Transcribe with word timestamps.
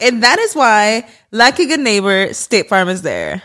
And 0.00 0.22
that 0.22 0.38
is 0.38 0.54
why, 0.54 1.06
like 1.30 1.58
a 1.60 1.66
good 1.66 1.80
neighbor, 1.80 2.32
State 2.32 2.68
Farm 2.68 2.88
is 2.88 3.02
there. 3.02 3.42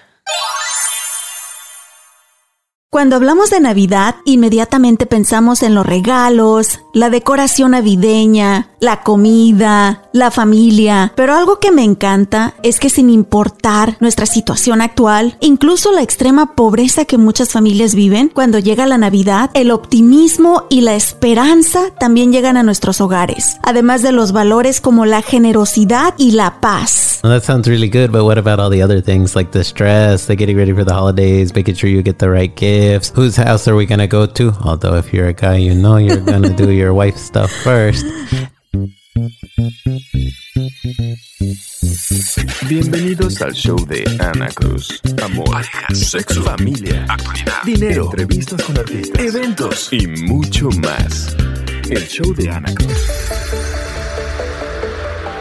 Cuando 2.94 3.16
hablamos 3.16 3.50
de 3.50 3.60
Navidad, 3.60 4.18
inmediatamente 4.24 5.08
pensamos 5.08 5.64
en 5.64 5.74
los 5.74 5.84
regalos, 5.84 6.80
la 6.94 7.10
decoración 7.10 7.72
navideña, 7.72 8.70
la 8.80 9.02
comida, 9.02 10.03
la 10.14 10.32
familia, 10.32 11.12
pero 11.16 11.36
algo 11.36 11.60
que 11.60 11.72
me 11.72 11.84
encanta 11.84 12.54
es 12.64 12.80
que 12.80 12.90
sin 12.90 13.10
importar 13.10 13.98
nuestra 14.00 14.26
situación 14.26 14.82
actual, 14.82 15.38
incluso 15.42 15.92
la 15.92 16.04
extrema 16.04 16.56
pobreza 16.56 17.06
que 17.06 17.18
muchas 17.18 17.50
familias 17.50 17.96
viven, 17.96 18.30
cuando 18.30 18.60
llega 18.60 18.86
la 18.86 19.00
Navidad, 19.00 19.50
el 19.56 19.72
optimismo 19.72 20.68
y 20.70 20.82
la 20.82 20.96
esperanza 20.96 21.90
también 22.00 22.32
llegan 22.32 22.58
a 22.58 22.64
nuestros 22.64 23.02
hogares, 23.02 23.58
además 23.64 24.04
de 24.04 24.12
los 24.12 24.32
valores 24.32 24.82
como 24.82 25.06
la 25.06 25.24
generosidad 25.24 26.14
y 26.18 26.32
la 26.32 26.62
paz. 26.62 27.20
Well, 27.24 27.32
that 27.34 27.46
sounds 27.46 27.68
really 27.68 27.90
good, 27.90 28.12
but 28.12 28.26
what 28.26 28.38
about 28.38 28.60
all 28.60 28.70
the 28.70 28.84
other 28.84 29.02
things 29.02 29.36
like 29.36 29.52
the 29.52 29.64
stress, 29.64 30.28
the 30.28 30.36
getting 30.36 30.58
ready 30.58 30.74
for 30.74 30.86
the 30.86 30.94
holidays, 30.94 31.56
making 31.56 31.76
sure 31.76 31.90
you 31.90 32.04
get 32.04 32.20
the 32.20 32.30
right 32.30 32.54
gifts? 32.56 33.12
Whose 33.16 33.38
house 33.38 33.68
are 33.68 33.76
we 33.76 33.86
gonna 33.86 34.08
go 34.08 34.28
to? 34.28 34.54
Although 34.64 34.96
if 34.98 35.12
you're 35.12 35.30
a 35.30 35.34
guy, 35.34 35.56
you 35.56 35.74
know 35.74 35.98
you're 35.98 36.20
gonna 36.20 36.54
do 36.54 36.70
your 36.70 36.94
wife's 36.94 37.22
stuff 37.22 37.50
first. 37.64 38.06
Bienvenidos 42.68 43.40
al 43.44 43.54
show 43.54 43.78
de 43.86 44.04
Ana 44.20 44.48
Cruz. 44.48 45.00
Amor, 45.24 45.52
Parejas, 45.52 46.00
sexo, 46.00 46.42
familia, 46.42 47.06
actualidad, 47.08 47.64
dinero, 47.64 48.06
entrevistas 48.06 48.64
con 48.64 48.76
artistas, 48.80 49.24
eventos 49.24 49.90
y 49.92 50.08
mucho 50.08 50.70
más. 50.82 51.36
El 51.92 52.08
show 52.08 52.34
de 52.34 52.50
Ana 52.50 52.74
Cruz. 52.74 52.98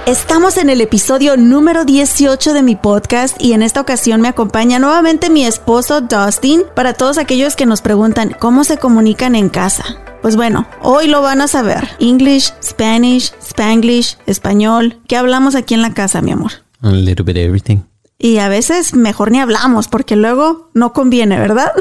Estamos 0.04 0.58
en 0.58 0.68
el 0.68 0.82
episodio 0.82 1.38
número 1.38 1.86
18 1.86 2.52
de 2.52 2.62
mi 2.62 2.76
podcast 2.76 3.40
y 3.40 3.54
en 3.54 3.62
esta 3.62 3.80
ocasión 3.80 4.20
me 4.20 4.28
acompaña 4.28 4.80
nuevamente 4.80 5.30
mi 5.30 5.46
esposo 5.46 6.02
Dustin 6.02 6.64
para 6.76 6.92
todos 6.92 7.16
aquellos 7.16 7.56
que 7.56 7.64
nos 7.64 7.80
preguntan 7.80 8.36
cómo 8.38 8.64
se 8.64 8.76
comunican 8.76 9.34
en 9.34 9.48
casa. 9.48 10.11
Pues 10.22 10.36
bueno, 10.36 10.68
hoy 10.82 11.08
lo 11.08 11.20
van 11.20 11.40
a 11.40 11.48
saber. 11.48 11.88
English, 11.98 12.52
Spanish, 12.62 13.32
Spanglish, 13.40 14.16
español. 14.26 15.00
¿Qué 15.08 15.16
hablamos 15.16 15.56
aquí 15.56 15.74
en 15.74 15.82
la 15.82 15.94
casa, 15.94 16.22
mi 16.22 16.30
amor? 16.30 16.52
A 16.80 16.92
little 16.92 17.24
bit 17.24 17.36
of 17.36 17.42
everything. 17.42 17.80
Y 18.20 18.38
a 18.38 18.48
veces 18.48 18.94
mejor 18.94 19.32
ni 19.32 19.40
hablamos 19.40 19.88
porque 19.88 20.14
luego 20.14 20.70
no 20.74 20.92
conviene, 20.92 21.40
¿verdad? 21.40 21.72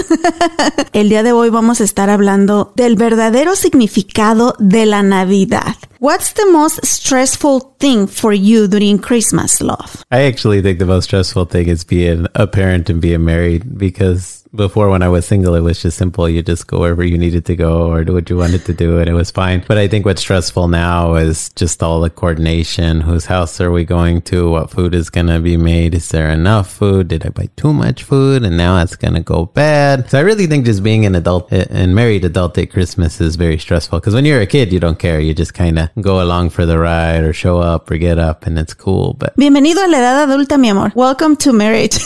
El 0.91 1.09
día 1.09 1.21
de 1.21 1.33
hoy 1.33 1.51
vamos 1.51 1.81
a 1.81 1.83
estar 1.83 2.09
hablando 2.09 2.73
del 2.75 2.95
verdadero 2.95 3.55
significado 3.55 4.55
de 4.57 4.87
la 4.87 5.03
Navidad. 5.03 5.75
What's 5.99 6.33
the 6.33 6.47
most 6.51 6.83
stressful 6.83 7.75
thing 7.77 8.07
for 8.07 8.33
you 8.33 8.67
during 8.67 8.97
Christmas, 8.97 9.61
love? 9.61 10.03
I 10.09 10.25
actually 10.25 10.63
think 10.63 10.79
the 10.79 10.85
most 10.85 11.05
stressful 11.05 11.45
thing 11.45 11.69
is 11.69 11.85
being 11.85 12.25
a 12.33 12.47
parent 12.47 12.89
and 12.89 12.99
being 12.99 13.23
married 13.23 13.77
because 13.77 14.40
before 14.53 14.89
when 14.89 15.01
I 15.01 15.07
was 15.07 15.25
single, 15.25 15.55
it 15.55 15.61
was 15.61 15.81
just 15.81 15.97
simple. 15.97 16.27
You 16.27 16.43
just 16.43 16.67
go 16.67 16.79
wherever 16.79 17.03
you 17.03 17.17
needed 17.17 17.45
to 17.45 17.55
go 17.55 17.89
or 17.89 18.03
do 18.03 18.13
what 18.13 18.29
you 18.29 18.37
wanted 18.37 18.65
to 18.65 18.73
do 18.73 18.99
and 18.99 19.09
it 19.09 19.13
was 19.13 19.31
fine. 19.31 19.63
But 19.67 19.77
I 19.77 19.87
think 19.87 20.05
what's 20.05 20.21
stressful 20.21 20.67
now 20.67 21.15
is 21.15 21.49
just 21.49 21.81
all 21.81 22.01
the 22.01 22.09
coordination. 22.09 23.01
Whose 23.01 23.25
house 23.25 23.61
are 23.61 23.71
we 23.71 23.85
going 23.85 24.21
to? 24.23 24.49
What 24.51 24.69
food 24.69 24.93
is 24.93 25.09
going 25.09 25.27
to 25.27 25.39
be 25.39 25.55
made? 25.55 25.95
Is 25.95 26.09
there 26.09 26.29
enough 26.29 26.69
food? 26.71 27.07
Did 27.07 27.25
I 27.25 27.29
buy 27.29 27.49
too 27.55 27.73
much 27.73 28.03
food? 28.03 28.43
And 28.43 28.57
now 28.57 28.81
it's 28.81 28.95
going 28.95 29.13
to 29.13 29.21
go 29.21 29.45
bad. 29.45 30.09
So 30.09 30.19
I 30.19 30.21
really 30.21 30.47
think 30.47 30.65
just 30.65 30.83
being 30.83 31.05
an 31.05 31.15
adult 31.15 31.51
eh, 31.53 31.65
and 31.69 31.95
married 31.95 32.25
adult 32.25 32.57
at 32.57 32.71
Christmas 32.71 33.21
is 33.21 33.37
very 33.37 33.57
stressful 33.57 33.99
because 33.99 34.13
when 34.13 34.25
you're 34.25 34.41
a 34.41 34.47
kid, 34.47 34.73
you 34.73 34.79
don't 34.79 34.99
care. 34.99 35.19
You 35.19 35.33
just 35.33 35.53
kind 35.53 35.79
of 35.79 35.89
go 36.01 36.21
along 36.21 36.49
for 36.49 36.65
the 36.65 36.77
ride 36.77 37.23
or 37.23 37.31
show 37.31 37.59
up 37.59 37.89
or 37.89 37.97
get 37.97 38.19
up 38.19 38.45
and 38.45 38.59
it's 38.59 38.73
cool. 38.73 39.13
But 39.13 39.35
Bienvenido 39.37 39.85
a 39.85 39.87
la 39.87 39.97
edad 39.97 40.29
adulta, 40.29 40.59
mi 40.59 40.69
amor. 40.69 40.91
Welcome 40.95 41.37
to 41.37 41.53
marriage. 41.53 42.05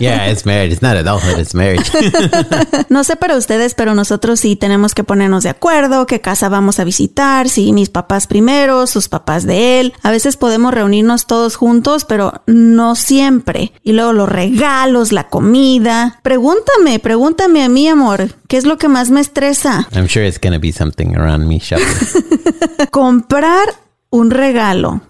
yeah, 0.00 0.26
it's 0.26 0.44
married. 0.44 0.72
It's 0.72 0.82
not 0.82 0.96
adulthood. 0.96 1.38
It's 1.38 1.53
marriage. 1.54 1.90
No 2.88 3.02
sé 3.02 3.16
para 3.16 3.36
ustedes, 3.36 3.74
pero 3.74 3.94
nosotros 3.94 4.40
sí 4.40 4.56
tenemos 4.56 4.94
que 4.94 5.04
ponernos 5.04 5.42
de 5.42 5.48
acuerdo, 5.48 6.06
qué 6.06 6.20
casa 6.20 6.48
vamos 6.48 6.78
a 6.78 6.84
visitar, 6.84 7.48
si 7.48 7.72
mis 7.72 7.88
papás 7.88 8.26
primero, 8.26 8.86
sus 8.86 9.08
papás 9.08 9.44
de 9.46 9.80
él. 9.80 9.94
A 10.02 10.10
veces 10.10 10.36
podemos 10.36 10.72
reunirnos 10.74 11.26
todos 11.26 11.56
juntos, 11.56 12.04
pero 12.04 12.42
no 12.46 12.94
siempre. 12.94 13.72
Y 13.82 13.92
luego 13.92 14.12
los 14.12 14.28
regalos, 14.28 15.12
la 15.12 15.28
comida. 15.28 16.20
Pregúntame, 16.22 16.98
pregúntame 16.98 17.64
a 17.64 17.68
mí, 17.68 17.88
amor, 17.88 18.34
¿qué 18.48 18.56
es 18.56 18.64
lo 18.64 18.78
que 18.78 18.88
más 18.88 19.10
me 19.10 19.20
estresa? 19.20 19.88
I'm 19.92 20.06
sure 20.08 20.26
it's 20.26 20.38
to 20.38 20.60
be 20.60 20.72
something 20.72 21.14
around 21.16 21.46
me 21.46 21.58
shopping. 21.58 21.84
Comprar 22.90 23.74
un 24.10 24.30
regalo 24.30 25.00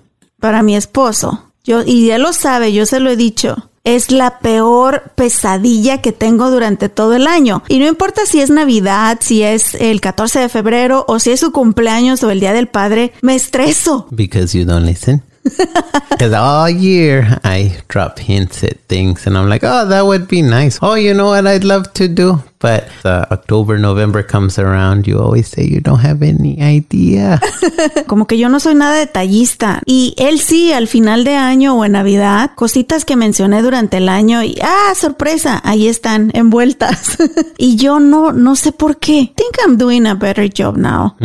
para 0.40 0.62
mi 0.62 0.76
esposo. 0.76 1.52
Yo, 1.64 1.82
y 1.84 2.06
ya 2.06 2.18
lo 2.18 2.32
sabe, 2.32 2.72
yo 2.72 2.86
se 2.86 3.00
lo 3.00 3.10
he 3.10 3.16
dicho. 3.16 3.70
Es 3.84 4.10
la 4.10 4.38
peor 4.38 5.12
pesadilla 5.14 6.00
que 6.00 6.12
tengo 6.12 6.50
durante 6.50 6.88
todo 6.88 7.12
el 7.12 7.26
año. 7.26 7.62
Y 7.68 7.78
no 7.78 7.86
importa 7.86 8.22
si 8.24 8.40
es 8.40 8.48
Navidad, 8.48 9.18
si 9.20 9.42
es 9.42 9.74
el 9.74 10.00
14 10.00 10.40
de 10.40 10.48
febrero 10.48 11.04
o 11.06 11.18
si 11.18 11.32
es 11.32 11.40
su 11.40 11.52
cumpleaños 11.52 12.22
o 12.22 12.30
el 12.30 12.40
Día 12.40 12.54
del 12.54 12.66
Padre, 12.66 13.12
me 13.20 13.34
estreso. 13.34 14.06
because 14.10 14.56
you 14.58 14.64
don't 14.64 14.86
listen. 14.86 15.22
Because 16.10 16.32
all 16.32 16.70
year 16.70 17.38
I 17.44 17.76
drop 17.88 18.18
hints 18.18 18.64
at 18.64 18.80
things 18.88 19.26
and 19.26 19.36
I'm 19.36 19.48
like, 19.48 19.62
oh, 19.64 19.86
that 19.88 20.06
would 20.06 20.28
be 20.28 20.42
nice. 20.42 20.78
Oh, 20.80 20.94
you 20.94 21.12
know 21.12 21.30
what 21.30 21.46
I'd 21.46 21.64
love 21.64 21.92
to 21.94 22.08
do? 22.08 22.42
But 22.60 22.88
uh, 23.04 23.26
October, 23.30 23.78
November 23.78 24.22
comes 24.22 24.58
around, 24.58 25.06
you 25.06 25.18
always 25.18 25.48
say 25.48 25.64
you 25.64 25.80
don't 25.80 25.98
have 25.98 26.22
any 26.22 26.62
idea. 26.62 27.38
Como 28.06 28.26
que 28.26 28.38
yo 28.38 28.48
no 28.48 28.58
soy 28.58 28.74
nada 28.74 28.96
detallista. 28.96 29.82
Y 29.84 30.14
él 30.16 30.40
sí, 30.40 30.72
al 30.72 30.88
final 30.88 31.24
de 31.24 31.34
año 31.34 31.76
o 31.76 31.84
en 31.84 31.92
Navidad, 31.92 32.52
cositas 32.54 33.04
que 33.04 33.16
mencioné 33.16 33.60
durante 33.60 33.98
el 33.98 34.08
año 34.08 34.42
y, 34.42 34.56
ah, 34.62 34.94
sorpresa, 34.94 35.60
ahí 35.62 35.88
están 35.88 36.30
envueltas. 36.32 37.18
y 37.58 37.76
yo 37.76 38.00
no, 38.00 38.32
no 38.32 38.56
sé 38.56 38.72
por 38.72 38.98
qué. 38.98 39.34
Think 39.36 39.58
I'm 39.62 39.76
doing 39.76 40.06
a 40.06 40.14
better 40.14 40.48
job 40.48 40.78
now. 40.78 41.16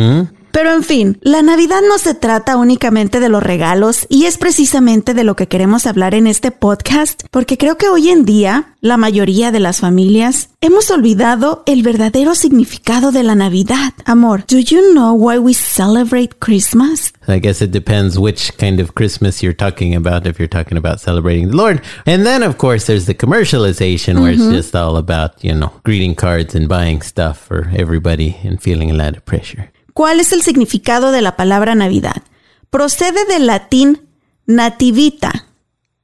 Pero 0.52 0.72
en 0.72 0.82
fin, 0.82 1.18
la 1.22 1.42
Navidad 1.42 1.80
no 1.88 1.98
se 1.98 2.14
trata 2.14 2.56
únicamente 2.56 3.20
de 3.20 3.28
los 3.28 3.42
regalos 3.42 4.06
y 4.08 4.24
es 4.24 4.36
precisamente 4.36 5.14
de 5.14 5.24
lo 5.24 5.36
que 5.36 5.48
queremos 5.48 5.86
hablar 5.86 6.14
en 6.14 6.26
este 6.26 6.50
podcast, 6.50 7.22
porque 7.30 7.56
creo 7.56 7.76
que 7.76 7.88
hoy 7.88 8.08
en 8.08 8.24
día 8.24 8.74
la 8.80 8.96
mayoría 8.96 9.52
de 9.52 9.60
las 9.60 9.80
familias 9.80 10.50
hemos 10.60 10.90
olvidado 10.90 11.62
el 11.66 11.82
verdadero 11.82 12.34
significado 12.34 13.12
de 13.12 13.22
la 13.22 13.34
Navidad. 13.34 13.92
Amor, 14.06 14.44
do 14.48 14.58
you 14.58 14.92
know 14.92 15.12
why 15.12 15.38
we 15.38 15.54
celebrate 15.54 16.38
Christmas? 16.40 17.12
I 17.28 17.38
guess 17.38 17.62
it 17.62 17.70
depends 17.70 18.18
which 18.18 18.56
kind 18.56 18.80
of 18.80 18.94
Christmas 18.94 19.42
you're 19.42 19.56
talking 19.56 19.94
about, 19.94 20.26
if 20.26 20.38
you're 20.38 20.48
talking 20.48 20.78
about 20.78 21.00
celebrating 21.00 21.48
the 21.48 21.56
Lord. 21.56 21.82
And 22.06 22.26
then, 22.26 22.42
of 22.42 22.58
course, 22.58 22.86
there's 22.86 23.06
the 23.06 23.14
commercialization 23.14 24.20
where 24.20 24.32
it's 24.32 24.48
just 24.48 24.74
all 24.74 24.96
about, 24.96 25.42
you 25.44 25.54
know, 25.54 25.72
greeting 25.84 26.14
cards 26.14 26.54
and 26.54 26.68
buying 26.68 27.02
stuff 27.02 27.38
for 27.38 27.70
everybody 27.76 28.36
and 28.42 28.60
feeling 28.60 28.90
a 28.90 28.94
lot 28.94 29.16
of 29.16 29.24
pressure. 29.24 29.70
¿Cuál 29.94 30.20
es 30.20 30.32
el 30.32 30.42
significado 30.42 31.12
de 31.12 31.22
la 31.22 31.36
palabra 31.36 31.74
Navidad? 31.74 32.22
procede 32.70 33.24
del 33.26 33.46
latín 33.46 34.08
nativita, 34.46 35.46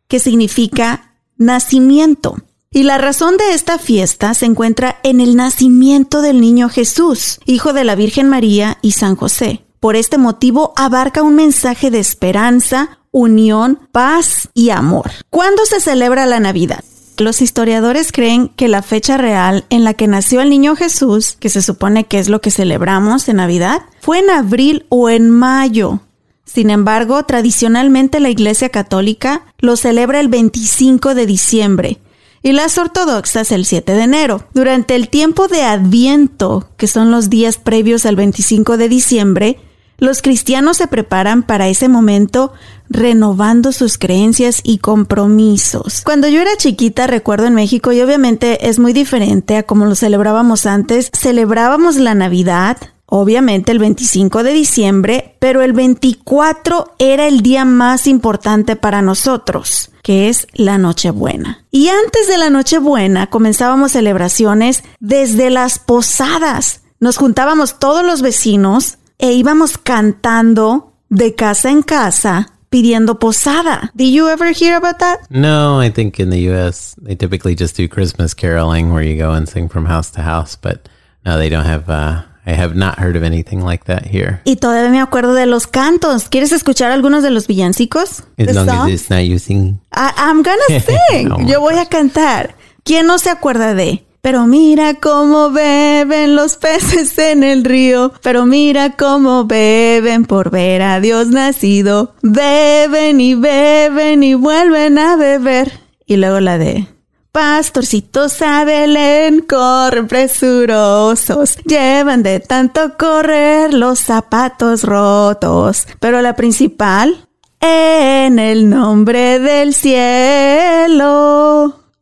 que 0.09 0.21
significa 0.21 1.15
nacimiento. 1.37 2.37
Y 2.71 2.83
la 2.83 2.99
razón 2.99 3.37
de 3.37 3.55
esta 3.55 3.79
fiesta 3.79 4.35
se 4.35 4.44
encuentra 4.44 4.99
en 5.03 5.21
el 5.21 5.37
nacimiento 5.37 6.21
del 6.21 6.41
niño 6.41 6.69
Jesús, 6.69 7.38
hijo 7.47 7.73
de 7.73 7.85
la 7.85 7.94
Virgen 7.94 8.29
María 8.29 8.79
y 8.83 8.93
San 8.93 9.17
José. 9.17 9.65
Por 9.81 9.97
este 9.97 10.19
motivo 10.19 10.73
abarca 10.77 11.23
un 11.23 11.37
mensaje 11.37 11.91
de 11.91 12.00
esperanza, 12.00 12.99
unión, 13.12 13.88
paz 13.93 14.49
y 14.53 14.71
amor. 14.71 15.11
¿Cuándo 15.31 15.65
se 15.65 15.81
celebra 15.81 16.27
la 16.27 16.41
Navidad? 16.41 16.85
Los 17.19 17.41
historiadores 17.41 18.13
creen 18.13 18.49
que 18.49 18.69
la 18.69 18.83
fecha 18.83 19.17
real 19.17 19.65
en 19.71 19.85
la 19.85 19.95
que 19.95 20.07
nació 20.07 20.43
el 20.43 20.51
niño 20.51 20.77
Jesús, 20.77 21.37
que 21.41 21.49
se 21.49 21.63
supone 21.63 22.05
que 22.05 22.19
es 22.19 22.29
lo 22.29 22.43
que 22.43 22.51
celebramos 22.51 23.29
en 23.29 23.37
Navidad, 23.37 23.83
fue 24.01 24.19
en 24.19 24.29
abril 24.29 24.85
o 24.91 25.09
en 25.09 25.31
mayo. 25.31 26.01
Sin 26.45 26.69
embargo, 26.69 27.23
tradicionalmente 27.25 28.21
la 28.21 28.29
Iglesia 28.29 28.69
Católica 28.69 29.47
lo 29.59 29.77
celebra 29.77 30.21
el 30.21 30.29
25 30.29 31.15
de 31.15 31.27
diciembre 31.27 31.99
y 32.43 32.53
las 32.53 32.79
ortodoxas 32.79 33.51
el 33.51 33.65
7 33.65 33.95
de 33.95 34.03
enero. 34.03 34.45
Durante 34.53 34.95
el 34.95 35.09
tiempo 35.09 35.49
de 35.49 35.62
Adviento, 35.62 36.69
que 36.77 36.87
son 36.87 37.11
los 37.11 37.31
días 37.31 37.57
previos 37.57 38.07
al 38.07 38.15
25 38.15 38.77
de 38.77 38.89
diciembre, 38.89 39.59
los 39.99 40.23
cristianos 40.23 40.77
se 40.77 40.87
preparan 40.87 41.43
para 41.43 41.69
ese 41.69 41.89
momento 41.89 42.53
renovando 42.89 43.73
sus 43.73 43.99
creencias 43.99 44.61
y 44.63 44.79
compromisos. 44.79 46.03
Cuando 46.05 46.29
yo 46.29 46.41
era 46.41 46.57
chiquita, 46.57 47.07
recuerdo 47.07 47.47
en 47.47 47.55
México, 47.55 47.93
y 47.93 48.01
obviamente 48.01 48.69
es 48.69 48.79
muy 48.79 48.93
diferente 48.93 49.57
a 49.57 49.63
como 49.65 49.87
lo 49.87 49.95
celebrábamos 49.95 50.67
antes, 50.67 51.11
celebrábamos 51.13 51.97
la 51.97 52.15
Navidad, 52.15 52.77
obviamente 53.07 53.73
el 53.73 53.79
25 53.79 54.43
de 54.43 54.53
diciembre, 54.53 55.37
pero 55.39 55.63
el 55.63 55.73
24 55.73 56.95
era 56.99 57.27
el 57.27 57.41
día 57.41 57.65
más 57.65 58.07
importante 58.07 58.77
para 58.77 59.03
nosotros, 59.03 59.91
que 60.03 60.29
es 60.29 60.47
la 60.53 60.79
Nochebuena. 60.79 61.65
Y 61.71 61.89
antes 61.89 62.29
de 62.29 62.39
la 62.39 62.51
Nochebuena 62.51 63.29
comenzábamos 63.29 63.93
celebraciones 63.93 64.85
desde 65.01 65.51
las 65.51 65.79
posadas. 65.79 66.83
Nos 67.01 67.17
juntábamos 67.17 67.79
todos 67.79 68.05
los 68.05 68.23
vecinos 68.23 68.99
e 69.19 69.33
íbamos 69.33 69.79
cantando 69.79 70.93
de 71.09 71.35
casa 71.35 71.71
en 71.71 71.83
casa 71.83 72.53
pidiendo 72.71 73.19
posada. 73.19 73.91
Did 73.95 74.13
you 74.13 74.29
ever 74.29 74.53
hear 74.53 74.77
about 74.77 74.99
that? 74.99 75.21
No, 75.31 75.81
I 75.81 75.91
think 75.91 76.19
in 76.19 76.31
the 76.31 76.51
US 76.53 76.95
they 77.03 77.15
typically 77.17 77.55
just 77.55 77.77
do 77.77 77.89
Christmas 77.89 78.35
caroling 78.35 78.93
where 78.93 79.03
you 79.03 79.17
go 79.17 79.33
and 79.33 79.49
sing 79.49 79.69
from 79.69 79.87
house 79.87 80.11
to 80.13 80.23
house, 80.23 80.57
but 80.61 80.89
no, 81.25 81.39
they 81.39 81.49
don't 81.49 81.67
have 81.67 81.89
uh 81.89 82.23
I 82.49 82.53
have 82.53 82.77
not 82.77 82.99
heard 83.01 83.17
of 83.17 83.25
anything 83.25 83.61
like 83.65 83.87
that 83.87 84.07
here. 84.07 84.41
Y 84.45 84.55
todavía 84.57 84.89
me 84.91 85.01
acuerdo 85.01 85.35
de 85.35 85.47
los 85.47 85.67
cantos. 85.67 86.29
¿Quieres 86.29 86.53
escuchar 86.53 86.93
algunos 86.93 87.25
de 87.25 87.31
los 87.31 87.49
villancicos? 87.49 88.23
As 88.39 88.55
long 88.55 88.69
as 88.69 88.89
it's 88.89 89.11
not 89.11 89.23
you 89.25 89.41
sing. 89.41 89.81
I- 89.93 90.12
I'm 90.17 90.45
gonna 90.45 90.81
sing. 91.11 91.33
Oh 91.33 91.41
Yo 91.45 91.61
voy 91.61 91.77
a 91.79 91.87
cantar. 91.87 92.55
¿Quién 92.85 93.09
no 93.09 93.19
se 93.19 93.31
acuerda 93.31 93.75
de? 93.75 94.06
Pero 94.26 94.49
mira 94.49 94.94
cómo 94.94 95.50
beben 95.52 96.34
los 96.34 96.56
peces 96.56 97.17
en 97.17 97.44
el 97.44 97.62
río. 97.62 98.12
Pero 98.23 98.44
mira 98.44 98.96
cómo 98.96 99.44
beben 99.44 100.25
por 100.25 100.50
ver 100.50 100.82
a 100.82 100.99
Dios 100.99 101.28
nacido. 101.28 102.12
Beben 102.23 103.20
y 103.20 103.37
beben 103.37 104.25
y 104.25 104.34
vuelven 104.34 104.99
a 104.99 105.14
beber. 105.14 105.78
Y 106.06 106.17
luego 106.17 106.40
la 106.40 106.58
de... 106.58 106.88
Pastorcitos 107.31 108.43
a 108.43 108.64
Belén 108.64 109.43
corren 109.43 110.08
presurosos, 110.08 111.58
llevan 111.58 112.25
de 112.25 112.40
tanto 112.40 112.96
correr 112.99 113.73
los 113.73 114.00
zapatos 114.00 114.82
rotos. 114.82 115.87
Pero 116.00 116.20
la 116.20 116.34
principal, 116.34 117.28
en 117.61 118.40
el 118.40 118.69
nombre 118.69 119.38
del 119.38 119.73
cielo, 119.73 121.06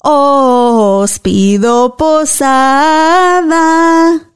os 0.07 1.19
pido 1.19 1.97
posada, 1.97 3.57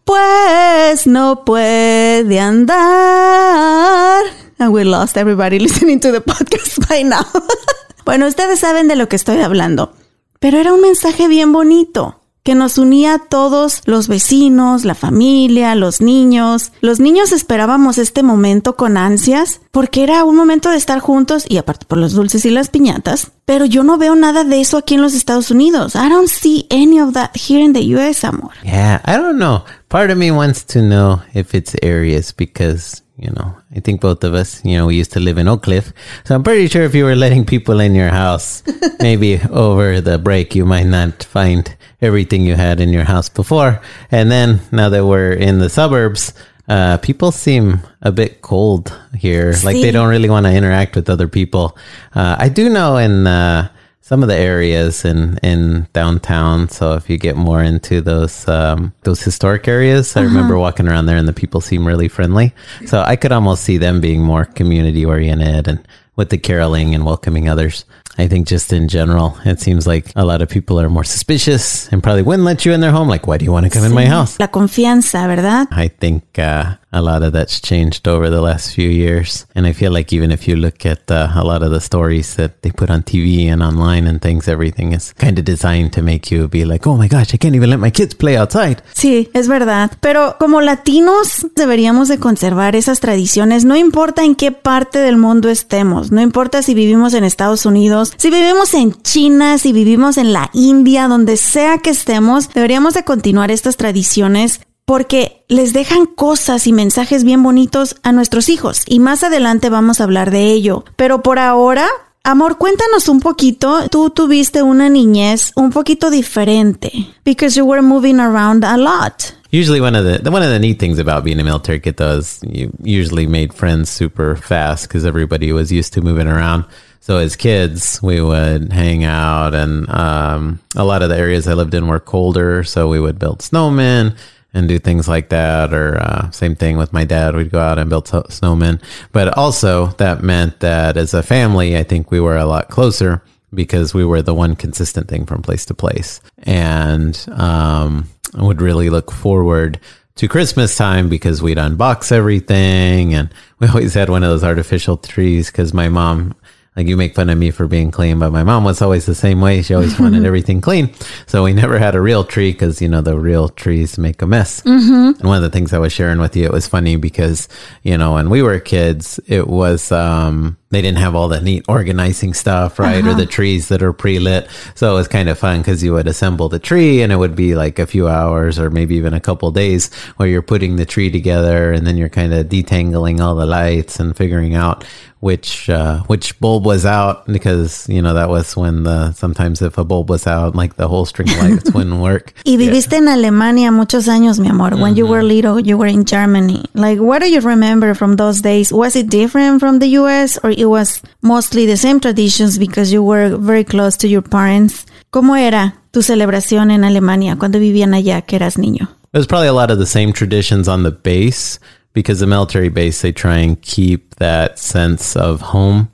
pues 0.05 1.07
no 1.07 1.45
puede 1.45 2.41
andar. 2.41 4.23
And 4.59 4.73
we 4.73 4.85
lost 4.85 5.19
everybody 5.19 5.59
listening 5.59 6.01
to 6.01 6.11
the 6.11 6.23
podcast 6.23 6.89
by 6.89 7.05
now. 7.05 7.27
bueno, 8.07 8.27
ustedes 8.27 8.61
saben 8.61 8.89
de 8.89 8.97
lo 8.97 9.11
que 9.11 9.17
estoy 9.17 9.43
hablando. 9.43 9.93
Pero 10.41 10.59
era 10.59 10.73
un 10.73 10.81
mensaje 10.81 11.29
bien 11.29 11.53
bonito 11.53 12.18
que 12.49 12.55
nos 12.55 12.79
unía 12.79 13.13
a 13.13 13.19
todos 13.19 13.83
los 13.85 14.09
vecinos, 14.09 14.87
la 14.87 14.95
familia, 14.95 15.75
los 15.75 16.01
niños. 16.01 16.73
Los 16.81 16.99
niños 16.99 17.31
esperábamos 17.31 17.99
este 17.99 18.23
momento 18.23 18.75
con 18.75 18.97
ansias 18.97 19.61
porque 19.71 20.03
era 20.03 20.25
un 20.25 20.35
momento 20.35 20.71
de 20.71 20.79
estar 20.79 20.99
juntos 20.99 21.45
y 21.47 21.59
aparte 21.59 21.85
por 21.85 21.99
los 21.99 22.15
dulces 22.15 22.47
y 22.47 22.51
las 22.51 22.71
piñatas. 22.71 23.33
Pero 23.45 23.67
yo 23.67 23.85
no 23.85 23.99
veo 23.99 24.15
nada 24.15 24.45
de 24.45 24.63
eso 24.63 24.79
aquí 24.79 24.95
en 24.95 25.03
los 25.03 25.13
Estados 25.13 25.51
Unidos. 25.51 25.95
I 25.95 26.09
don't 26.09 26.27
see 26.27 26.67
any 26.71 26.99
of 26.99 27.13
that 27.13 27.33
here 27.37 27.63
in 27.63 27.75
the 27.75 27.83
US, 27.97 28.25
amor. 28.25 28.53
Yeah, 28.65 29.03
I 29.05 29.19
don't 29.19 29.37
know. 29.37 29.65
Part 29.89 30.11
of 30.11 30.17
me 30.17 30.31
wants 30.31 30.65
to 30.69 30.81
know 30.81 31.21
if 31.35 31.55
it's 31.55 31.77
areas 31.83 32.33
because, 32.35 33.03
you 33.19 33.31
know, 33.33 33.57
I 33.75 33.81
think 33.81 34.01
both 34.01 34.23
of 34.23 34.35
us, 34.35 34.65
you 34.65 34.77
know, 34.77 34.87
we 34.87 34.95
used 34.97 35.13
to 35.13 35.21
live 35.21 35.39
in 35.39 35.49
Oak 35.49 35.65
Cliff. 35.65 35.93
So 36.25 36.37
I'm 36.37 36.45
pretty 36.45 36.69
sure 36.69 36.83
if 36.83 36.95
you 36.95 37.05
were 37.05 37.17
letting 37.17 37.45
people 37.45 37.81
in 37.81 37.95
your 37.95 38.11
house, 38.11 38.63
maybe 39.01 39.41
over 39.51 40.01
the 40.01 40.19
break, 40.19 40.55
you 40.55 40.65
might 40.65 40.87
not 40.87 41.25
find 41.25 41.77
everything 42.01 42.43
you 42.43 42.55
had 42.55 42.81
in 42.81 42.91
your 42.91 43.05
house 43.05 43.29
before. 43.29 43.83
And 44.13 44.31
then 44.31 44.61
now 44.71 44.89
that 44.91 45.05
we're 45.05 45.33
in 45.33 45.59
the 45.59 45.69
suburbs, 45.69 46.33
uh, 46.69 46.99
people 46.99 47.33
seem 47.33 47.81
a 48.03 48.13
bit 48.13 48.41
cold 48.41 48.97
here. 49.17 49.53
Like 49.65 49.77
they 49.77 49.91
don't 49.91 50.09
really 50.09 50.31
want 50.31 50.47
to 50.47 50.53
interact 50.53 50.95
with 50.95 51.11
other 51.11 51.27
people. 51.27 51.77
Uh, 52.15 52.37
I 52.39 52.49
do 52.49 52.69
know 52.69 52.99
in, 52.99 53.27
uh, 53.27 53.69
some 54.09 54.23
of 54.23 54.29
the 54.31 54.35
areas 54.35 55.05
in 55.05 55.39
in 55.43 55.87
downtown. 55.93 56.71
So 56.71 56.95
if 56.95 57.11
you 57.11 57.19
get 57.19 57.37
more 57.37 57.63
into 57.63 58.01
those 58.01 58.49
um, 58.49 58.95
those 59.03 59.21
historic 59.23 59.69
areas, 59.69 60.17
I 60.17 60.23
remember 60.23 60.59
walking 60.59 60.89
around 60.89 61.05
there, 61.07 61.19
and 61.19 61.29
the 61.29 61.35
people 61.35 61.61
seem 61.61 61.87
really 61.87 62.09
friendly. 62.09 62.55
So 62.87 63.03
I 63.03 63.17
could 63.17 63.33
almost 63.33 63.65
see 63.65 63.77
them 63.77 64.01
being 64.01 64.23
more 64.23 64.47
community 64.47 65.05
oriented 65.05 65.69
and 65.69 65.87
with 66.17 66.31
the 66.31 66.39
caroling 66.39 66.95
and 66.95 67.05
welcoming 67.05 67.51
others. 67.51 67.85
I 68.19 68.27
think 68.27 68.49
just 68.49 68.73
in 68.73 68.89
general, 68.89 69.37
it 69.45 69.61
seems 69.61 69.87
like 69.87 70.11
a 70.17 70.25
lot 70.25 70.43
of 70.43 70.49
people 70.49 70.81
are 70.81 70.91
more 70.91 71.05
suspicious 71.05 71.89
and 71.93 72.03
probably 72.03 72.23
wouldn't 72.23 72.45
let 72.45 72.65
you 72.67 72.73
in 72.73 72.81
their 72.81 72.91
home. 72.91 73.09
Like, 73.09 73.27
why 73.29 73.39
do 73.39 73.45
you 73.45 73.53
want 73.53 73.67
to 73.67 73.71
come 73.71 73.85
in 73.85 73.95
my 73.95 74.07
house? 74.07 74.39
La 74.41 74.49
confianza, 74.49 75.27
¿verdad? 75.29 75.69
I 75.71 75.89
think 75.89 76.39
uh, 76.39 76.77
a 76.93 77.03
lot 77.03 77.23
of 77.23 77.33
that's 77.33 77.61
changed 77.61 78.09
over 78.09 78.31
the 78.31 78.41
last 78.41 78.75
few 78.75 78.89
years. 78.89 79.47
And 79.55 79.67
I 79.67 79.73
feel 79.73 79.93
like 79.93 80.13
even 80.13 80.31
if 80.31 80.49
you 80.49 80.57
look 80.57 80.87
at 80.87 81.11
uh, 81.11 81.29
a 81.35 81.45
lot 81.45 81.63
of 81.63 81.71
the 81.71 81.81
stories 81.81 82.35
that 82.37 82.63
they 82.63 82.71
put 82.71 82.91
on 82.91 83.03
TV 83.03 83.47
and 83.47 83.63
online 83.63 84.07
and 84.07 84.21
things, 84.21 84.49
everything 84.49 84.93
is 84.93 85.13
kind 85.15 85.39
of 85.39 85.45
designed 85.45 85.93
to 85.93 86.03
make 86.03 86.31
you 86.31 86.49
be 86.49 86.65
like, 86.65 86.87
oh 86.87 86.97
my 86.97 87.09
gosh, 87.09 87.35
I 87.35 87.37
can't 87.37 87.55
even 87.55 87.71
let 87.71 87.79
my 87.79 87.91
kids 87.91 88.15
play 88.15 88.37
outside. 88.37 88.83
Sí, 88.95 89.31
es 89.35 89.49
verdad. 89.49 89.93
Pero 90.01 90.37
como 90.39 90.61
latinos 90.61 91.47
deberíamos 91.55 92.09
de 92.09 92.19
conservar 92.19 92.75
esas 92.75 93.01
tradiciones, 93.01 93.65
no 93.65 93.77
importa 93.77 94.25
en 94.25 94.35
qué 94.35 94.51
parte 94.51 94.99
del 94.99 95.19
mundo 95.19 95.51
estemos, 95.51 96.11
no 96.11 96.21
importa 96.21 96.63
si 96.63 96.75
vivimos 96.75 97.15
en 97.15 97.25
Estados 97.25 97.67
Unidos, 97.67 98.08
si 98.17 98.31
vivimos 98.31 98.75
en 98.75 98.95
China, 99.03 99.59
si 99.59 99.73
vivimos 99.73 100.19
en 100.19 100.33
la 100.33 100.51
India, 100.53 101.09
donde 101.09 101.37
sea 101.37 101.79
que 101.79 101.91
estemos, 101.91 102.49
deberíamos 102.53 102.95
de 102.95 103.05
continuar 103.05 103.51
estas 103.51 103.77
tradiciones 103.77 104.61
porque 104.85 105.45
les 105.49 105.75
dejan 105.75 106.07
cosas 106.07 106.67
y 106.67 106.73
mensajes 106.73 107.23
bien 107.23 107.43
bonitos 107.43 107.97
a 108.03 108.13
nuestros 108.13 108.49
hijos. 108.49 108.85
Y 108.87 109.01
más 109.01 109.23
adelante 109.23 109.69
vamos 109.69 110.01
a 110.01 110.05
hablar 110.05 110.31
de 110.31 110.51
ello. 110.51 110.85
Pero 110.97 111.23
por 111.23 111.39
ahora... 111.39 111.87
Amor, 112.25 112.59
cuéntanos 112.59 113.09
un 113.09 113.21
poquito. 113.21 113.89
Tú 113.91 114.11
tuviste 114.11 114.63
una 114.63 114.91
niñez 114.91 115.53
un 115.57 115.71
poquito 115.71 116.11
diferente 116.11 116.91
because 117.25 117.57
you 117.57 117.65
were 117.65 117.81
moving 117.81 118.19
around 118.19 118.65
a 118.65 118.77
lot. 118.77 119.35
Usually, 119.51 119.81
one 119.81 119.97
of 119.97 120.05
the, 120.05 120.31
one 120.31 120.43
of 120.43 120.51
the 120.51 120.59
neat 120.59 120.79
things 120.79 120.99
about 120.99 121.25
being 121.25 121.41
a 121.41 121.45
military 121.45 121.81
kid 121.81 121.97
though 121.97 122.19
is 122.19 122.41
you 122.43 122.71
usually 122.83 123.27
made 123.27 123.55
friends 123.55 123.89
super 123.89 124.37
fast 124.37 124.89
because 124.89 125.07
everybody 125.07 125.53
was 125.53 125.73
used 125.73 125.95
to 125.95 126.03
moving 126.03 126.27
around. 126.27 126.65
So 127.01 127.17
as 127.17 127.37
kids, 127.37 128.03
we 128.03 128.21
would 128.21 128.73
hang 128.73 129.05
out, 129.05 129.55
and 129.55 129.89
um, 129.89 130.61
a 130.77 130.85
lot 130.85 131.03
of 131.03 131.09
the 131.09 131.17
areas 131.17 131.49
I 131.49 131.55
lived 131.55 131.75
in 131.75 131.87
were 131.87 132.01
colder, 132.01 132.65
so 132.65 132.89
we 132.89 133.01
would 133.01 133.19
build 133.19 133.39
snowmen 133.41 134.17
and 134.53 134.69
do 134.69 134.79
things 134.79 135.09
like 135.09 135.31
that. 135.31 135.73
Or 135.73 135.97
uh, 135.97 136.31
same 136.31 136.55
thing 136.55 136.77
with 136.77 136.93
my 136.93 137.05
dad, 137.05 137.35
we'd 137.35 137.51
go 137.51 137.61
out 137.61 137.79
and 137.79 137.89
build 137.89 138.07
snowmen. 138.07 138.83
But 139.13 139.37
also 139.39 139.87
that 139.99 140.23
meant 140.23 140.61
that 140.61 140.97
as 140.97 141.15
a 141.15 141.23
family, 141.23 141.77
I 141.77 141.83
think 141.83 142.11
we 142.11 142.21
were 142.21 142.37
a 142.37 142.47
lot 142.47 142.69
closer 142.69 143.23
because 143.55 143.95
we 143.95 144.05
were 144.05 144.21
the 144.21 144.35
one 144.35 144.55
consistent 144.55 145.09
thing 145.09 145.25
from 145.25 145.41
place 145.41 145.65
to 145.67 145.75
place, 145.75 146.21
and 146.43 147.27
um, 147.33 148.09
I 148.35 148.43
would 148.43 148.61
really 148.61 148.91
look 148.91 149.11
forward 149.11 149.81
to 150.19 150.27
Christmas 150.27 150.77
time 150.77 151.09
because 151.09 151.41
we'd 151.41 151.59
unbox 151.59 152.11
everything 152.11 153.15
and 153.15 153.33
we 153.61 153.69
always 153.69 153.95
had 153.95 154.11
one 154.11 154.25
of 154.25 154.31
those 154.31 154.43
artificial 154.43 154.97
trees 154.97 155.47
because 155.47 155.73
my 155.73 155.89
mom 155.89 156.35
like 156.79 156.87
you 156.87 156.97
make 156.97 157.17
fun 157.17 157.29
of 157.29 157.37
me 157.37 157.51
for 157.51 157.67
being 157.67 157.91
clean, 157.91 158.21
but 158.21 158.31
my 158.31 158.45
mom 158.45 158.63
was 158.63 158.81
always 158.81 159.05
the 159.05 159.15
same 159.15 159.41
way. 159.41 159.63
She 159.63 159.75
always 159.75 159.99
wanted 159.99 160.25
everything 160.31 160.61
clean. 160.61 160.95
So 161.27 161.43
we 161.43 161.53
never 161.53 161.77
had 161.77 161.97
a 161.97 162.01
real 162.01 162.23
tree 162.23 162.53
because, 162.53 162.81
you 162.81 162.89
know, 162.89 163.01
the 163.01 163.19
real 163.19 163.49
trees 163.49 163.99
make 163.99 164.23
a 164.23 164.27
mess. 164.29 164.63
And 164.65 165.29
one 165.29 165.37
of 165.37 165.43
the 165.43 165.51
things 165.51 165.73
I 165.73 165.79
was 165.79 165.93
sharing 165.93 166.21
with 166.21 166.37
you, 166.37 166.45
it 166.45 166.53
was 166.53 166.69
funny 166.69 166.95
because, 166.95 167.49
you 167.83 167.99
know, 167.99 168.15
when 168.15 168.31
we 168.31 168.43
were 168.43 168.61
kids, 168.61 169.19
it 169.27 169.49
was, 169.49 169.91
um, 169.91 170.57
they 170.71 170.83
didn't 170.83 170.99
have 170.99 171.15
all 171.15 171.29
the 171.29 171.41
neat 171.41 171.65
organizing 171.67 172.35
stuff, 172.35 172.79
right? 172.79 173.05
Or 173.07 173.15
the 173.15 173.27
trees 173.27 173.69
that 173.69 173.83
are 173.83 173.93
pre 173.93 174.19
lit. 174.19 174.49
So 174.75 174.93
it 174.93 174.95
was 174.95 175.09
kind 175.09 175.29
of 175.29 175.39
fun 175.39 175.61
because 175.61 175.83
you 175.83 175.95
would 175.95 176.07
assemble 176.07 176.49
the 176.49 176.59
tree 176.59 177.01
and 177.01 177.11
it 177.11 177.17
would 177.17 177.35
be 177.35 177.55
like 177.55 177.79
a 177.79 177.87
few 177.87 178.09
hours 178.09 178.59
or 178.59 178.69
maybe 178.69 178.97
even 178.97 179.15
a 179.15 179.21
couple 179.21 179.51
days 179.51 179.93
where 180.17 180.29
you're 180.29 180.43
putting 180.43 180.77
the 180.77 180.85
tree 180.85 181.11
together 181.11 181.73
and 181.73 181.87
then 181.87 181.97
you're 181.97 182.11
kind 182.11 182.35
of 182.35 182.47
detangling 182.49 183.21
all 183.21 183.35
the 183.35 183.47
lights 183.47 183.99
and 183.99 184.17
figuring 184.17 184.55
out 184.55 184.85
which 185.21 185.69
uh, 185.69 186.01
which 186.05 186.39
bulb 186.39 186.65
was 186.65 186.87
out 186.87 187.27
because 187.27 187.89
you 187.89 188.01
know 188.01 188.15
that 188.15 188.29
was 188.29 188.57
when 188.57 188.85
the 188.85 189.13
sometimes 189.13 189.61
if 189.61 189.77
a 189.77 189.85
bulb 189.85 190.09
was 190.09 190.27
out 190.27 190.55
like 190.55 190.77
the 190.77 190.87
whole 190.87 191.05
string 191.05 191.29
lights 191.39 191.73
wouldn't 191.73 192.01
work. 192.09 192.33
Y 192.47 192.57
viviste 192.57 192.95
en 192.95 193.09
Alemania 193.09 193.73
muchos 193.73 194.09
años, 194.09 194.39
mi 194.39 194.49
amor. 194.49 194.77
When 194.77 194.95
you 194.95 195.07
were 195.07 195.23
little, 195.23 195.59
you 195.59 195.77
were 195.77 195.89
in 195.89 196.05
Germany. 196.05 196.65
Like, 196.75 197.01
what 197.01 197.21
do 197.21 197.31
you 197.31 197.41
remember 197.41 197.95
from 197.95 198.17
those 198.17 198.41
days? 198.41 198.73
Was 198.73 198.95
it 198.95 199.11
different 199.11 199.61
from 199.61 199.81
the 199.81 199.89
US 199.99 200.39
or 200.43 200.51
it 200.59 200.67
was 200.67 201.03
mostly 201.23 201.67
the 201.67 201.77
same 201.77 202.01
traditions 202.01 202.59
because 202.59 202.93
you 202.93 203.03
were 203.03 203.37
very 203.37 203.65
close 203.65 203.97
to 203.99 204.09
your 204.09 204.23
parents? 204.23 204.87
¿Cómo 205.11 205.37
era 205.37 205.75
tu 205.93 206.03
celebración 206.03 206.71
en 206.71 206.85
Alemania 206.85 207.37
cuando 207.39 207.59
vivían 207.59 207.95
allá 207.95 208.23
que 208.23 208.37
eras 208.37 208.59
niño? 208.59 208.89
There's 209.13 209.27
probably 209.27 209.49
a 209.49 209.53
lot 209.53 209.71
of 209.71 209.79
the 209.79 209.87
same 209.87 210.13
traditions 210.13 210.69
on 210.69 210.83
the 210.83 210.91
base 210.91 211.59
because 211.95 212.21
the 212.21 212.27
military 212.27 212.69
base 212.69 213.01
they 213.01 213.13
try 213.13 213.39
and 213.39 213.61
keep 213.63 214.17
that 214.17 214.59
sense 214.59 215.17
of 215.17 215.41
home 215.41 215.89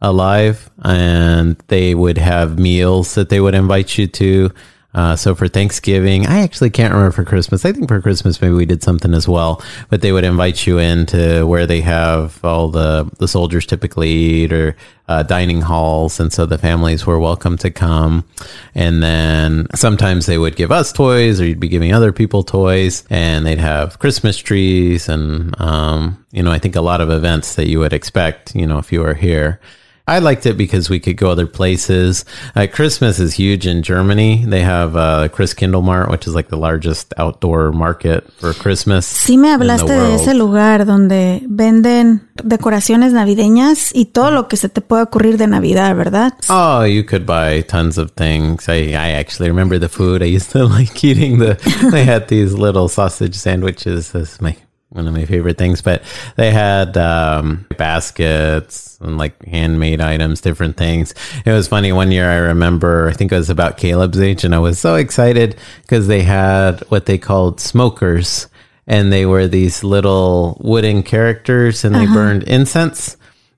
alive 0.00 0.68
and 0.82 1.56
they 1.68 1.94
would 1.94 2.18
have 2.18 2.58
meals 2.58 3.14
that 3.14 3.28
they 3.28 3.40
would 3.40 3.54
invite 3.54 3.96
you 3.96 4.06
to 4.06 4.50
uh, 4.96 5.14
so 5.14 5.34
for 5.34 5.46
Thanksgiving, 5.46 6.26
I 6.26 6.40
actually 6.40 6.70
can't 6.70 6.92
remember 6.92 7.12
for 7.12 7.22
Christmas. 7.22 7.66
I 7.66 7.72
think 7.72 7.86
for 7.86 8.00
Christmas 8.00 8.40
maybe 8.40 8.54
we 8.54 8.64
did 8.64 8.82
something 8.82 9.12
as 9.12 9.28
well. 9.28 9.62
But 9.90 10.00
they 10.00 10.10
would 10.10 10.24
invite 10.24 10.66
you 10.66 10.78
into 10.78 11.46
where 11.46 11.66
they 11.66 11.82
have 11.82 12.42
all 12.42 12.68
the 12.68 13.08
the 13.18 13.28
soldiers 13.28 13.66
typically 13.66 14.08
eat 14.08 14.52
or 14.54 14.74
uh, 15.06 15.22
dining 15.22 15.60
halls, 15.60 16.18
and 16.18 16.32
so 16.32 16.46
the 16.46 16.56
families 16.56 17.04
were 17.04 17.18
welcome 17.18 17.58
to 17.58 17.70
come. 17.70 18.24
And 18.74 19.02
then 19.02 19.66
sometimes 19.74 20.24
they 20.24 20.38
would 20.38 20.56
give 20.56 20.72
us 20.72 20.94
toys, 20.94 21.42
or 21.42 21.46
you'd 21.46 21.60
be 21.60 21.68
giving 21.68 21.92
other 21.92 22.10
people 22.10 22.42
toys, 22.42 23.04
and 23.10 23.44
they'd 23.44 23.58
have 23.58 23.98
Christmas 23.98 24.38
trees, 24.38 25.10
and 25.10 25.54
um, 25.60 26.24
you 26.32 26.42
know 26.42 26.50
I 26.50 26.58
think 26.58 26.74
a 26.74 26.80
lot 26.80 27.02
of 27.02 27.10
events 27.10 27.56
that 27.56 27.68
you 27.68 27.80
would 27.80 27.92
expect, 27.92 28.56
you 28.56 28.66
know, 28.66 28.78
if 28.78 28.90
you 28.92 29.00
were 29.00 29.14
here. 29.14 29.60
I 30.08 30.20
liked 30.20 30.46
it 30.46 30.56
because 30.56 30.88
we 30.88 31.00
could 31.00 31.16
go 31.16 31.30
other 31.30 31.48
places. 31.48 32.24
Uh, 32.54 32.68
Christmas 32.72 33.18
is 33.18 33.34
huge 33.34 33.66
in 33.66 33.82
Germany. 33.82 34.44
They 34.46 34.62
have 34.62 34.94
uh, 34.94 35.28
Chris 35.28 35.52
Kindle 35.52 35.82
Mart, 35.82 36.10
which 36.10 36.28
is 36.28 36.34
like 36.34 36.48
the 36.48 36.56
largest 36.56 37.12
outdoor 37.16 37.72
market 37.72 38.30
for 38.34 38.54
Christmas. 38.54 39.04
Sí 39.04 39.36
me 39.36 39.48
hablaste 39.48 39.88
de 39.88 40.14
ese 40.14 40.34
lugar 40.34 40.84
donde 40.84 41.42
venden 41.48 42.28
decoraciones 42.36 43.12
navideñas 43.12 43.90
y 43.92 44.06
todo 44.06 44.30
lo 44.30 44.46
que 44.46 44.56
se 44.56 44.68
te 44.68 44.80
puede 44.80 45.02
ocurrir 45.02 45.38
de 45.38 45.48
Navidad, 45.48 45.96
¿verdad? 45.96 46.34
Oh, 46.48 46.84
you 46.84 47.02
could 47.02 47.26
buy 47.26 47.62
tons 47.62 47.98
of 47.98 48.12
things. 48.12 48.68
I, 48.68 48.92
I 48.92 49.12
actually 49.18 49.48
remember 49.48 49.78
the 49.78 49.88
food. 49.88 50.22
I 50.22 50.26
used 50.26 50.52
to 50.52 50.66
like 50.68 51.02
eating 51.02 51.38
the. 51.38 51.56
they 51.90 52.04
had 52.04 52.28
these 52.28 52.54
little 52.54 52.88
sausage 52.88 53.34
sandwiches. 53.34 54.12
That's 54.12 54.40
my 54.40 54.56
one 54.96 55.06
of 55.06 55.14
my 55.14 55.24
favorite 55.24 55.58
things. 55.58 55.82
But 55.82 56.02
they 56.36 56.50
had 56.50 56.96
um, 56.96 57.66
baskets 57.76 58.98
and 59.00 59.18
like 59.18 59.44
handmade 59.44 60.00
items, 60.00 60.40
different 60.40 60.76
things. 60.76 61.14
It 61.44 61.52
was 61.52 61.68
funny. 61.68 61.92
One 61.92 62.10
year, 62.10 62.28
I 62.28 62.36
remember. 62.36 63.08
I 63.08 63.12
think 63.12 63.30
it 63.30 63.36
was 63.36 63.50
about 63.50 63.76
Caleb's 63.76 64.20
age, 64.20 64.44
and 64.44 64.54
I 64.54 64.58
was 64.58 64.78
so 64.78 64.96
excited 64.96 65.56
because 65.82 66.08
they 66.08 66.22
had 66.22 66.80
what 66.88 67.06
they 67.06 67.18
called 67.18 67.60
smokers, 67.60 68.48
and 68.86 69.12
they 69.12 69.26
were 69.26 69.46
these 69.46 69.84
little 69.84 70.56
wooden 70.60 71.02
characters, 71.02 71.84
and 71.84 71.94
they 71.94 72.06
burned 72.06 72.42
incense 72.44 73.15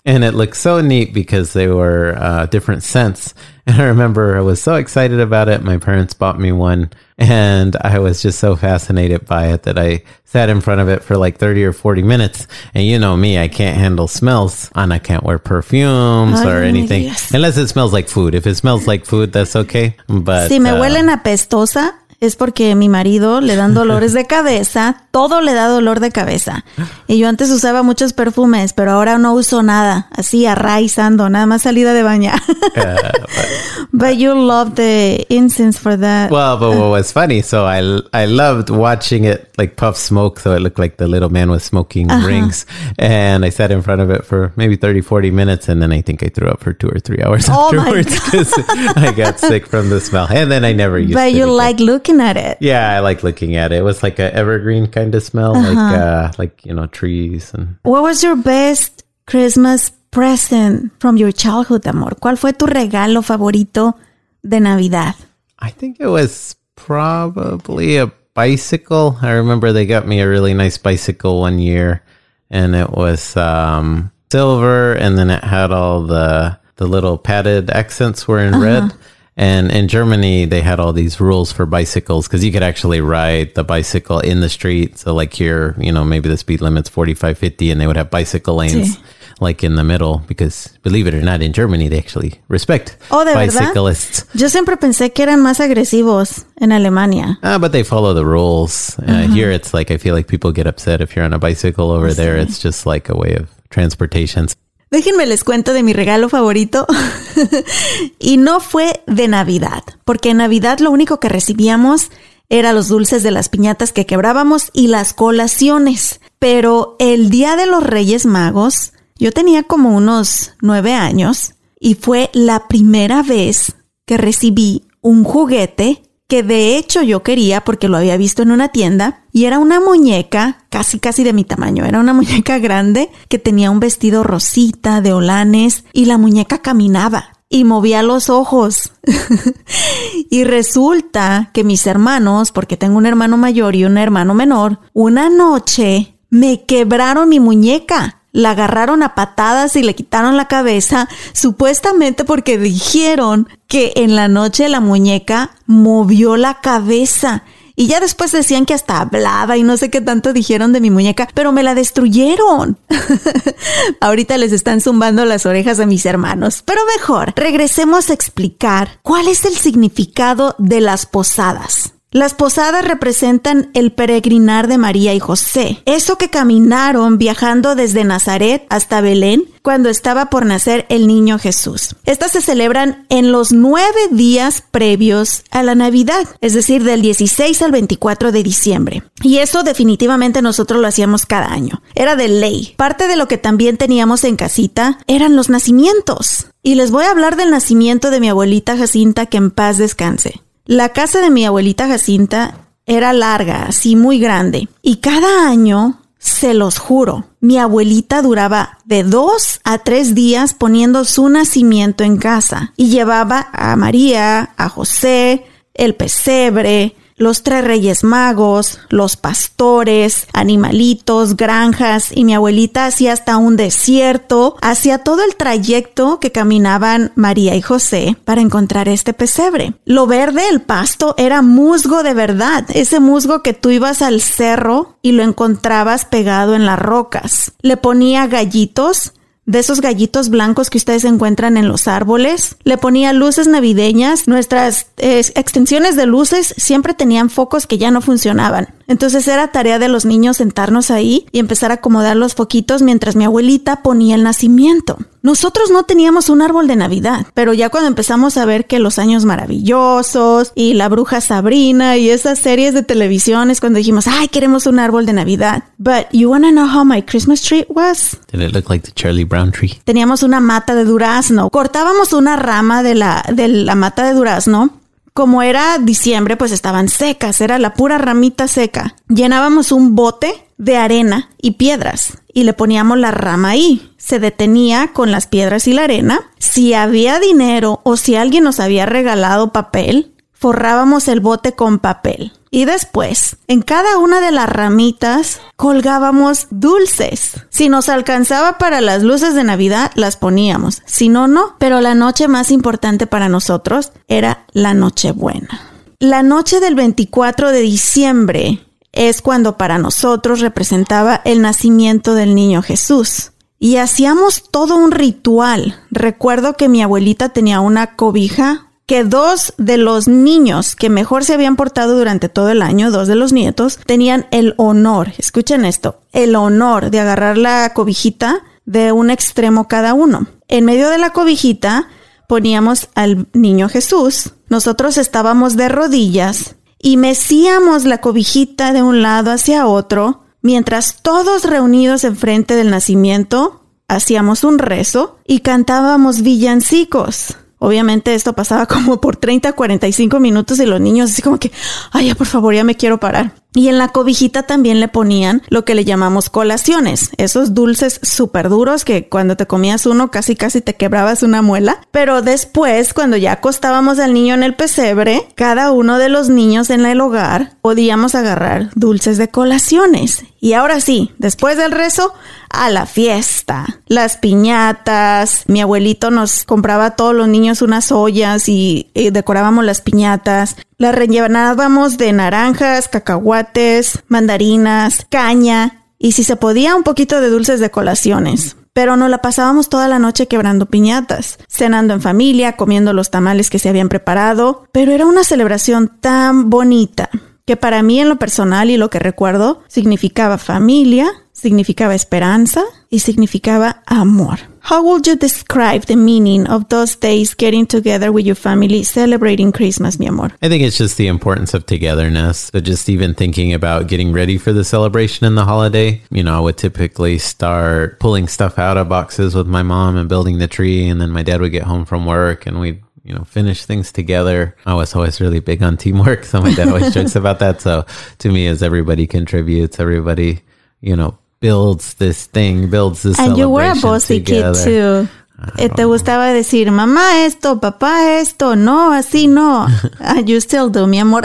and 0.08 0.24
it 0.24 0.32
looked 0.32 0.56
so 0.56 0.80
neat 0.80 1.12
because 1.12 1.52
they 1.52 1.68
were 1.68 2.16
uh, 2.18 2.46
different 2.46 2.82
scents. 2.82 3.34
And 3.68 3.82
I 3.82 3.84
remember 3.88 4.34
I 4.34 4.40
was 4.40 4.62
so 4.62 4.76
excited 4.76 5.20
about 5.20 5.50
it. 5.50 5.62
My 5.62 5.76
parents 5.76 6.14
bought 6.14 6.40
me 6.40 6.52
one, 6.52 6.88
and 7.18 7.76
I 7.76 7.98
was 7.98 8.22
just 8.22 8.38
so 8.38 8.56
fascinated 8.56 9.26
by 9.26 9.48
it 9.52 9.64
that 9.64 9.78
I 9.78 10.04
sat 10.24 10.48
in 10.48 10.62
front 10.62 10.80
of 10.80 10.88
it 10.88 11.04
for 11.04 11.18
like 11.18 11.36
30 11.36 11.64
or 11.64 11.74
40 11.74 12.02
minutes. 12.02 12.46
And 12.72 12.86
you 12.86 12.98
know 12.98 13.14
me, 13.14 13.38
I 13.38 13.48
can't 13.48 13.76
handle 13.76 14.08
smells, 14.08 14.70
and 14.74 14.90
I 14.90 14.98
can't 14.98 15.22
wear 15.22 15.38
perfumes 15.38 16.40
Ay, 16.40 16.50
or 16.50 16.62
anything 16.62 17.10
digas. 17.10 17.34
unless 17.34 17.58
it 17.58 17.68
smells 17.68 17.92
like 17.92 18.08
food. 18.08 18.34
If 18.34 18.46
it 18.46 18.54
smells 18.54 18.86
like 18.86 19.04
food, 19.04 19.34
that's 19.34 19.54
okay. 19.54 19.96
But 20.06 20.48
Si 20.48 20.58
me 20.58 20.70
uh, 20.70 20.76
huelen 20.80 21.14
apestosa 21.14 21.92
es 22.20 22.34
porque 22.34 22.74
mi 22.74 22.88
marido 22.88 23.40
le 23.40 23.54
dan 23.54 23.74
dolores 23.74 24.12
de 24.12 24.26
cabeza, 24.26 25.04
todo 25.12 25.40
le 25.40 25.54
da 25.54 25.68
dolor 25.68 26.00
de 26.00 26.10
cabeza. 26.10 26.64
Y 27.06 27.18
yo 27.18 27.28
antes 27.28 27.50
usaba 27.50 27.82
muchos 27.82 28.12
perfumes, 28.12 28.72
pero 28.72 28.92
ahora 28.92 29.18
no 29.18 29.34
uso 29.34 29.62
nada, 29.62 30.08
así 30.10 30.44
arraizando, 30.44 31.28
nada 31.30 31.46
más 31.46 31.62
salida 31.62 31.94
de 31.94 32.02
bañar. 32.02 32.40
but 33.92 34.16
you 34.16 34.34
love 34.34 34.74
the 34.74 35.26
incense 35.28 35.78
for 35.78 35.96
that. 35.98 36.30
Well, 36.30 36.58
but 36.58 36.76
what 36.76 36.90
was 36.90 37.12
funny, 37.12 37.40
so 37.40 37.66
I 37.66 37.80
I 38.12 38.26
loved 38.26 38.70
watching 38.70 39.24
it 39.24 39.47
like 39.58 39.76
puff 39.76 39.96
smoke, 39.96 40.38
so 40.40 40.52
it 40.54 40.60
looked 40.60 40.78
like 40.78 40.96
the 40.96 41.08
little 41.08 41.28
man 41.28 41.50
was 41.50 41.64
smoking 41.64 42.08
rings. 42.08 42.64
And 42.98 43.44
I 43.44 43.50
sat 43.50 43.70
in 43.70 43.82
front 43.82 44.00
of 44.00 44.10
it 44.10 44.24
for 44.24 44.52
maybe 44.56 44.76
30, 44.76 45.00
40 45.02 45.30
minutes, 45.30 45.68
and 45.68 45.82
then 45.82 45.92
I 45.92 46.00
think 46.00 46.22
I 46.22 46.28
threw 46.28 46.48
up 46.48 46.60
for 46.60 46.72
two 46.72 46.88
or 46.88 46.98
three 47.00 47.20
hours 47.22 47.46
Oh 47.50 47.66
afterwards 47.74 48.14
because 48.14 48.52
I 48.96 49.12
got 49.12 49.38
sick 49.40 49.66
from 49.66 49.90
the 49.90 50.00
smell. 50.00 50.26
And 50.30 50.50
then 50.50 50.64
I 50.64 50.72
never 50.72 50.98
used 50.98 51.12
it. 51.12 51.14
but 51.16 51.32
you 51.32 51.44
again. 51.44 51.56
like 51.56 51.80
looking 51.80 52.20
at 52.20 52.36
it. 52.36 52.58
Yeah, 52.60 52.96
I 52.96 53.00
like 53.00 53.22
looking 53.22 53.56
at 53.56 53.72
it. 53.72 53.80
It 53.80 53.82
was 53.82 54.02
like 54.02 54.18
a 54.18 54.32
evergreen 54.34 54.86
kind 54.86 55.14
of 55.14 55.22
smell, 55.22 55.54
like 55.54 55.76
uh 55.76 56.32
like 56.38 56.64
you 56.64 56.72
know 56.74 56.86
trees 56.86 57.52
and 57.52 57.76
What 57.82 58.02
was 58.02 58.22
your 58.22 58.36
best 58.36 59.04
Christmas 59.26 59.90
present 60.10 60.92
from 61.00 61.16
your 61.16 61.32
childhood, 61.32 61.86
amor? 61.86 62.14
¿Cuál 62.20 62.38
fue 62.38 62.52
tu 62.52 62.66
regalo 62.66 63.22
favorito 63.22 63.94
de 64.42 64.60
Navidad? 64.60 65.14
I 65.58 65.70
think 65.70 65.98
it 66.00 66.06
was 66.06 66.54
probably 66.76 67.96
a 67.98 68.06
bicycle. 68.38 69.18
I 69.20 69.32
remember 69.32 69.72
they 69.72 69.84
got 69.84 70.06
me 70.06 70.20
a 70.20 70.28
really 70.28 70.54
nice 70.54 70.78
bicycle 70.78 71.40
one 71.40 71.58
year 71.58 72.04
and 72.48 72.76
it 72.76 72.88
was 72.88 73.36
um 73.36 74.12
silver 74.30 74.94
and 74.94 75.18
then 75.18 75.28
it 75.28 75.42
had 75.42 75.72
all 75.72 76.02
the 76.06 76.56
the 76.76 76.86
little 76.86 77.18
padded 77.18 77.68
accents 77.68 78.28
were 78.28 78.38
in 78.38 78.60
red. 78.60 78.92
And 79.36 79.70
in 79.70 79.86
Germany, 79.86 80.46
they 80.46 80.62
had 80.62 80.80
all 80.80 80.92
these 80.92 81.20
rules 81.20 81.52
for 81.52 81.64
bicycles 81.64 82.26
because 82.26 82.44
you 82.44 82.50
could 82.50 82.64
actually 82.64 83.00
ride 83.00 83.54
the 83.54 83.62
bicycle 83.62 84.18
in 84.18 84.40
the 84.40 84.48
street. 84.48 84.98
So, 84.98 85.14
like 85.14 85.32
here, 85.32 85.76
you 85.78 85.92
know, 85.92 86.04
maybe 86.04 86.28
the 86.28 86.36
speed 86.36 86.60
limit's 86.60 86.88
45, 86.88 87.38
50, 87.38 87.70
and 87.70 87.80
they 87.80 87.86
would 87.86 87.96
have 87.96 88.10
bicycle 88.10 88.56
lanes. 88.56 88.98
Like 89.40 89.64
in 89.64 89.76
the 89.76 89.84
middle 89.84 90.22
because, 90.26 90.70
believe 90.82 91.06
it 91.06 91.14
or 91.14 91.22
not, 91.22 91.42
in 91.42 91.52
Germany, 91.52 91.88
they 91.88 91.98
actually 91.98 92.40
respect 92.48 92.96
Oh, 93.10 93.24
¿de 93.24 93.34
verdad? 93.34 93.60
bicyclists. 93.60 94.26
Yo 94.34 94.48
siempre 94.48 94.76
pensé 94.76 95.12
que 95.12 95.22
eran 95.22 95.40
más 95.40 95.60
agresivos 95.60 96.46
en 96.60 96.72
Alemania. 96.72 97.38
Ah, 97.42 97.58
but 97.58 97.72
they 97.72 97.84
follow 97.84 98.14
the 98.14 98.24
rules. 98.24 98.96
Uh, 98.98 99.28
Here, 99.32 99.50
it's 99.54 99.72
like 99.72 99.90
I 99.92 99.98
feel 99.98 100.14
like 100.14 100.26
people 100.28 100.52
get 100.52 100.66
upset 100.66 101.00
if 101.00 101.14
you're 101.14 101.24
on 101.24 101.32
a 101.34 101.38
bicycle. 101.38 101.90
Over 101.90 102.14
there, 102.14 102.36
it's 102.40 102.58
just 102.62 102.86
like 102.86 103.08
a 103.10 103.14
way 103.16 103.34
of 103.34 103.48
transportation. 103.70 104.46
Déjenme 104.90 105.26
les 105.26 105.44
cuento 105.44 105.72
de 105.74 105.82
mi 105.82 105.92
regalo 105.92 106.28
favorito. 106.30 106.86
y 108.18 108.36
no 108.38 108.60
fue 108.60 109.02
de 109.06 109.28
Navidad, 109.28 109.82
porque 110.04 110.30
en 110.30 110.38
Navidad 110.38 110.78
lo 110.80 110.90
único 110.90 111.20
que 111.20 111.28
recibíamos 111.28 112.10
era 112.48 112.72
los 112.72 112.88
dulces 112.88 113.22
de 113.22 113.30
las 113.30 113.48
piñatas 113.50 113.92
que 113.92 114.06
quebrábamos 114.06 114.70
y 114.72 114.86
las 114.88 115.12
colaciones. 115.12 116.20
Pero 116.38 116.96
el 116.98 117.28
día 117.30 117.56
de 117.56 117.66
los 117.66 117.82
Reyes 117.82 118.24
Magos, 118.24 118.92
yo 119.18 119.32
tenía 119.32 119.62
como 119.62 119.96
unos 119.96 120.52
nueve 120.60 120.92
años 120.94 121.54
y 121.80 121.94
fue 121.94 122.30
la 122.32 122.68
primera 122.68 123.22
vez 123.22 123.76
que 124.06 124.16
recibí 124.16 124.84
un 125.00 125.24
juguete 125.24 126.02
que 126.28 126.42
de 126.42 126.76
hecho 126.76 127.02
yo 127.02 127.22
quería 127.22 127.62
porque 127.62 127.88
lo 127.88 127.96
había 127.96 128.16
visto 128.18 128.42
en 128.42 128.50
una 128.50 128.68
tienda 128.68 129.24
y 129.32 129.46
era 129.46 129.58
una 129.58 129.80
muñeca 129.80 130.58
casi 130.68 130.98
casi 130.98 131.24
de 131.24 131.32
mi 131.32 131.44
tamaño, 131.44 131.84
era 131.84 131.98
una 132.00 132.12
muñeca 132.14 132.58
grande 132.58 133.10
que 133.28 133.38
tenía 133.38 133.70
un 133.70 133.80
vestido 133.80 134.22
rosita 134.22 135.00
de 135.00 135.12
olanes 135.12 135.84
y 135.92 136.04
la 136.04 136.18
muñeca 136.18 136.58
caminaba 136.58 137.32
y 137.48 137.64
movía 137.64 138.02
los 138.02 138.28
ojos. 138.28 138.92
y 140.30 140.44
resulta 140.44 141.50
que 141.54 141.64
mis 141.64 141.86
hermanos, 141.86 142.52
porque 142.52 142.76
tengo 142.76 142.98
un 142.98 143.06
hermano 143.06 143.38
mayor 143.38 143.74
y 143.74 143.84
un 143.84 143.96
hermano 143.96 144.34
menor, 144.34 144.80
una 144.92 145.30
noche 145.30 146.18
me 146.30 146.64
quebraron 146.64 147.28
mi 147.28 147.40
muñeca. 147.40 148.17
La 148.38 148.50
agarraron 148.50 149.02
a 149.02 149.16
patadas 149.16 149.74
y 149.74 149.82
le 149.82 149.96
quitaron 149.96 150.36
la 150.36 150.46
cabeza, 150.46 151.08
supuestamente 151.32 152.24
porque 152.24 152.56
dijeron 152.56 153.48
que 153.66 153.94
en 153.96 154.14
la 154.14 154.28
noche 154.28 154.68
la 154.68 154.78
muñeca 154.78 155.56
movió 155.66 156.36
la 156.36 156.60
cabeza 156.60 157.42
Y 157.74 157.88
ya 157.88 157.98
después 157.98 158.30
decían 158.30 158.64
que 158.64 158.74
hasta 158.74 159.00
hablaba 159.00 159.56
y 159.56 159.64
no 159.64 159.76
sé 159.76 159.90
qué 159.90 160.00
tanto 160.00 160.32
dijeron 160.32 160.72
de 160.72 160.80
mi 160.80 160.88
muñeca, 160.88 161.26
pero 161.34 161.50
me 161.50 161.64
la 161.64 161.74
destruyeron. 161.74 162.78
Ahorita 164.00 164.38
les 164.38 164.52
están 164.52 164.80
zumbando 164.80 165.24
las 165.24 165.44
orejas 165.44 165.80
a 165.80 165.86
mis 165.86 166.06
hermanos. 166.06 166.62
Pero 166.64 166.80
mejor, 166.96 167.32
regresemos 167.34 168.08
a 168.08 168.14
explicar 168.14 169.00
cuál 169.02 169.26
es 169.26 169.44
el 169.44 169.56
significado 169.56 170.54
de 170.58 170.80
las 170.80 171.06
posadas. 171.06 171.97
Las 172.10 172.32
posadas 172.32 172.86
representan 172.86 173.68
el 173.74 173.92
peregrinar 173.92 174.66
de 174.66 174.78
María 174.78 175.12
y 175.12 175.20
José, 175.20 175.82
eso 175.84 176.16
que 176.16 176.30
caminaron 176.30 177.18
viajando 177.18 177.74
desde 177.74 178.02
Nazaret 178.02 178.64
hasta 178.70 179.02
Belén 179.02 179.44
cuando 179.60 179.90
estaba 179.90 180.30
por 180.30 180.46
nacer 180.46 180.86
el 180.88 181.06
niño 181.06 181.38
Jesús. 181.38 181.96
Estas 182.06 182.32
se 182.32 182.40
celebran 182.40 183.04
en 183.10 183.30
los 183.30 183.52
nueve 183.52 183.98
días 184.10 184.64
previos 184.70 185.44
a 185.50 185.62
la 185.62 185.74
Navidad, 185.74 186.26
es 186.40 186.54
decir, 186.54 186.82
del 186.82 187.02
16 187.02 187.60
al 187.60 187.72
24 187.72 188.32
de 188.32 188.42
diciembre. 188.42 189.02
Y 189.22 189.38
eso 189.38 189.62
definitivamente 189.62 190.40
nosotros 190.40 190.80
lo 190.80 190.88
hacíamos 190.88 191.26
cada 191.26 191.52
año. 191.52 191.82
Era 191.94 192.16
de 192.16 192.28
ley. 192.28 192.72
Parte 192.78 193.06
de 193.06 193.16
lo 193.16 193.28
que 193.28 193.36
también 193.36 193.76
teníamos 193.76 194.24
en 194.24 194.36
casita 194.36 194.98
eran 195.06 195.36
los 195.36 195.50
nacimientos. 195.50 196.46
Y 196.62 196.76
les 196.76 196.90
voy 196.90 197.04
a 197.04 197.10
hablar 197.10 197.36
del 197.36 197.50
nacimiento 197.50 198.10
de 198.10 198.20
mi 198.20 198.30
abuelita 198.30 198.78
Jacinta, 198.78 199.26
que 199.26 199.36
en 199.36 199.50
paz 199.50 199.76
descanse. 199.76 200.40
La 200.68 200.90
casa 200.90 201.22
de 201.22 201.30
mi 201.30 201.46
abuelita 201.46 201.88
Jacinta 201.88 202.58
era 202.84 203.14
larga, 203.14 203.62
así 203.62 203.96
muy 203.96 204.18
grande, 204.18 204.68
y 204.82 204.96
cada 204.96 205.48
año, 205.48 206.02
se 206.18 206.52
los 206.52 206.76
juro, 206.76 207.24
mi 207.40 207.56
abuelita 207.56 208.20
duraba 208.20 208.76
de 208.84 209.02
dos 209.02 209.60
a 209.64 209.78
tres 209.78 210.14
días 210.14 210.52
poniendo 210.52 211.06
su 211.06 211.30
nacimiento 211.30 212.04
en 212.04 212.18
casa 212.18 212.74
y 212.76 212.90
llevaba 212.90 213.48
a 213.50 213.74
María, 213.76 214.50
a 214.58 214.68
José, 214.68 215.46
el 215.72 215.94
pesebre, 215.94 216.94
los 217.18 217.42
tres 217.42 217.64
reyes 217.64 218.04
magos, 218.04 218.78
los 218.88 219.16
pastores, 219.16 220.26
animalitos, 220.32 221.36
granjas 221.36 222.10
y 222.14 222.24
mi 222.24 222.34
abuelita 222.34 222.86
hacía 222.86 223.12
hasta 223.12 223.36
un 223.36 223.56
desierto, 223.56 224.56
hacía 224.62 224.98
todo 224.98 225.22
el 225.24 225.36
trayecto 225.36 226.20
que 226.20 226.32
caminaban 226.32 227.12
María 227.14 227.54
y 227.54 227.62
José 227.62 228.16
para 228.24 228.40
encontrar 228.40 228.88
este 228.88 229.12
pesebre. 229.12 229.74
Lo 229.84 230.06
verde, 230.06 230.42
el 230.50 230.62
pasto, 230.62 231.14
era 231.18 231.42
musgo 231.42 232.02
de 232.02 232.14
verdad, 232.14 232.64
ese 232.72 233.00
musgo 233.00 233.42
que 233.42 233.52
tú 233.52 233.70
ibas 233.70 234.02
al 234.02 234.20
cerro 234.20 234.96
y 235.02 235.12
lo 235.12 235.22
encontrabas 235.22 236.04
pegado 236.04 236.54
en 236.54 236.64
las 236.64 236.78
rocas. 236.78 237.52
Le 237.60 237.76
ponía 237.76 238.26
gallitos 238.26 239.12
de 239.48 239.60
esos 239.60 239.80
gallitos 239.80 240.28
blancos 240.28 240.68
que 240.68 240.76
ustedes 240.76 241.06
encuentran 241.06 241.56
en 241.56 241.68
los 241.68 241.88
árboles. 241.88 242.56
Le 242.64 242.76
ponía 242.76 243.14
luces 243.14 243.48
navideñas. 243.48 244.28
Nuestras 244.28 244.88
eh, 244.98 245.22
extensiones 245.34 245.96
de 245.96 246.04
luces 246.04 246.54
siempre 246.58 246.92
tenían 246.92 247.30
focos 247.30 247.66
que 247.66 247.78
ya 247.78 247.90
no 247.90 248.02
funcionaban. 248.02 248.68
Entonces 248.88 249.28
era 249.28 249.48
tarea 249.48 249.78
de 249.78 249.88
los 249.88 250.06
niños 250.06 250.38
sentarnos 250.38 250.90
ahí 250.90 251.26
y 251.30 251.38
empezar 251.38 251.70
a 251.70 251.74
acomodar 251.74 252.16
los 252.16 252.34
foquitos 252.34 252.80
mientras 252.82 253.16
mi 253.16 253.24
abuelita 253.24 253.82
ponía 253.82 254.14
el 254.14 254.22
nacimiento. 254.22 254.96
Nosotros 255.20 255.70
no 255.70 255.82
teníamos 255.82 256.30
un 256.30 256.40
árbol 256.40 256.66
de 256.66 256.76
Navidad, 256.76 257.26
pero 257.34 257.52
ya 257.52 257.68
cuando 257.68 257.88
empezamos 257.88 258.38
a 258.38 258.46
ver 258.46 258.66
que 258.66 258.78
los 258.78 258.98
años 258.98 259.26
maravillosos 259.26 260.52
y 260.54 260.72
la 260.72 260.88
bruja 260.88 261.20
Sabrina 261.20 261.98
y 261.98 262.08
esas 262.08 262.38
series 262.38 262.72
de 262.72 262.82
televisión 262.82 263.50
es 263.50 263.60
cuando 263.60 263.76
dijimos, 263.76 264.06
ay, 264.06 264.28
queremos 264.28 264.66
un 264.66 264.78
árbol 264.78 265.04
de 265.04 265.12
Navidad. 265.12 265.64
But 265.76 266.06
you 266.12 266.30
wanna 266.30 266.50
know 266.50 266.66
how 266.66 266.84
my 266.84 267.02
Christmas 267.02 267.42
tree 267.42 267.66
was? 267.68 268.16
Did 268.32 268.40
it 268.40 268.54
look 268.54 268.70
like 268.70 268.86
the 268.86 268.92
Charlie 268.92 269.24
Brown 269.24 269.52
tree? 269.52 269.78
Teníamos 269.84 270.22
una 270.22 270.40
mata 270.40 270.74
de 270.74 270.84
durazno. 270.84 271.50
Cortábamos 271.50 272.14
una 272.14 272.36
rama 272.36 272.82
de 272.82 272.94
la, 272.94 273.22
de 273.30 273.48
la 273.48 273.74
mata 273.74 274.04
de 274.04 274.14
durazno 274.14 274.77
como 275.18 275.42
era 275.42 275.78
diciembre, 275.78 276.36
pues 276.36 276.52
estaban 276.52 276.88
secas, 276.88 277.40
era 277.40 277.58
la 277.58 277.74
pura 277.74 277.98
ramita 277.98 278.46
seca. 278.46 278.94
Llenábamos 279.08 279.72
un 279.72 279.96
bote 279.96 280.32
de 280.58 280.76
arena 280.76 281.28
y 281.42 281.54
piedras 281.54 282.18
y 282.32 282.44
le 282.44 282.52
poníamos 282.52 282.98
la 282.98 283.10
rama 283.10 283.48
ahí. 283.48 283.90
Se 283.96 284.20
detenía 284.20 284.90
con 284.92 285.10
las 285.10 285.26
piedras 285.26 285.66
y 285.66 285.72
la 285.72 285.82
arena. 285.82 286.20
Si 286.38 286.72
había 286.72 287.18
dinero 287.18 287.80
o 287.82 287.96
si 287.96 288.14
alguien 288.14 288.44
nos 288.44 288.60
había 288.60 288.86
regalado 288.86 289.52
papel, 289.52 290.14
forrábamos 290.38 291.08
el 291.08 291.20
bote 291.20 291.54
con 291.54 291.78
papel. 291.78 292.32
Y 292.50 292.64
después, 292.64 293.36
en 293.46 293.60
cada 293.60 293.98
una 293.98 294.20
de 294.20 294.30
las 294.30 294.48
ramitas 294.48 295.40
colgábamos 295.56 296.46
dulces. 296.50 297.32
Si 297.50 297.68
nos 297.68 297.88
alcanzaba 297.88 298.56
para 298.56 298.80
las 298.80 299.02
luces 299.02 299.34
de 299.34 299.44
Navidad, 299.44 299.90
las 299.96 300.16
poníamos. 300.16 300.82
Si 300.86 301.10
no, 301.10 301.28
no. 301.28 301.56
Pero 301.58 301.80
la 301.80 301.94
noche 301.94 302.26
más 302.26 302.50
importante 302.50 303.06
para 303.06 303.28
nosotros 303.28 303.92
era 304.06 304.46
la 304.52 304.72
Nochebuena. 304.72 305.60
La 305.98 306.22
noche 306.22 306.60
del 306.60 306.74
24 306.74 307.50
de 307.50 307.60
diciembre 307.60 308.64
es 308.92 309.20
cuando 309.20 309.58
para 309.58 309.78
nosotros 309.78 310.40
representaba 310.40 311.20
el 311.24 311.42
nacimiento 311.42 312.14
del 312.14 312.34
niño 312.34 312.62
Jesús. 312.62 313.32
Y 313.58 313.76
hacíamos 313.76 314.44
todo 314.50 314.76
un 314.76 314.92
ritual. 314.92 315.82
Recuerdo 315.90 316.54
que 316.56 316.68
mi 316.68 316.80
abuelita 316.80 317.30
tenía 317.30 317.60
una 317.60 317.96
cobija 317.96 318.67
que 318.88 319.04
dos 319.04 319.52
de 319.58 319.76
los 319.76 320.08
niños 320.08 320.74
que 320.74 320.88
mejor 320.88 321.22
se 321.22 321.34
habían 321.34 321.56
portado 321.56 321.98
durante 321.98 322.30
todo 322.30 322.48
el 322.48 322.62
año, 322.62 322.90
dos 322.90 323.06
de 323.06 323.16
los 323.16 323.34
nietos, 323.34 323.78
tenían 323.84 324.26
el 324.30 324.54
honor, 324.56 325.12
escuchen 325.18 325.66
esto, 325.66 326.00
el 326.12 326.34
honor 326.34 326.90
de 326.90 326.98
agarrar 326.98 327.36
la 327.36 327.74
cobijita 327.74 328.44
de 328.64 328.92
un 328.92 329.10
extremo 329.10 329.68
cada 329.68 329.92
uno. 329.92 330.26
En 330.48 330.64
medio 330.64 330.88
de 330.88 330.96
la 330.96 331.10
cobijita 331.10 331.86
poníamos 332.28 332.88
al 332.94 333.26
niño 333.34 333.68
Jesús, 333.68 334.32
nosotros 334.48 334.96
estábamos 334.96 335.54
de 335.56 335.68
rodillas 335.68 336.56
y 336.78 336.96
mecíamos 336.96 337.84
la 337.84 337.98
cobijita 337.98 338.72
de 338.72 338.82
un 338.82 339.02
lado 339.02 339.32
hacia 339.32 339.66
otro, 339.66 340.22
mientras 340.40 341.02
todos 341.02 341.44
reunidos 341.44 342.04
enfrente 342.04 342.56
del 342.56 342.70
nacimiento 342.70 343.64
hacíamos 343.86 344.44
un 344.44 344.58
rezo 344.58 345.18
y 345.26 345.40
cantábamos 345.40 346.22
villancicos. 346.22 347.36
Obviamente 347.58 348.14
esto 348.14 348.32
pasaba 348.34 348.66
como 348.66 349.00
por 349.00 349.16
30, 349.16 349.52
45 349.52 350.20
minutos 350.20 350.58
y 350.60 350.66
los 350.66 350.80
niños 350.80 351.10
así 351.10 351.22
como 351.22 351.38
que, 351.38 351.52
ay, 351.92 352.08
ya 352.08 352.14
por 352.14 352.26
favor, 352.26 352.54
ya 352.54 352.64
me 352.64 352.76
quiero 352.76 352.98
parar. 352.98 353.32
Y 353.54 353.68
en 353.68 353.78
la 353.78 353.88
cobijita 353.88 354.42
también 354.44 354.78
le 354.78 354.88
ponían 354.88 355.42
lo 355.48 355.64
que 355.64 355.74
le 355.74 355.84
llamamos 355.84 356.28
colaciones, 356.28 357.10
esos 357.16 357.54
dulces 357.54 357.98
súper 358.02 358.50
duros 358.50 358.84
que 358.84 359.08
cuando 359.08 359.36
te 359.36 359.46
comías 359.46 359.86
uno 359.86 360.10
casi 360.10 360.36
casi 360.36 360.60
te 360.60 360.76
quebrabas 360.76 361.22
una 361.22 361.40
muela. 361.40 361.80
Pero 361.90 362.20
después, 362.20 362.92
cuando 362.92 363.16
ya 363.16 363.32
acostábamos 363.32 363.98
al 363.98 364.12
niño 364.12 364.34
en 364.34 364.42
el 364.42 364.54
pesebre, 364.54 365.26
cada 365.34 365.72
uno 365.72 365.98
de 365.98 366.10
los 366.10 366.28
niños 366.28 366.70
en 366.70 366.84
el 366.84 367.00
hogar 367.00 367.56
podíamos 367.62 368.14
agarrar 368.14 368.70
dulces 368.74 369.16
de 369.16 369.28
colaciones. 369.28 370.24
Y 370.40 370.52
ahora 370.52 370.80
sí, 370.80 371.12
después 371.18 371.56
del 371.56 371.72
rezo, 371.72 372.14
a 372.50 372.70
la 372.70 372.86
fiesta. 372.86 373.66
Las 373.86 374.16
piñatas. 374.16 375.44
Mi 375.46 375.60
abuelito 375.60 376.10
nos 376.10 376.44
compraba 376.44 376.86
a 376.86 376.96
todos 376.96 377.14
los 377.14 377.28
niños 377.28 377.62
unas 377.62 377.92
ollas 377.92 378.48
y, 378.48 378.90
decorábamos 378.94 379.64
las 379.64 379.80
piñatas. 379.80 380.56
Las 380.76 380.94
rellenábamos 380.94 381.98
de 381.98 382.12
naranjas, 382.12 382.88
cacahuates, 382.88 384.00
mandarinas, 384.08 385.06
caña 385.10 385.84
y 385.98 386.12
si 386.12 386.22
se 386.22 386.36
podía 386.36 386.76
un 386.76 386.84
poquito 386.84 387.20
de 387.20 387.30
dulces 387.30 387.58
de 387.58 387.70
colaciones. 387.70 388.56
Pero 388.72 388.96
nos 388.96 389.10
la 389.10 389.18
pasábamos 389.18 389.68
toda 389.68 389.88
la 389.88 389.98
noche 389.98 390.28
quebrando 390.28 390.66
piñatas, 390.66 391.38
cenando 391.48 391.94
en 391.94 392.00
familia, 392.00 392.52
comiendo 392.52 392.92
los 392.92 393.10
tamales 393.10 393.50
que 393.50 393.58
se 393.58 393.68
habían 393.68 393.88
preparado, 393.88 394.66
pero 394.70 394.92
era 394.92 395.04
una 395.04 395.24
celebración 395.24 395.98
tan 396.00 396.48
bonita 396.48 397.10
que 397.48 397.56
para 397.56 397.82
mí 397.82 397.98
en 397.98 398.10
lo 398.10 398.16
personal 398.16 398.68
y 398.68 398.76
lo 398.76 398.90
que 398.90 398.98
recuerdo 398.98 399.62
significaba 399.68 400.36
familia, 400.36 401.06
significaba 401.32 401.94
esperanza 401.94 402.62
y 402.90 402.98
significaba 402.98 403.82
amor. 403.86 404.40
How 404.70 404.82
would 404.82 405.06
you 405.06 405.16
describe 405.16 405.86
the 405.86 405.96
meaning 405.96 406.46
of 406.46 406.68
those 406.68 406.94
days 406.94 407.34
getting 407.34 407.66
together 407.66 408.12
with 408.12 408.26
your 408.26 408.36
family 408.36 408.84
celebrating 408.84 409.50
Christmas, 409.50 409.98
mi 409.98 410.08
amor? 410.08 410.34
I 410.42 410.50
think 410.50 410.62
it's 410.62 410.76
just 410.76 410.98
the 410.98 411.06
importance 411.06 411.54
of 411.54 411.64
togetherness. 411.64 412.50
So, 412.52 412.60
just 412.60 412.90
even 412.90 413.14
thinking 413.14 413.54
about 413.54 413.88
getting 413.88 414.12
ready 414.12 414.36
for 414.36 414.52
the 414.52 414.64
celebration 414.64 415.26
and 415.26 415.38
the 415.38 415.46
holiday, 415.46 416.02
you 416.10 416.22
know, 416.22 416.36
I 416.36 416.40
would 416.40 416.58
typically 416.58 417.16
start 417.16 417.98
pulling 417.98 418.28
stuff 418.28 418.58
out 418.58 418.76
of 418.76 418.90
boxes 418.90 419.34
with 419.34 419.46
my 419.46 419.62
mom 419.62 419.96
and 419.96 420.06
building 420.06 420.36
the 420.36 420.48
tree. 420.48 420.86
And 420.86 421.00
then 421.00 421.12
my 421.12 421.22
dad 421.22 421.40
would 421.40 421.52
get 421.52 421.62
home 421.62 421.86
from 421.86 422.04
work 422.04 422.44
and 422.44 422.60
we'd 422.60 422.82
you 423.04 423.14
know, 423.14 423.24
finish 423.24 423.64
things 423.64 423.92
together. 423.92 424.56
I 424.66 424.74
was 424.74 424.94
always 424.94 425.20
really 425.20 425.40
big 425.40 425.62
on 425.62 425.76
teamwork. 425.76 426.24
So 426.24 426.40
my 426.40 426.54
dad 426.54 426.68
always 426.68 426.92
jokes 426.94 427.16
about 427.16 427.38
that. 427.40 427.60
So 427.60 427.84
to 428.18 428.30
me, 428.30 428.46
as 428.46 428.62
everybody 428.62 429.06
contributes, 429.06 429.80
everybody, 429.80 430.40
you 430.80 430.96
know, 430.96 431.18
builds 431.40 431.94
this 431.94 432.26
thing, 432.26 432.68
builds 432.70 433.02
this 433.02 433.18
And 433.18 433.36
you 433.36 433.48
were 433.48 433.70
a 433.70 433.74
bossy 433.80 434.18
together. 434.22 434.54
kid 434.58 434.64
too. 434.64 435.08
Te 435.56 435.84
gustaba 435.84 436.32
decir, 436.34 436.72
mamá 436.72 437.24
esto, 437.24 437.60
papá 437.60 438.18
esto, 438.20 438.56
no, 438.56 438.92
así 438.92 439.28
no. 439.28 439.68
You 440.26 440.40
still 440.40 440.68
do, 440.68 440.86
mi 440.88 440.98
amor. 440.98 441.22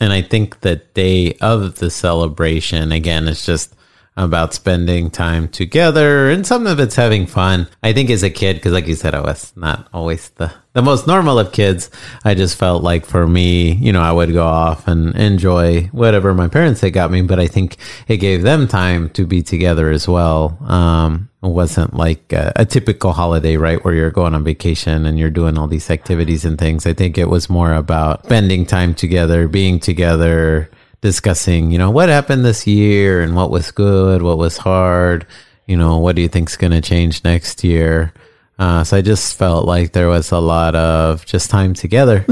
and 0.00 0.12
I 0.12 0.22
think 0.22 0.60
the 0.60 0.76
day 0.94 1.34
of 1.40 1.80
the 1.80 1.90
celebration, 1.90 2.92
again, 2.92 3.26
it's 3.26 3.44
just 3.44 3.74
about 4.16 4.52
spending 4.52 5.10
time 5.10 5.48
together 5.48 6.28
and 6.28 6.46
some 6.46 6.66
of 6.66 6.80
it's 6.80 6.96
having 6.96 7.26
fun. 7.26 7.66
I 7.82 7.92
think 7.92 8.10
as 8.10 8.22
a 8.22 8.30
kid, 8.30 8.56
because 8.56 8.72
like 8.72 8.86
you 8.86 8.94
said, 8.94 9.14
I 9.14 9.20
was 9.20 9.52
not 9.56 9.88
always 9.92 10.30
the, 10.30 10.52
the 10.72 10.82
most 10.82 11.06
normal 11.06 11.38
of 11.38 11.52
kids. 11.52 11.90
I 12.24 12.34
just 12.34 12.58
felt 12.58 12.82
like 12.82 13.06
for 13.06 13.26
me, 13.26 13.72
you 13.72 13.92
know, 13.92 14.02
I 14.02 14.12
would 14.12 14.32
go 14.32 14.46
off 14.46 14.88
and 14.88 15.14
enjoy 15.14 15.84
whatever 15.92 16.34
my 16.34 16.48
parents 16.48 16.80
had 16.80 16.92
got 16.92 17.10
me, 17.10 17.22
but 17.22 17.38
I 17.38 17.46
think 17.46 17.76
it 18.08 18.18
gave 18.18 18.42
them 18.42 18.68
time 18.68 19.10
to 19.10 19.26
be 19.26 19.42
together 19.42 19.90
as 19.90 20.06
well. 20.06 20.58
Um, 20.66 21.30
it 21.42 21.48
wasn't 21.48 21.94
like 21.94 22.32
a, 22.32 22.52
a 22.56 22.66
typical 22.66 23.12
holiday, 23.12 23.56
right? 23.56 23.82
Where 23.82 23.94
you're 23.94 24.10
going 24.10 24.34
on 24.34 24.44
vacation 24.44 25.06
and 25.06 25.18
you're 25.18 25.30
doing 25.30 25.56
all 25.56 25.68
these 25.68 25.88
activities 25.88 26.44
and 26.44 26.58
things. 26.58 26.84
I 26.84 26.92
think 26.92 27.16
it 27.16 27.30
was 27.30 27.48
more 27.48 27.72
about 27.72 28.24
spending 28.24 28.66
time 28.66 28.94
together, 28.94 29.48
being 29.48 29.80
together, 29.80 30.70
discussing, 31.00 31.70
you 31.70 31.78
know, 31.78 31.90
what 31.90 32.08
happened 32.08 32.44
this 32.44 32.66
year 32.66 33.22
and 33.22 33.34
what 33.34 33.50
was 33.50 33.70
good, 33.70 34.22
what 34.22 34.38
was 34.38 34.58
hard, 34.58 35.26
you 35.66 35.76
know, 35.76 35.98
what 35.98 36.16
do 36.16 36.22
you 36.22 36.28
think's 36.28 36.56
going 36.56 36.72
to 36.72 36.80
change 36.80 37.24
next 37.24 37.64
year? 37.64 38.12
Uh, 38.58 38.84
so 38.84 38.98
I 38.98 39.00
just 39.00 39.38
felt 39.38 39.64
like 39.64 39.92
there 39.92 40.08
was 40.08 40.32
a 40.32 40.38
lot 40.38 40.74
of 40.74 41.24
just 41.24 41.48
time 41.50 41.72
together, 41.72 42.26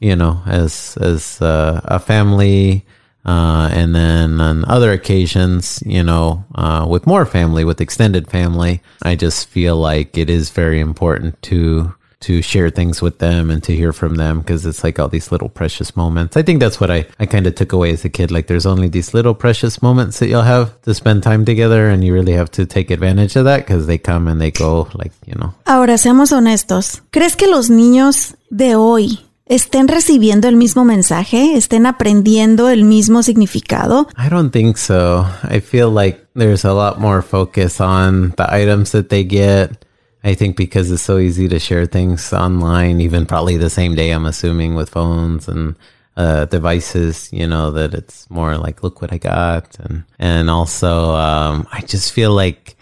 you 0.00 0.14
know, 0.14 0.40
as 0.46 0.96
as 1.00 1.42
uh, 1.42 1.80
a 1.84 1.98
family, 1.98 2.86
uh, 3.24 3.68
and 3.72 3.92
then 3.92 4.40
on 4.40 4.64
other 4.66 4.92
occasions, 4.92 5.82
you 5.84 6.04
know, 6.04 6.44
uh, 6.54 6.86
with 6.88 7.06
more 7.06 7.26
family, 7.26 7.64
with 7.64 7.80
extended 7.80 8.30
family, 8.30 8.80
I 9.02 9.16
just 9.16 9.48
feel 9.48 9.76
like 9.76 10.16
it 10.16 10.30
is 10.30 10.50
very 10.50 10.78
important 10.78 11.40
to 11.42 11.94
to 12.22 12.42
share 12.42 12.70
things 12.70 13.02
with 13.02 13.18
them 13.18 13.50
and 13.50 13.62
to 13.64 13.74
hear 13.74 13.92
from 13.92 14.16
them 14.16 14.40
because 14.40 14.64
it's 14.64 14.82
like 14.82 14.98
all 14.98 15.08
these 15.08 15.30
little 15.30 15.48
precious 15.48 15.96
moments. 15.96 16.36
I 16.36 16.42
think 16.42 16.60
that's 16.60 16.80
what 16.80 16.90
I, 16.90 17.06
I 17.18 17.26
kind 17.26 17.46
of 17.46 17.54
took 17.54 17.72
away 17.72 17.92
as 17.92 18.04
a 18.04 18.08
kid. 18.08 18.30
Like 18.30 18.46
there's 18.46 18.66
only 18.66 18.88
these 18.88 19.14
little 19.14 19.34
precious 19.34 19.82
moments 19.82 20.18
that 20.18 20.28
you'll 20.28 20.42
have 20.42 20.80
to 20.82 20.94
spend 20.94 21.22
time 21.22 21.44
together 21.44 21.88
and 21.88 22.04
you 22.04 22.12
really 22.12 22.32
have 22.32 22.50
to 22.52 22.66
take 22.66 22.90
advantage 22.90 23.36
of 23.36 23.44
that 23.44 23.58
because 23.58 23.86
they 23.86 23.98
come 23.98 24.28
and 24.28 24.40
they 24.40 24.50
go 24.50 24.88
like, 24.94 25.12
you 25.26 25.34
know. 25.34 25.54
Ahora, 25.66 25.98
seamos 25.98 26.32
honestos. 26.32 27.02
¿Crees 27.10 27.36
que 27.36 27.48
los 27.48 27.70
niños 27.70 28.36
de 28.50 28.76
hoy 28.76 29.20
estén 29.46 29.88
recibiendo 29.88 30.48
el 30.48 30.56
mismo 30.56 30.84
mensaje? 30.84 31.56
¿Estén 31.56 31.86
aprendiendo 31.86 32.70
el 32.70 32.84
mismo 32.84 33.22
significado? 33.22 34.08
I 34.16 34.28
don't 34.28 34.52
think 34.52 34.76
so. 34.76 35.26
I 35.42 35.60
feel 35.60 35.90
like 35.92 36.24
there's 36.34 36.64
a 36.64 36.72
lot 36.72 36.98
more 36.98 37.22
focus 37.22 37.80
on 37.80 38.32
the 38.36 38.46
items 38.48 38.92
that 38.92 39.08
they 39.08 39.24
get. 39.24 39.84
I 40.24 40.34
think 40.34 40.56
because 40.56 40.90
it's 40.90 41.02
so 41.02 41.18
easy 41.18 41.48
to 41.48 41.58
share 41.58 41.86
things 41.86 42.32
online, 42.32 43.00
even 43.00 43.26
probably 43.26 43.56
the 43.56 43.70
same 43.70 43.94
day, 43.94 44.10
I'm 44.10 44.26
assuming, 44.26 44.74
with 44.74 44.90
phones 44.90 45.48
and 45.48 45.74
uh, 46.16 46.44
devices, 46.44 47.28
you 47.32 47.46
know, 47.46 47.72
that 47.72 47.92
it's 47.94 48.30
more 48.30 48.56
like, 48.56 48.82
look 48.82 49.00
what 49.00 49.12
I 49.12 49.18
got. 49.18 49.78
And, 49.80 50.04
and 50.18 50.48
also, 50.48 51.10
um, 51.16 51.66
I 51.72 51.80
just 51.80 52.12
feel 52.12 52.32
like 52.32 52.76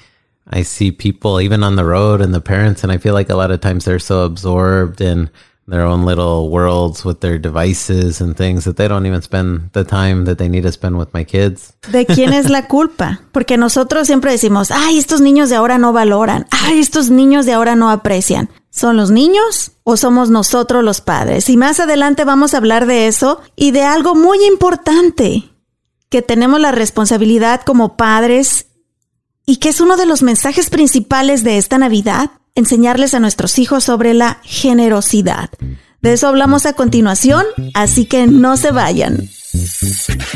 I 0.48 0.62
see 0.62 0.90
people 0.90 1.40
even 1.40 1.62
on 1.62 1.76
the 1.76 1.85
road 1.85 2.20
and 2.20 2.35
the 2.35 2.40
parents, 2.40 2.83
and 2.83 2.92
I 2.92 2.98
feel 2.98 3.14
like 3.14 3.31
a 3.31 3.37
lot 3.37 3.50
of 3.50 3.61
times 3.61 3.85
they're 3.85 3.98
so 3.98 4.24
absorbed 4.24 5.00
in 5.00 5.31
their 5.70 5.85
own 5.85 6.04
little 6.04 6.48
worlds 6.50 7.04
with 7.04 7.20
their 7.20 7.38
devices 7.38 8.20
and 8.20 8.37
things 8.37 8.64
that 8.64 8.76
they 8.76 8.88
don't 8.88 9.06
even 9.06 9.22
spend 9.22 9.70
the 9.72 9.85
time 9.85 10.24
that 10.24 10.37
they 10.37 10.48
need 10.48 10.64
to 10.64 10.72
spend 10.72 10.98
with 10.98 11.09
my 11.14 11.24
kids. 11.24 11.74
¿De 11.90 12.04
quién 12.06 12.33
es 12.33 12.50
la 12.50 12.66
culpa? 12.66 13.20
Porque 13.33 13.56
nosotros 13.56 14.06
siempre 14.06 14.33
decimos, 14.33 14.70
ay, 14.70 14.98
estos 14.98 15.20
niños 15.20 15.48
de 15.48 15.56
ahora 15.56 15.78
no 15.78 15.92
valoran, 15.92 16.46
ay, 16.50 16.80
estos 16.80 17.11
niños 17.11 17.46
de 17.46 17.52
ahora 17.52 17.76
no 17.76 17.90
aprecian. 17.90 18.50
¿Son 18.70 18.96
los 18.96 19.11
niños 19.11 19.72
o 19.83 19.96
somos 19.96 20.30
nosotros 20.30 20.85
los 20.85 21.00
padres? 21.00 21.48
Y 21.48 21.56
más 21.56 21.80
adelante 21.80 22.24
vamos 22.24 22.54
a 22.54 22.59
hablar 22.59 22.87
de 22.87 23.06
eso 23.06 23.40
y 23.56 23.72
de 23.72 23.83
algo 23.83 24.14
muy 24.14 24.44
importante, 24.44 25.50
que 26.09 26.22
tenemos 26.22 26.61
la 26.61 26.72
responsabilidad 26.72 27.62
como 27.62 27.96
padres 27.96 28.66
y 29.46 29.56
que 29.56 29.68
es 29.70 29.80
uno 29.80 29.96
de 29.96 30.06
los 30.06 30.22
mensajes 30.22 30.70
principales 30.70 31.42
de 31.42 31.59
esta 31.59 31.78
Navidad, 31.78 32.30
enseñarles 32.55 33.15
a 33.15 33.21
nuestros 33.21 33.59
hijos 33.59 33.85
sobre 33.85 34.15
la 34.15 34.41
generosidad. 34.43 35.51
De 36.01 36.15
eso 36.15 36.29
hablamos 36.29 36.67
a 36.67 36.73
continuación, 36.73 37.45
así 37.75 38.07
que 38.07 38.27
no 38.27 38.57
se 38.57 38.73
vayan. 38.73 39.29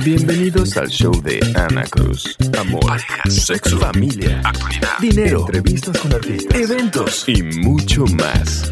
Bienvenidos 0.04 0.76
al 0.76 0.88
show 0.88 1.12
de 1.22 1.40
Ana 1.54 1.84
Cruz. 1.84 2.36
Amor, 2.58 3.00
sexo, 3.28 3.78
familia, 3.78 4.42
actualidad, 4.44 4.98
dinero, 5.00 5.40
entrevistas 5.46 5.98
con 5.98 6.12
artistas, 6.12 6.60
eventos 6.60 7.24
y 7.28 7.42
mucho 7.42 8.04
más. 8.06 8.70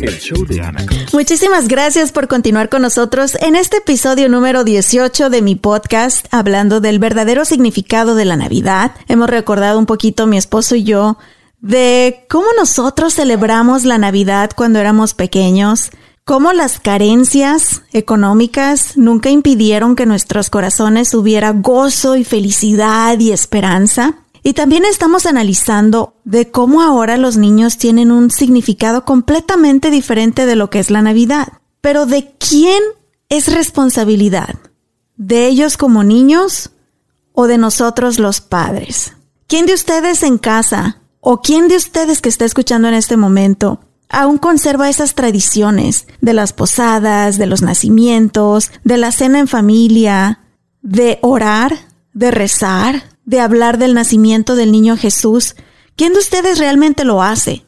El 0.00 0.16
show 0.18 0.46
de 0.46 0.62
Ana 0.62 0.86
Cruz. 0.86 1.12
Muchísimas 1.12 1.66
gracias 1.66 2.12
por 2.12 2.28
continuar 2.28 2.68
con 2.68 2.82
nosotros 2.82 3.34
en 3.40 3.56
este 3.56 3.78
episodio 3.78 4.28
número 4.28 4.62
18 4.62 5.28
de 5.28 5.42
mi 5.42 5.56
podcast 5.56 6.26
hablando 6.30 6.80
del 6.80 7.00
verdadero 7.00 7.44
significado 7.44 8.14
de 8.14 8.24
la 8.24 8.36
Navidad. 8.36 8.92
Hemos 9.08 9.28
recordado 9.28 9.78
un 9.78 9.86
poquito 9.86 10.26
mi 10.26 10.38
esposo 10.38 10.76
y 10.76 10.84
yo 10.84 11.18
de 11.60 12.26
cómo 12.28 12.46
nosotros 12.56 13.14
celebramos 13.14 13.84
la 13.84 13.98
Navidad 13.98 14.50
cuando 14.54 14.78
éramos 14.78 15.14
pequeños, 15.14 15.90
cómo 16.24 16.52
las 16.52 16.80
carencias 16.80 17.82
económicas 17.92 18.96
nunca 18.96 19.30
impidieron 19.30 19.96
que 19.96 20.06
nuestros 20.06 20.48
corazones 20.48 21.12
hubiera 21.14 21.50
gozo 21.52 22.16
y 22.16 22.24
felicidad 22.24 23.18
y 23.18 23.32
esperanza. 23.32 24.16
Y 24.42 24.54
también 24.54 24.86
estamos 24.86 25.26
analizando 25.26 26.14
de 26.24 26.50
cómo 26.50 26.82
ahora 26.82 27.18
los 27.18 27.36
niños 27.36 27.76
tienen 27.76 28.10
un 28.10 28.30
significado 28.30 29.04
completamente 29.04 29.90
diferente 29.90 30.46
de 30.46 30.56
lo 30.56 30.70
que 30.70 30.78
es 30.78 30.90
la 30.90 31.02
Navidad. 31.02 31.48
Pero 31.82 32.06
¿de 32.06 32.32
quién 32.38 32.82
es 33.28 33.52
responsabilidad? 33.52 34.54
¿De 35.16 35.46
ellos 35.46 35.76
como 35.76 36.04
niños 36.04 36.70
o 37.32 37.48
de 37.48 37.58
nosotros 37.58 38.18
los 38.18 38.40
padres? 38.40 39.12
¿Quién 39.46 39.66
de 39.66 39.74
ustedes 39.74 40.22
en 40.22 40.38
casa 40.38 40.99
o 41.20 41.40
quién 41.40 41.68
de 41.68 41.76
ustedes 41.76 42.20
que 42.20 42.28
está 42.28 42.44
escuchando 42.44 42.88
en 42.88 42.94
este 42.94 43.16
momento 43.16 43.80
aún 44.10 44.38
conserva 44.38 44.90
esas 44.90 45.14
tradiciones 45.14 46.06
de 46.20 46.34
las 46.34 46.52
posadas, 46.52 47.38
de 47.38 47.46
los 47.46 47.62
nacimientos, 47.62 48.72
de 48.82 48.98
la 48.98 49.12
cena 49.12 49.38
en 49.38 49.48
familia, 49.48 50.40
de 50.82 51.18
orar, 51.22 51.78
de 52.12 52.30
rezar, 52.32 53.04
de 53.24 53.40
hablar 53.40 53.78
del 53.78 53.94
nacimiento 53.94 54.56
del 54.56 54.72
niño 54.72 54.96
Jesús? 54.96 55.54
¿Quién 55.96 56.12
de 56.12 56.18
ustedes 56.18 56.58
realmente 56.58 57.04
lo 57.04 57.22
hace? 57.22 57.64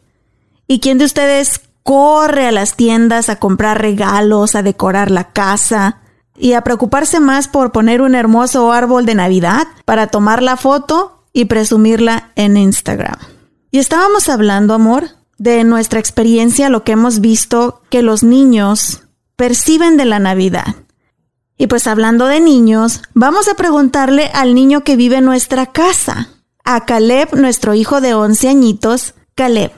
¿Y 0.67 0.81
quién 0.81 0.99
de 0.99 1.05
ustedes 1.05 1.61
corre 1.85 2.47
a 2.47 2.53
las 2.53 2.77
tiendas 2.77 3.29
a 3.29 3.37
comprar 3.37 3.81
regalos, 3.81 4.55
a 4.55 4.63
decorar 4.63 5.11
la 5.11 5.33
casa 5.33 6.01
y 6.37 6.55
a 6.55 6.63
preocuparse 6.63 7.21
más 7.21 7.47
por 7.47 7.73
poner 7.73 8.03
un 8.03 8.15
hermoso 8.15 8.73
árbol 8.73 9.07
de 9.07 9.15
Navidad 9.15 9.69
para 9.85 10.09
tomar 10.09 10.43
la 10.43 10.57
foto 10.57 11.25
y 11.33 11.45
presumirla 11.45 12.31
en 12.35 12.57
Instagram? 12.57 13.19
Y 13.73 13.79
estábamos 13.79 14.29
hablando, 14.29 14.75
amor, 14.75 15.09
de 15.39 15.65
nuestra 15.65 15.99
experiencia, 15.99 16.69
lo 16.69 16.85
que 16.85 16.93
hemos 16.93 17.21
visto 17.21 17.81
que 17.89 18.03
los 18.03 18.23
niños 18.23 19.03
perciben 19.35 19.97
de 19.97 20.05
la 20.05 20.19
Navidad. 20.19 20.77
Y 21.57 21.69
pues 21.69 21.87
hablando 21.87 22.27
de 22.27 22.39
niños, 22.39 23.01
vamos 23.15 23.49
a 23.49 23.55
preguntarle 23.55 24.31
al 24.35 24.55
niño 24.55 24.85
que 24.85 24.97
vive 24.97 25.17
en 25.17 25.25
nuestra 25.25 25.73
casa, 25.73 26.29
a 26.65 26.85
Caleb, 26.85 27.35
nuestro 27.35 27.73
hijo 27.73 28.03
de 28.03 28.13
11 28.13 28.51
añitos. 28.51 29.15
Caleb, 29.35 29.73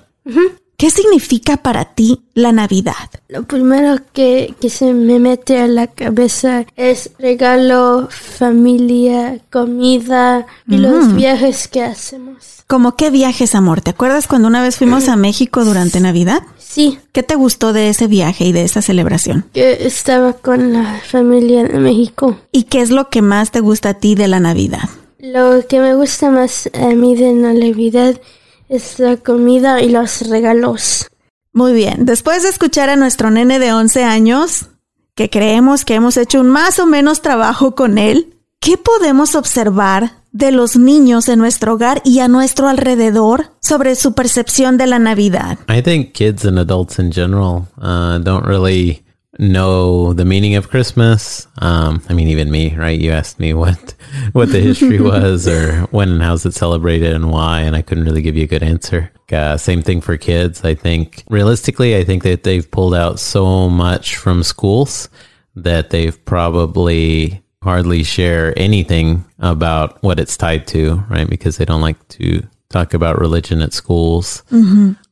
¿qué 0.77 0.91
significa 0.91 1.57
para 1.59 1.95
ti 1.95 2.23
la 2.35 2.53
Navidad? 2.53 3.11
Lo 3.29 3.45
primero 3.45 3.99
que, 4.13 4.55
que 4.61 4.71
se 4.71 4.93
me 4.93 5.19
mete 5.19 5.59
a 5.61 5.67
la 5.67 5.87
cabeza 5.87 6.67
es 6.77 7.11
regalo, 7.19 8.09
familia, 8.11 9.39
comida 9.51 10.47
y 10.69 10.79
los 10.79 11.15
viajes 11.15 11.69
que 11.69 11.83
hacemos. 11.83 12.65
¿Cómo 12.67 12.97
qué 12.97 13.11
viajes, 13.11 13.55
amor? 13.55 13.83
¿Te 13.83 13.91
acuerdas 13.91 14.27
cuando 14.27 14.49
una 14.49 14.63
vez 14.63 14.77
fuimos 14.77 15.09
a 15.09 15.17
México 15.17 15.65
durante 15.65 16.01
Navidad? 16.01 16.43
Sí, 16.59 16.99
¿Qué 17.13 17.23
te 17.23 17.37
gustó 17.37 17.73
de 17.73 17.89
ese 17.91 18.09
viaje 18.09 18.47
y 18.47 18.53
de 18.53 18.65
esa 18.65 18.83
celebración? 18.83 19.45
que 19.53 19.87
estaba 19.87 20.33
con 20.33 20.73
la 20.73 21.01
familia 21.07 21.63
de 21.63 21.79
México. 21.79 22.37
¿Y 22.51 22.65
qué 22.65 22.81
es 22.81 22.91
lo 22.91 23.11
que 23.11 23.23
más 23.23 23.53
te 23.53 23.61
gusta 23.61 23.91
a 23.91 23.95
ti 23.95 24.17
de 24.17 24.27
la 24.27 24.41
Navidad? 24.41 24.89
Lo 25.21 25.65
que 25.69 25.79
me 25.79 25.95
gusta 25.95 26.31
más 26.31 26.69
a 26.75 26.89
mí 26.89 27.15
de 27.15 27.33
la 27.33 27.53
Navidad 27.53 28.21
es 28.75 28.99
la 28.99 29.17
comida 29.17 29.81
y 29.81 29.91
los 29.91 30.29
regalos. 30.29 31.09
Muy 31.53 31.73
bien, 31.73 32.05
después 32.05 32.43
de 32.43 32.49
escuchar 32.49 32.89
a 32.89 32.97
nuestro 32.97 33.31
nene 33.31 33.59
de 33.59 33.73
11 33.73 34.03
años, 34.03 34.67
que 35.15 35.31
creemos 35.31 35.85
que 35.85 35.95
hemos 35.95 36.17
hecho 36.17 36.41
un 36.41 36.49
más 36.49 36.79
o 36.81 36.87
menos 36.87 37.23
trabajo 37.23 37.77
con 37.77 37.99
él, 37.99 38.35
¿qué 38.59 38.77
podemos 38.77 39.37
observar 39.37 40.25
de 40.33 40.51
los 40.51 40.77
niños 40.77 41.29
en 41.29 41.39
nuestro 41.39 41.75
hogar 41.75 42.03
y 42.05 42.19
a 42.19 42.27
nuestro 42.27 42.67
alrededor 42.67 43.53
sobre 43.61 43.95
su 43.95 44.15
percepción 44.15 44.77
de 44.77 44.89
la 44.89 44.99
Navidad? 44.99 45.59
I 45.69 45.81
think 45.83 46.13
kids 46.13 46.45
and 46.45 46.59
adults 46.59 46.99
in 46.99 47.13
general 47.13 47.69
uh, 47.79 48.19
don't 48.19 48.45
really 48.45 49.04
know 49.39 50.13
the 50.13 50.25
meaning 50.25 50.55
of 50.55 50.69
Christmas. 50.69 51.47
Um, 51.59 52.03
I 52.09 52.13
mean, 52.13 52.29
even 52.29 52.51
me, 52.51 52.75
right? 52.75 52.99
You 52.99 53.11
asked 53.11 53.39
me 53.39 53.55
what 53.55 53.95
what 54.33 54.51
the 54.51 54.61
history 54.61 55.01
was, 55.13 55.47
or 55.49 55.83
when 55.87 56.11
and 56.11 56.23
how's 56.23 56.47
it 56.47 56.55
celebrated, 56.55 57.15
and 57.15 57.31
why, 57.31 57.61
and 57.61 57.77
I 57.77 57.83
couldn't 57.83 58.05
really 58.05 58.23
give 58.23 58.37
you 58.37 58.45
a 58.45 58.49
good 58.49 58.63
answer. 58.63 59.11
Uh, 59.33 59.57
same 59.57 59.83
thing 59.83 60.01
for 60.01 60.17
kids. 60.17 60.65
I 60.65 60.75
think 60.75 61.25
realistically, 61.29 61.97
I 61.97 62.05
think 62.05 62.23
that 62.23 62.45
they've 62.45 62.71
pulled 62.71 62.95
out 62.95 63.19
so 63.19 63.69
much 63.69 64.17
from 64.17 64.43
schools 64.43 65.09
that 65.57 65.91
they've 65.91 66.23
probably 66.25 67.43
hardly 67.63 68.03
share 68.05 68.53
anything 68.59 69.25
about 69.39 70.03
what 70.03 70.21
it's 70.21 70.37
tied 70.37 70.67
to, 70.69 70.97
right? 71.09 71.29
Because 71.29 71.57
they 71.57 71.65
don't 71.65 71.81
like 71.81 72.07
to 72.09 72.43
talk 72.69 72.93
about 72.93 73.19
religion 73.19 73.63
at 73.63 73.73
schools. 73.73 74.43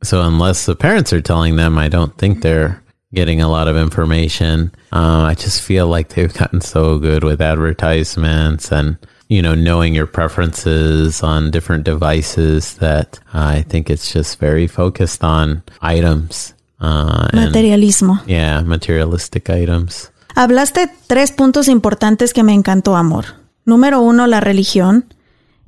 So 0.03 0.21
unless 0.21 0.67
the 0.67 0.77
parents 0.77 1.13
are 1.13 1.23
telling 1.23 1.57
them, 1.57 1.79
I 1.79 1.89
don't 1.89 2.17
think 2.19 2.43
they're 2.43 2.82
getting 3.15 3.41
a 3.41 3.49
lot 3.49 3.69
of 3.69 3.77
information. 3.77 4.73
Uh, 4.93 5.27
I 5.31 5.35
just 5.35 5.63
feel 5.63 5.87
like 5.87 6.11
they've 6.11 6.33
gotten 6.33 6.61
so 6.61 6.99
good 6.99 7.25
with 7.25 7.41
advertisements 7.41 8.73
and 8.73 8.97
you 9.29 9.43
know 9.43 9.55
knowing 9.55 9.95
your 9.95 10.07
preferences 10.07 11.23
on 11.23 11.51
different 11.51 11.85
devices 11.85 12.75
that 12.77 13.19
uh, 13.35 13.59
I 13.59 13.63
think 13.63 13.91
it's 13.91 14.13
just 14.13 14.39
very 14.39 14.67
focused 14.67 15.25
on 15.25 15.63
items. 15.81 16.55
Uh, 16.81 17.29
and, 17.33 17.53
Materialismo. 17.53 18.23
yeah, 18.27 18.63
materialistic 18.63 19.49
items. 19.51 20.11
Hablaste 20.35 20.91
tres 21.07 21.31
puntos 21.31 21.69
importantes 21.69 22.33
que 22.33 22.43
me 22.43 22.55
encantó, 22.55 22.97
amor. 22.97 23.27
Número 23.65 24.01
uno, 24.01 24.27
la 24.27 24.41
religión. 24.41 25.15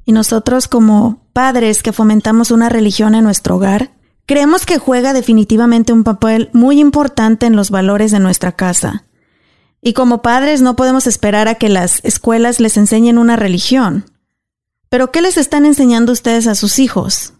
Y 0.06 0.12
nosotros 0.12 0.68
como 0.68 1.22
padres 1.32 1.82
que 1.82 1.92
fomentamos 1.92 2.50
una 2.50 2.68
religión 2.68 3.14
en 3.14 3.24
nuestro 3.24 3.56
hogar, 3.56 3.90
creemos 4.26 4.66
que 4.66 4.78
juega 4.78 5.12
definitivamente 5.12 5.92
un 5.92 6.04
papel 6.04 6.50
muy 6.52 6.80
importante 6.80 7.46
en 7.46 7.56
los 7.56 7.70
valores 7.70 8.10
de 8.10 8.20
nuestra 8.20 8.52
casa. 8.52 9.04
Y 9.80 9.92
como 9.92 10.22
padres 10.22 10.62
no 10.62 10.76
podemos 10.76 11.06
esperar 11.06 11.48
a 11.48 11.56
que 11.56 11.68
las 11.68 12.00
escuelas 12.04 12.60
les 12.60 12.76
enseñen 12.76 13.18
una 13.18 13.36
religión. 13.36 14.10
Pero 14.88 15.12
¿qué 15.12 15.20
les 15.20 15.36
están 15.36 15.66
enseñando 15.66 16.12
ustedes 16.12 16.46
a 16.46 16.54
sus 16.54 16.78
hijos? 16.78 17.34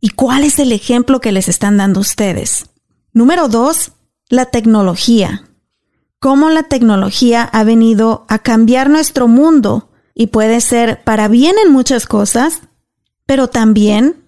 ¿Y 0.00 0.10
cuál 0.10 0.44
es 0.44 0.58
el 0.58 0.72
ejemplo 0.72 1.20
que 1.20 1.32
les 1.32 1.48
están 1.48 1.76
dando 1.76 2.00
ustedes? 2.00 2.66
Número 3.12 3.48
dos, 3.48 3.92
la 4.28 4.46
tecnología 4.46 5.44
cómo 6.22 6.50
la 6.50 6.62
tecnología 6.62 7.42
ha 7.42 7.64
venido 7.64 8.26
a 8.28 8.38
cambiar 8.38 8.88
nuestro 8.88 9.26
mundo 9.26 9.90
y 10.14 10.28
puede 10.28 10.60
ser 10.60 11.02
para 11.02 11.26
bien 11.26 11.56
en 11.66 11.72
muchas 11.72 12.06
cosas, 12.06 12.60
pero 13.26 13.48
también 13.48 14.21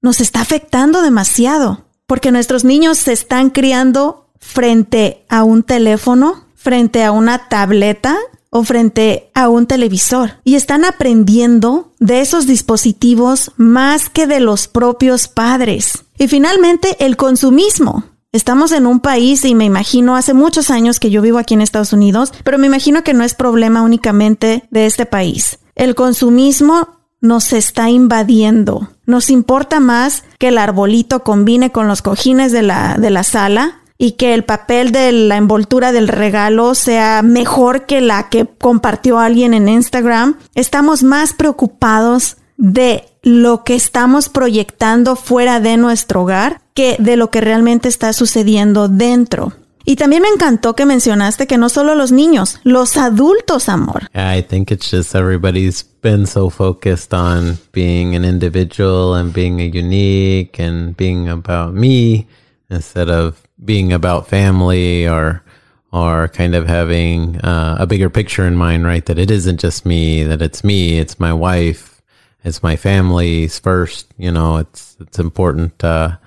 nos 0.00 0.20
está 0.20 0.40
afectando 0.40 1.02
demasiado, 1.02 1.84
porque 2.06 2.32
nuestros 2.32 2.64
niños 2.64 2.98
se 2.98 3.12
están 3.12 3.50
criando 3.50 4.28
frente 4.38 5.24
a 5.28 5.44
un 5.44 5.62
teléfono, 5.62 6.44
frente 6.54 7.04
a 7.04 7.12
una 7.12 7.48
tableta 7.48 8.16
o 8.50 8.64
frente 8.64 9.30
a 9.34 9.48
un 9.48 9.66
televisor 9.66 10.40
y 10.44 10.54
están 10.54 10.84
aprendiendo 10.84 11.92
de 11.98 12.20
esos 12.20 12.46
dispositivos 12.46 13.52
más 13.56 14.08
que 14.08 14.26
de 14.26 14.40
los 14.40 14.68
propios 14.68 15.28
padres. 15.28 16.04
Y 16.18 16.28
finalmente, 16.28 16.96
el 17.04 17.16
consumismo. 17.16 18.04
Estamos 18.30 18.72
en 18.72 18.86
un 18.86 19.00
país 19.00 19.44
y 19.46 19.54
me 19.54 19.64
imagino 19.64 20.14
hace 20.14 20.34
muchos 20.34 20.70
años 20.70 21.00
que 21.00 21.08
yo 21.10 21.22
vivo 21.22 21.38
aquí 21.38 21.54
en 21.54 21.62
Estados 21.62 21.94
Unidos, 21.94 22.32
pero 22.44 22.58
me 22.58 22.66
imagino 22.66 23.02
que 23.02 23.14
no 23.14 23.24
es 23.24 23.34
problema 23.34 23.80
únicamente 23.80 24.68
de 24.70 24.84
este 24.84 25.06
país. 25.06 25.58
El 25.74 25.94
consumismo 25.94 26.97
nos 27.20 27.52
está 27.52 27.90
invadiendo. 27.90 28.90
Nos 29.06 29.30
importa 29.30 29.80
más 29.80 30.24
que 30.38 30.48
el 30.48 30.58
arbolito 30.58 31.24
combine 31.24 31.72
con 31.72 31.88
los 31.88 32.02
cojines 32.02 32.52
de 32.52 32.62
la, 32.62 32.96
de 32.98 33.10
la 33.10 33.24
sala 33.24 33.80
y 33.98 34.12
que 34.12 34.32
el 34.34 34.44
papel 34.44 34.92
de 34.92 35.10
la 35.10 35.36
envoltura 35.36 35.90
del 35.90 36.06
regalo 36.06 36.74
sea 36.74 37.22
mejor 37.22 37.86
que 37.86 38.00
la 38.00 38.28
que 38.28 38.46
compartió 38.46 39.18
alguien 39.18 39.54
en 39.54 39.68
Instagram. 39.68 40.36
Estamos 40.54 41.02
más 41.02 41.32
preocupados 41.32 42.36
de 42.56 43.04
lo 43.22 43.64
que 43.64 43.74
estamos 43.74 44.28
proyectando 44.28 45.16
fuera 45.16 45.60
de 45.60 45.76
nuestro 45.76 46.22
hogar 46.22 46.60
que 46.74 46.96
de 47.00 47.16
lo 47.16 47.30
que 47.30 47.40
realmente 47.40 47.88
está 47.88 48.12
sucediendo 48.12 48.88
dentro. 48.88 49.52
Y 49.88 49.96
también 49.96 50.20
me 50.20 50.28
encantó 50.28 50.76
que 50.76 50.84
mencionaste 50.84 51.46
que 51.46 51.56
no 51.56 51.70
solo 51.70 51.94
los 51.94 52.12
niños, 52.12 52.60
los 52.62 52.98
adultos, 52.98 53.70
amor. 53.70 54.02
I 54.14 54.42
think 54.42 54.70
it's 54.70 54.90
just 54.90 55.14
everybody's 55.14 55.82
been 56.02 56.26
so 56.26 56.50
focused 56.50 57.14
on 57.14 57.56
being 57.72 58.14
an 58.14 58.22
individual 58.22 59.14
and 59.14 59.32
being 59.32 59.62
a 59.62 59.64
unique 59.64 60.60
and 60.60 60.94
being 60.94 61.30
about 61.30 61.72
me 61.72 62.26
instead 62.68 63.08
of 63.08 63.40
being 63.64 63.90
about 63.94 64.28
family 64.28 65.08
or 65.08 65.42
or 65.90 66.28
kind 66.34 66.54
of 66.54 66.66
having 66.66 67.40
uh, 67.40 67.78
a 67.80 67.86
bigger 67.86 68.10
picture 68.10 68.46
in 68.46 68.56
mind, 68.56 68.84
right? 68.84 69.06
That 69.06 69.18
it 69.18 69.30
isn't 69.30 69.58
just 69.58 69.86
me, 69.86 70.22
that 70.22 70.42
it's 70.42 70.62
me, 70.62 70.98
it's 70.98 71.18
my 71.18 71.32
wife, 71.32 72.02
it's 72.44 72.62
my 72.62 72.76
family's 72.76 73.58
first. 73.58 74.06
You 74.18 74.32
know, 74.32 74.58
it's 74.58 74.98
it's 75.00 75.18
important 75.18 75.82
uh, 75.82 76.18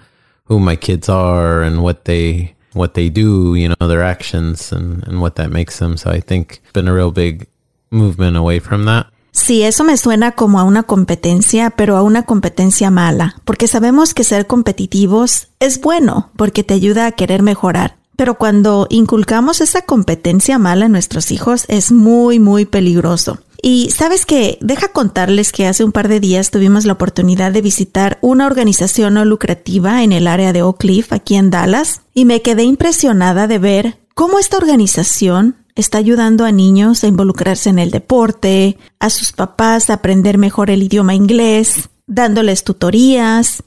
who 0.46 0.60
my 0.60 0.76
kids 0.76 1.10
are 1.10 1.62
and 1.62 1.84
what 1.84 2.06
they 2.06 2.56
what 2.74 2.94
they 2.94 3.10
do. 3.10 3.56
You 3.56 3.70
know, 3.70 3.88
their 3.88 4.04
actions 4.04 4.72
and 4.72 5.08
and 5.08 5.22
what 5.22 5.36
that 5.36 5.50
makes 5.50 5.80
them. 5.80 5.98
So 5.98 6.12
I 6.12 6.22
think 6.22 6.62
it's 6.64 6.74
been 6.74 6.88
a 6.88 6.94
real 6.94 7.12
big 7.12 7.48
movement 7.92 8.38
away 8.38 8.60
from 8.60 8.86
that. 8.86 9.08
Sí, 9.32 9.64
eso 9.64 9.86
me 9.86 9.96
suena 9.96 10.34
como 10.34 10.60
a 10.60 10.64
una 10.64 10.84
competencia, 10.84 11.70
pero 11.70 11.96
a 11.96 12.04
una 12.04 12.24
competencia 12.24 12.92
mala, 12.92 13.38
porque 13.46 13.68
sabemos 13.68 14.14
que 14.14 14.26
ser 14.26 14.46
competitivos 14.46 15.48
es 15.60 15.80
bueno, 15.80 16.32
porque 16.36 16.64
te 16.64 16.74
ayuda 16.74 17.06
a 17.06 17.12
querer 17.14 17.42
mejorar. 17.42 17.96
Pero 18.18 18.36
cuando 18.36 18.88
inculcamos 18.90 19.62
esa 19.62 19.84
competencia 19.84 20.60
mala 20.60 20.86
en 20.86 20.92
nuestros 20.92 21.32
hijos 21.32 21.66
es 21.70 21.92
muy, 21.92 22.40
muy 22.40 22.66
peligroso. 22.66 23.40
Y 23.62 23.92
sabes 23.92 24.26
que, 24.26 24.58
deja 24.62 24.88
contarles 24.88 25.52
que 25.52 25.68
hace 25.68 25.84
un 25.84 25.92
par 25.92 26.08
de 26.08 26.20
días 26.20 26.50
tuvimos 26.50 26.86
la 26.86 26.94
oportunidad 26.94 27.52
de 27.52 27.62
visitar 27.62 28.18
una 28.22 28.48
organización 28.48 29.14
no 29.14 29.26
lucrativa 29.26 30.04
en 30.04 30.14
el 30.14 30.26
área 30.26 30.52
de 30.52 30.64
Oak 30.64 30.80
Cliff, 30.80 31.14
aquí 31.14 31.36
en 31.36 31.52
Dallas, 31.52 32.02
y 32.14 32.26
me 32.26 32.42
quedé 32.42 32.64
impresionada 32.64 33.48
de 33.48 33.60
ver 33.60 34.00
cómo 34.16 34.40
esta 34.40 34.58
organización 34.58 35.58
está 35.76 36.00
ayudando 36.00 36.46
a 36.46 36.52
niños 36.52 37.04
a 37.04 37.08
involucrarse 37.08 37.70
en 37.70 37.80
el 37.80 37.92
deporte, 37.92 38.78
a 39.00 39.10
sus 39.10 39.32
papás 39.32 39.90
a 39.90 39.94
aprender 39.94 40.38
mejor 40.38 40.70
el 40.70 40.84
idioma 40.84 41.14
inglés, 41.14 41.90
dándoles 42.08 42.64
tutorías, 42.64 43.64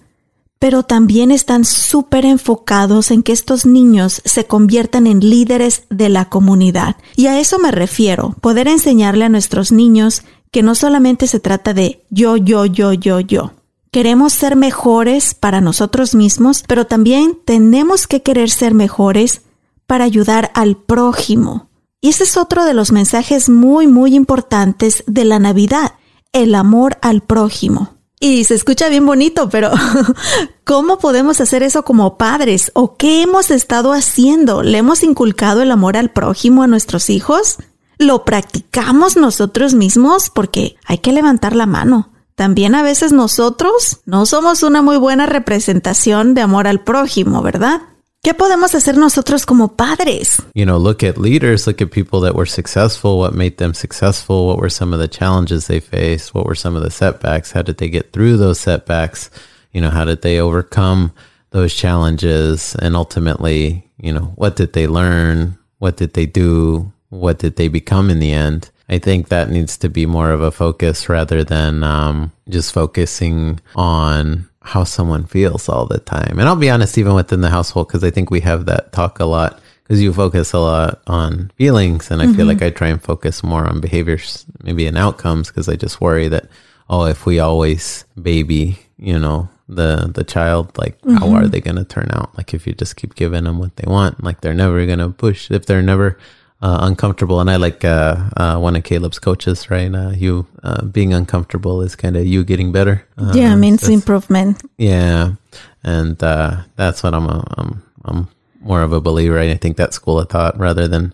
pero 0.64 0.83
también 0.83 1.31
están 1.31 1.66
súper 1.66 2.24
enfocados 2.24 3.11
en 3.11 3.22
que 3.22 3.33
estos 3.33 3.66
niños 3.66 4.22
se 4.24 4.46
conviertan 4.46 5.07
en 5.07 5.20
líderes 5.20 5.83
de 5.90 6.09
la 6.09 6.31
comunidad. 6.31 6.96
Y 7.16 7.27
a 7.27 7.38
eso 7.38 7.59
me 7.59 7.70
refiero, 7.70 8.35
poder 8.40 8.68
enseñarle 8.68 9.27
a 9.27 9.29
nuestros 9.29 9.72
niños 9.72 10.22
que 10.50 10.62
no 10.62 10.74
solamente 10.74 11.27
se 11.27 11.38
trata 11.38 11.74
de 11.74 12.07
yo, 12.09 12.38
yo, 12.38 12.64
yo, 12.64 12.94
yo, 12.94 13.20
yo. 13.20 13.53
Queremos 13.90 14.33
ser 14.33 14.57
mejores 14.57 15.35
para 15.35 15.61
nosotros 15.61 16.14
mismos, 16.14 16.64
pero 16.66 16.87
también 16.87 17.38
tenemos 17.44 18.07
que 18.07 18.22
querer 18.22 18.48
ser 18.48 18.72
mejores 18.72 19.42
para 19.87 20.05
ayudar 20.05 20.50
al 20.55 20.79
prójimo. 20.79 21.68
Y 22.00 22.09
ese 22.09 22.24
es 22.24 22.38
otro 22.38 22.64
de 22.64 22.72
los 22.72 22.90
mensajes 22.90 23.50
muy, 23.50 23.87
muy 23.87 24.14
importantes 24.14 25.05
de 25.07 25.27
la 25.27 25.38
Navidad, 25.38 25.96
el 26.33 26.55
amor 26.55 26.96
al 27.03 27.20
prójimo. 27.20 27.93
Y 28.25 28.45
se 28.45 28.55
escucha 28.55 28.89
bien 28.89 29.05
bonito, 29.05 29.51
pero 29.51 29.71
¿cómo 30.65 30.99
podemos 30.99 31.43
hacer 31.43 31.63
eso 31.63 31.85
como 31.85 32.17
padres? 32.17 32.73
¿O 32.73 32.97
qué 32.97 33.21
hemos 33.21 33.51
estado 33.51 33.93
haciendo? 33.93 34.63
¿Le 34.63 34.79
hemos 34.79 35.03
inculcado 35.03 35.61
el 35.61 35.71
amor 35.71 35.99
al 35.99 36.11
prójimo 36.11 36.63
a 36.63 36.67
nuestros 36.67 37.11
hijos? 37.11 37.59
¿Lo 37.99 38.25
practicamos 38.25 39.19
nosotros 39.19 39.75
mismos? 39.75 40.31
Porque 40.31 40.77
hay 40.87 41.01
que 41.01 41.13
levantar 41.13 41.55
la 41.55 41.67
mano. 41.67 42.13
También 42.35 42.75
a 42.75 42.83
veces 42.83 43.13
nosotros 43.13 44.01
no 44.07 44.25
somos 44.25 44.63
una 44.63 44.81
muy 44.81 44.97
buena 44.97 45.27
representación 45.27 46.33
de 46.33 46.41
amor 46.41 46.67
al 46.67 46.83
prójimo, 46.83 47.43
¿verdad? 47.43 47.83
¿Qué 48.25 48.33
podemos 48.33 48.75
hacer 48.75 48.97
nosotros 48.97 49.45
como 49.45 49.77
padres? 49.77 50.41
you 50.55 50.65
know, 50.65 50.79
look 50.79 51.05
at 51.05 51.19
leaders, 51.19 51.67
look 51.67 51.83
at 51.83 51.91
people 51.91 52.21
that 52.21 52.35
were 52.35 52.47
successful, 52.47 53.19
what 53.19 53.35
made 53.35 53.59
them 53.59 53.75
successful, 53.75 54.47
what 54.47 54.57
were 54.57 54.71
some 54.71 54.95
of 54.95 54.99
the 54.99 55.07
challenges 55.07 55.67
they 55.67 55.79
faced, 55.79 56.33
what 56.33 56.47
were 56.47 56.55
some 56.55 56.75
of 56.75 56.83
the 56.83 56.91
setbacks, 56.91 57.53
how 57.53 57.61
did 57.61 57.77
they 57.77 57.91
get 57.91 58.15
through 58.15 58.39
those 58.39 58.59
setbacks, 58.59 59.29
you 59.73 59.81
know, 59.83 59.91
how 59.91 60.07
did 60.07 60.23
they 60.23 60.41
overcome 60.41 61.13
those 61.51 61.75
challenges, 61.75 62.75
and 62.77 62.97
ultimately, 62.97 63.87
you 63.99 64.11
know, 64.11 64.33
what 64.37 64.57
did 64.57 64.73
they 64.73 64.87
learn, 64.87 65.59
what 65.77 65.99
did 65.99 66.15
they 66.15 66.25
do, 66.25 66.91
what 67.11 67.39
did 67.39 67.57
they 67.57 67.69
become 67.69 68.09
in 68.09 68.21
the 68.21 68.33
end? 68.33 68.71
I 68.89 69.01
think 69.01 69.29
that 69.29 69.51
needs 69.51 69.77
to 69.79 69.91
be 69.91 70.07
more 70.07 70.31
of 70.31 70.41
a 70.41 70.51
focus 70.51 71.11
rather 71.11 71.45
than 71.45 71.85
um, 71.85 72.33
just 72.49 72.73
focusing 72.73 73.61
on 73.77 74.49
how 74.64 74.83
someone 74.83 75.24
feels 75.24 75.68
all 75.68 75.87
the 75.87 75.98
time. 75.98 76.38
And 76.38 76.48
I'll 76.48 76.57
be 76.57 76.70
honest, 76.70 76.98
even 76.98 77.14
within 77.14 77.42
the 77.42 77.50
household, 77.50 77.88
because 77.88 78.03
I 78.03 78.11
think 78.11 78.31
we 78.31 78.40
have 78.40 78.66
that 78.66 78.92
talk 78.92 79.20
a 79.20 79.27
lot. 79.27 79.61
Because 79.83 80.00
you 80.00 80.14
focus 80.14 80.55
a 80.55 80.59
lot 80.61 81.03
on 81.07 81.53
feelings, 81.59 82.11
and 82.11 82.22
I 82.22 82.33
feel 82.33 82.46
like 82.46 82.57
mm-hmm. 82.57 82.66
I 82.68 82.70
try 82.70 82.88
and 82.88 83.03
focus 83.03 83.42
more 83.42 83.66
on 83.66 83.83
behaviors, 83.83 84.46
maybe 84.62 84.87
and 84.87 84.96
outcomes, 84.96 85.48
because 85.48 85.68
I 85.68 85.77
just 85.77 86.00
worry 86.00 86.27
that 86.29 86.48
oh, 86.88 87.05
if 87.05 87.27
we 87.27 87.38
always 87.38 88.05
baby, 88.20 88.79
you 88.98 89.18
know, 89.18 89.48
the 89.68 90.11
the 90.14 90.24
child, 90.24 90.77
like 90.79 90.98
how 91.05 91.31
are 91.31 91.42
mm-hmm. 91.42 91.50
they 91.50 91.61
going 91.61 91.77
to 91.77 91.85
turn 91.85 92.09
out? 92.12 92.37
Like 92.37 92.55
if 92.55 92.66
you 92.66 92.74
just 92.74 92.96
keep 92.96 93.14
giving 93.14 93.44
them 93.44 93.59
what 93.59 93.77
they 93.77 93.90
want, 93.90 94.22
like 94.22 94.40
they're 94.40 94.55
never 94.55 94.85
going 94.87 94.98
to 94.98 95.11
push. 95.11 95.50
If 95.50 95.66
they're 95.66 95.83
never 95.83 96.18
uh, 96.64 96.79
uncomfortable, 96.88 97.40
and 97.40 97.50
I 97.50 97.57
like 97.57 97.85
uh, 97.85 98.16
uh, 98.37 98.57
one 98.64 98.77
of 98.77 98.83
Caleb's 98.85 99.18
coaches, 99.20 99.68
right? 99.70 99.92
Uh, 99.94 100.12
you 100.16 100.46
uh, 100.62 100.81
being 100.87 101.12
uncomfortable 101.12 101.85
is 101.85 101.94
kind 101.96 102.16
of 102.16 102.24
you 102.27 102.42
getting 102.44 102.72
better. 102.72 103.05
Yeah, 103.35 103.55
means 103.57 103.87
improvement. 103.88 104.62
yeah, 104.79 105.35
and 105.83 106.16
uh, 106.22 106.64
that's 106.77 107.03
what 107.03 107.12
I'm. 107.14 107.27
A, 107.29 107.44
I'm. 107.59 107.83
I'm 108.07 108.29
more 108.61 108.83
of 108.83 108.92
a 108.92 109.00
believer. 109.00 109.38
I 109.38 109.57
think 109.59 109.77
that 109.77 109.92
school 109.92 110.18
of 110.18 110.29
thought 110.31 110.59
rather 110.59 110.88
than 110.88 111.12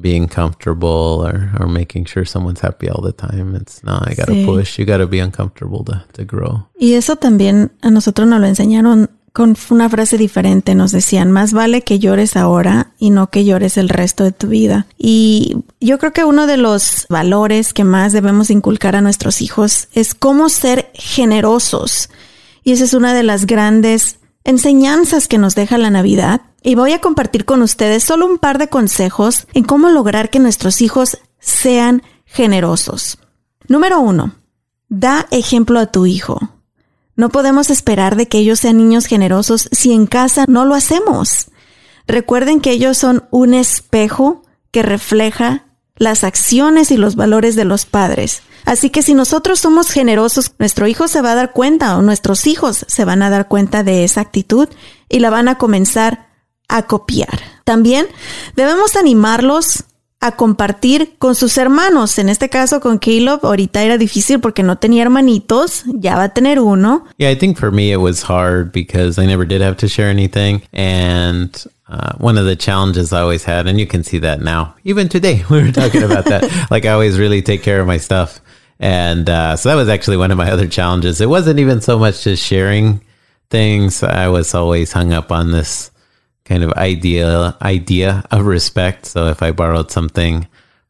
being 0.00 0.28
comfortable 0.28 1.24
or, 1.26 1.50
or 1.60 1.66
making 1.68 2.04
sure 2.06 2.24
someone's 2.24 2.60
happy 2.60 2.88
all 2.88 3.02
the 3.02 3.12
time. 3.12 3.54
It's 3.54 3.82
no, 3.84 3.92
I 4.00 4.14
gotta 4.14 4.32
Sí. 4.32 4.44
push. 4.44 4.78
You 4.78 4.84
gotta 4.86 5.06
be 5.06 5.18
uncomfortable 5.20 5.84
to, 5.84 6.04
to 6.14 6.24
grow. 6.24 6.66
Y 6.80 6.94
eso 6.94 7.16
también 7.16 7.70
a 7.82 7.90
nosotros 7.90 8.26
nos 8.28 8.40
lo 8.40 8.46
enseñaron 8.46 9.08
con 9.36 9.54
una 9.68 9.90
frase 9.90 10.16
diferente. 10.16 10.74
Nos 10.74 10.92
decían, 10.92 11.30
más 11.30 11.52
vale 11.52 11.82
que 11.82 11.98
llores 11.98 12.38
ahora 12.38 12.94
y 12.98 13.10
no 13.10 13.28
que 13.28 13.44
llores 13.44 13.76
el 13.76 13.90
resto 13.90 14.24
de 14.24 14.32
tu 14.32 14.46
vida. 14.46 14.86
Y 14.96 15.58
yo 15.78 15.98
creo 15.98 16.14
que 16.14 16.24
uno 16.24 16.46
de 16.46 16.56
los 16.56 17.04
valores 17.10 17.74
que 17.74 17.84
más 17.84 18.14
debemos 18.14 18.48
inculcar 18.48 18.96
a 18.96 19.02
nuestros 19.02 19.42
hijos 19.42 19.88
es 19.92 20.14
cómo 20.14 20.48
ser 20.48 20.90
generosos. 20.94 22.08
Y 22.64 22.72
esa 22.72 22.84
es 22.84 22.94
una 22.94 23.12
de 23.12 23.24
las 23.24 23.44
grandes 23.44 24.20
enseñanzas 24.42 25.28
que 25.28 25.36
nos 25.36 25.54
deja 25.54 25.76
la 25.76 25.90
Navidad. 25.90 26.40
Y 26.62 26.74
voy 26.74 26.94
a 26.94 27.02
compartir 27.02 27.44
con 27.44 27.60
ustedes 27.60 28.04
solo 28.04 28.24
un 28.24 28.38
par 28.38 28.56
de 28.56 28.68
consejos 28.68 29.48
en 29.52 29.64
cómo 29.64 29.90
lograr 29.90 30.30
que 30.30 30.38
nuestros 30.38 30.80
hijos 30.80 31.18
sean 31.40 32.02
generosos. 32.24 33.18
Número 33.68 34.00
uno, 34.00 34.34
da 34.88 35.26
ejemplo 35.30 35.78
a 35.78 35.92
tu 35.92 36.06
hijo. 36.06 36.55
No 37.16 37.30
podemos 37.30 37.70
esperar 37.70 38.16
de 38.16 38.28
que 38.28 38.38
ellos 38.38 38.60
sean 38.60 38.76
niños 38.76 39.06
generosos 39.06 39.68
si 39.72 39.92
en 39.92 40.06
casa 40.06 40.44
no 40.48 40.64
lo 40.64 40.74
hacemos. 40.74 41.46
Recuerden 42.06 42.60
que 42.60 42.70
ellos 42.70 42.98
son 42.98 43.26
un 43.30 43.54
espejo 43.54 44.42
que 44.70 44.82
refleja 44.82 45.64
las 45.96 46.24
acciones 46.24 46.90
y 46.90 46.98
los 46.98 47.16
valores 47.16 47.56
de 47.56 47.64
los 47.64 47.86
padres. 47.86 48.42
Así 48.66 48.90
que 48.90 49.02
si 49.02 49.14
nosotros 49.14 49.60
somos 49.60 49.90
generosos, 49.90 50.52
nuestro 50.58 50.86
hijo 50.86 51.08
se 51.08 51.22
va 51.22 51.32
a 51.32 51.36
dar 51.36 51.52
cuenta 51.52 51.96
o 51.96 52.02
nuestros 52.02 52.46
hijos 52.46 52.84
se 52.86 53.04
van 53.04 53.22
a 53.22 53.30
dar 53.30 53.48
cuenta 53.48 53.82
de 53.82 54.04
esa 54.04 54.20
actitud 54.20 54.68
y 55.08 55.20
la 55.20 55.30
van 55.30 55.48
a 55.48 55.56
comenzar 55.56 56.28
a 56.68 56.82
copiar. 56.82 57.40
También 57.64 58.06
debemos 58.56 58.96
animarlos 58.96 59.84
a 60.20 60.32
compartir 60.32 61.14
con 61.18 61.34
sus 61.34 61.56
hermanos. 61.58 62.18
En 62.18 62.28
este 62.28 62.48
caso 62.48 62.80
con 62.80 62.98
Caleb, 62.98 63.40
ahorita 63.42 63.82
era 63.82 63.98
difícil 63.98 64.40
porque 64.40 64.62
no 64.62 64.76
tenía 64.76 65.02
hermanitos, 65.02 65.84
ya 65.86 66.16
va 66.16 66.24
a 66.24 66.28
tener 66.30 66.58
uno. 66.60 67.04
Yeah, 67.18 67.30
I 67.30 67.36
think 67.36 67.58
for 67.58 67.70
me 67.70 67.92
it 67.92 68.00
was 68.00 68.22
hard 68.22 68.72
because 68.72 69.20
I 69.20 69.26
never 69.26 69.46
did 69.46 69.60
have 69.60 69.76
to 69.78 69.88
share 69.88 70.10
anything. 70.10 70.62
And 70.72 71.50
uh, 71.88 72.14
one 72.18 72.38
of 72.38 72.46
the 72.46 72.56
challenges 72.56 73.12
I 73.12 73.20
always 73.20 73.44
had, 73.44 73.66
and 73.66 73.78
you 73.78 73.86
can 73.86 74.02
see 74.02 74.18
that 74.20 74.40
now, 74.40 74.74
even 74.84 75.08
today, 75.08 75.44
we 75.50 75.62
were 75.62 75.72
talking 75.72 76.02
about 76.02 76.24
that. 76.26 76.44
like 76.70 76.84
I 76.84 76.92
always 76.92 77.18
really 77.18 77.42
take 77.42 77.62
care 77.62 77.80
of 77.80 77.86
my 77.86 77.98
stuff. 77.98 78.40
And 78.78 79.28
uh, 79.30 79.56
so 79.56 79.68
that 79.68 79.76
was 79.76 79.88
actually 79.88 80.18
one 80.18 80.30
of 80.30 80.36
my 80.36 80.50
other 80.50 80.66
challenges. 80.66 81.20
It 81.20 81.28
wasn't 81.28 81.60
even 81.60 81.80
so 81.80 81.98
much 81.98 82.24
just 82.24 82.44
sharing 82.44 83.00
things. 83.48 84.02
I 84.02 84.28
was 84.28 84.54
always 84.54 84.92
hung 84.92 85.12
up 85.12 85.30
on 85.32 85.52
this 85.52 85.90
kind 86.46 86.62
of 86.62 86.72
idea 86.72 87.56
idea 87.60 88.24
of 88.30 88.46
respect. 88.46 89.06
So 89.06 89.26
if 89.28 89.42
I 89.42 89.50
borrowed 89.50 89.90
something 89.90 90.46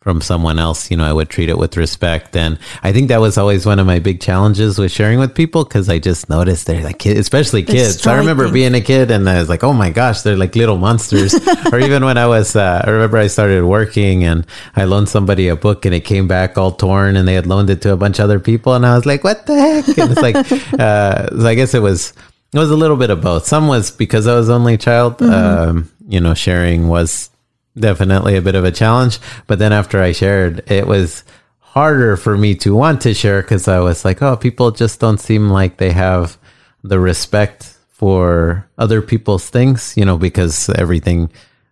from 0.06 0.20
someone 0.20 0.56
else, 0.56 0.88
you 0.88 0.96
know, 0.96 1.02
I 1.02 1.12
would 1.12 1.28
treat 1.28 1.48
it 1.48 1.58
with 1.58 1.76
respect. 1.76 2.36
And 2.36 2.60
I 2.84 2.92
think 2.92 3.08
that 3.08 3.20
was 3.20 3.36
always 3.36 3.66
one 3.66 3.80
of 3.80 3.88
my 3.88 3.98
big 3.98 4.20
challenges 4.20 4.78
with 4.78 4.92
sharing 4.92 5.18
with 5.18 5.34
people 5.34 5.64
because 5.64 5.88
I 5.88 5.98
just 5.98 6.28
noticed 6.28 6.68
they're 6.68 6.84
like 6.84 7.00
kids, 7.00 7.18
especially 7.18 7.64
kids. 7.64 8.06
I 8.06 8.16
remember 8.16 8.48
being 8.48 8.72
a 8.76 8.80
kid 8.80 9.10
and 9.10 9.28
I 9.28 9.40
was 9.40 9.48
like, 9.48 9.64
oh 9.64 9.72
my 9.72 9.90
gosh, 9.90 10.22
they're 10.22 10.36
like 10.36 10.54
little 10.54 10.78
monsters. 10.78 11.34
or 11.72 11.80
even 11.80 12.04
when 12.04 12.18
I 12.18 12.28
was, 12.28 12.54
uh, 12.54 12.84
I 12.86 12.90
remember 12.90 13.16
I 13.16 13.26
started 13.26 13.64
working 13.64 14.22
and 14.22 14.46
I 14.76 14.84
loaned 14.84 15.08
somebody 15.08 15.48
a 15.48 15.56
book 15.56 15.84
and 15.84 15.92
it 15.92 16.04
came 16.04 16.28
back 16.28 16.56
all 16.56 16.70
torn 16.70 17.16
and 17.16 17.26
they 17.26 17.34
had 17.34 17.48
loaned 17.48 17.70
it 17.70 17.82
to 17.82 17.92
a 17.92 17.96
bunch 17.96 18.20
of 18.20 18.26
other 18.26 18.38
people. 18.38 18.74
And 18.74 18.86
I 18.86 18.94
was 18.94 19.06
like, 19.06 19.24
what 19.24 19.46
the 19.46 19.56
heck? 19.56 19.98
And 19.98 20.12
it's 20.12 20.22
like, 20.22 20.36
uh, 20.78 21.36
so 21.36 21.46
I 21.48 21.56
guess 21.56 21.74
it 21.74 21.82
was, 21.82 22.12
it 22.52 22.58
was 22.58 22.70
a 22.70 22.76
little 22.76 22.96
bit 22.96 23.10
of 23.10 23.20
both. 23.20 23.46
Some 23.46 23.68
was 23.68 23.90
because 23.90 24.26
I 24.26 24.34
was 24.34 24.48
only 24.48 24.76
child. 24.76 25.20
Um, 25.22 25.90
you 26.08 26.20
know, 26.20 26.34
sharing 26.34 26.88
was 26.88 27.30
definitely 27.78 28.36
a 28.36 28.42
bit 28.42 28.54
of 28.54 28.64
a 28.64 28.72
challenge. 28.72 29.18
But 29.46 29.58
then 29.58 29.72
after 29.72 30.00
I 30.00 30.12
shared, 30.12 30.70
it 30.70 30.86
was 30.86 31.24
harder 31.60 32.16
for 32.16 32.38
me 32.38 32.54
to 32.54 32.74
want 32.74 33.02
to 33.02 33.12
share 33.12 33.42
because 33.42 33.68
I 33.68 33.80
was 33.80 34.04
like, 34.04 34.22
oh, 34.22 34.36
people 34.36 34.70
just 34.70 35.00
don't 35.00 35.18
seem 35.18 35.50
like 35.50 35.76
they 35.76 35.92
have 35.92 36.38
the 36.82 36.98
respect 36.98 37.74
for 37.90 38.66
other 38.78 39.02
people's 39.02 39.48
things, 39.50 39.94
you 39.96 40.04
know, 40.04 40.16
because 40.16 40.68
everything, 40.70 41.30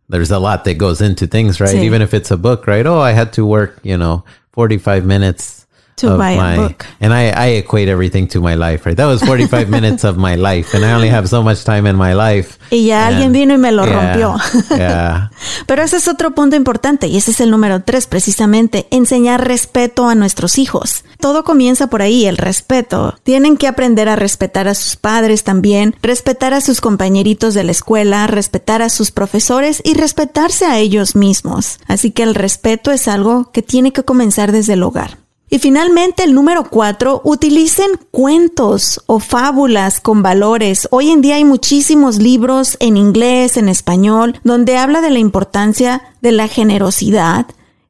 there's 0.09 0.31
a 0.31 0.39
lot 0.39 0.65
that 0.65 0.79
goes 0.79 1.01
into 1.01 1.27
things, 1.27 1.61
right? 1.61 1.75
Even 1.85 2.03
if 2.03 2.13
it's 2.13 2.31
a 2.31 2.37
book, 2.37 2.67
right? 2.67 2.87
Oh, 2.87 2.99
I 2.99 3.13
had 3.13 3.33
to 3.35 3.47
work, 3.47 3.79
you 3.83 3.97
know, 3.97 4.25
45 4.53 5.05
minutes 5.05 5.64
To 5.97 6.17
buy 6.19 6.33
a 6.33 6.37
my, 6.37 6.57
book. 6.57 6.85
and 7.01 7.13
I, 7.15 7.29
I 7.31 7.47
equate 7.59 7.89
everything 7.89 8.27
to 8.29 8.41
my 8.41 8.57
life, 8.57 8.85
right? 8.85 8.97
That 8.97 9.07
was 9.07 9.23
45 9.23 9.69
minutes 9.71 10.05
of 10.05 10.17
my 10.17 10.35
life, 10.37 10.75
and 10.75 10.85
I 10.85 10.93
only 10.93 11.09
have 11.09 11.29
so 11.29 11.43
much 11.43 11.63
time 11.65 11.87
in 11.89 11.97
my 11.97 12.15
life. 12.15 12.59
Y 12.71 12.87
ya 12.87 13.07
alguien 13.07 13.33
vino 13.33 13.55
y 13.55 13.59
me 13.59 13.71
lo 13.71 13.85
Yeah, 13.87 13.93
rompió. 14.15 14.37
yeah. 14.77 15.31
Pero 15.67 15.83
ese 15.83 15.99
es 15.99 16.09
otro 16.09 16.35
punto 16.35 16.57
importante 16.57 17.07
y 17.07 17.17
ese 17.17 17.31
es 17.31 17.41
el 17.41 17.51
número 17.51 17.83
tres, 17.85 18.07
precisamente, 18.09 18.87
enseñar 18.91 19.47
respeto 19.47 20.09
a 20.09 20.15
nuestros 20.17 20.59
hijos. 20.59 21.05
Todo 21.21 21.45
comienza 21.45 21.87
por 21.87 22.03
ahí, 22.03 22.27
el 22.27 22.39
respeto. 22.39 23.15
Tienen 23.23 23.57
que 23.57 23.69
aprender 23.69 24.09
a 24.09 24.17
respetar 24.17 24.67
a 24.67 24.75
sus 24.75 24.97
padres 24.97 25.45
también, 25.45 25.95
respetar 26.03 26.55
a 26.55 26.61
sus 26.61 26.81
compañeritos 26.81 27.55
de 27.55 27.63
la 27.65 27.71
escuela, 27.71 28.27
respetar 28.27 28.83
a 28.83 28.89
sus 28.89 29.11
profesores 29.13 29.81
y 29.85 29.95
respetarse 29.95 30.67
a 30.67 30.79
ellos 30.79 31.15
mismos. 31.15 31.79
Así 31.87 32.11
que 32.11 32.25
el 32.25 32.35
respeto 32.35 32.91
es 32.91 33.07
algo 33.07 33.53
que 33.53 33.63
tiene 33.63 33.93
que 33.93 34.03
comenzar 34.03 34.51
desde 34.51 34.73
el 34.73 34.83
hogar. 34.83 35.19
Y 35.55 35.61
finalmente, 35.61 36.25
el 36.25 36.35
número 36.35 36.65
cuatro, 36.65 37.21
utilicen 37.23 37.93
cuentos 38.11 39.01
o 39.07 39.21
fábulas 39.21 40.01
con 40.01 40.21
valores. 40.21 40.89
Hoy 40.91 41.11
en 41.11 41.21
día 41.21 41.37
hay 41.37 41.45
muchísimos 41.45 42.19
libros 42.19 42.77
en 42.81 42.97
inglés, 42.97 43.57
en 43.57 43.69
español, 43.69 44.41
donde 44.43 44.77
habla 44.79 45.01
de 45.01 45.11
la 45.11 45.21
importancia 45.21 46.03
de 46.21 46.33
la 46.33 46.49
generosidad 46.49 47.47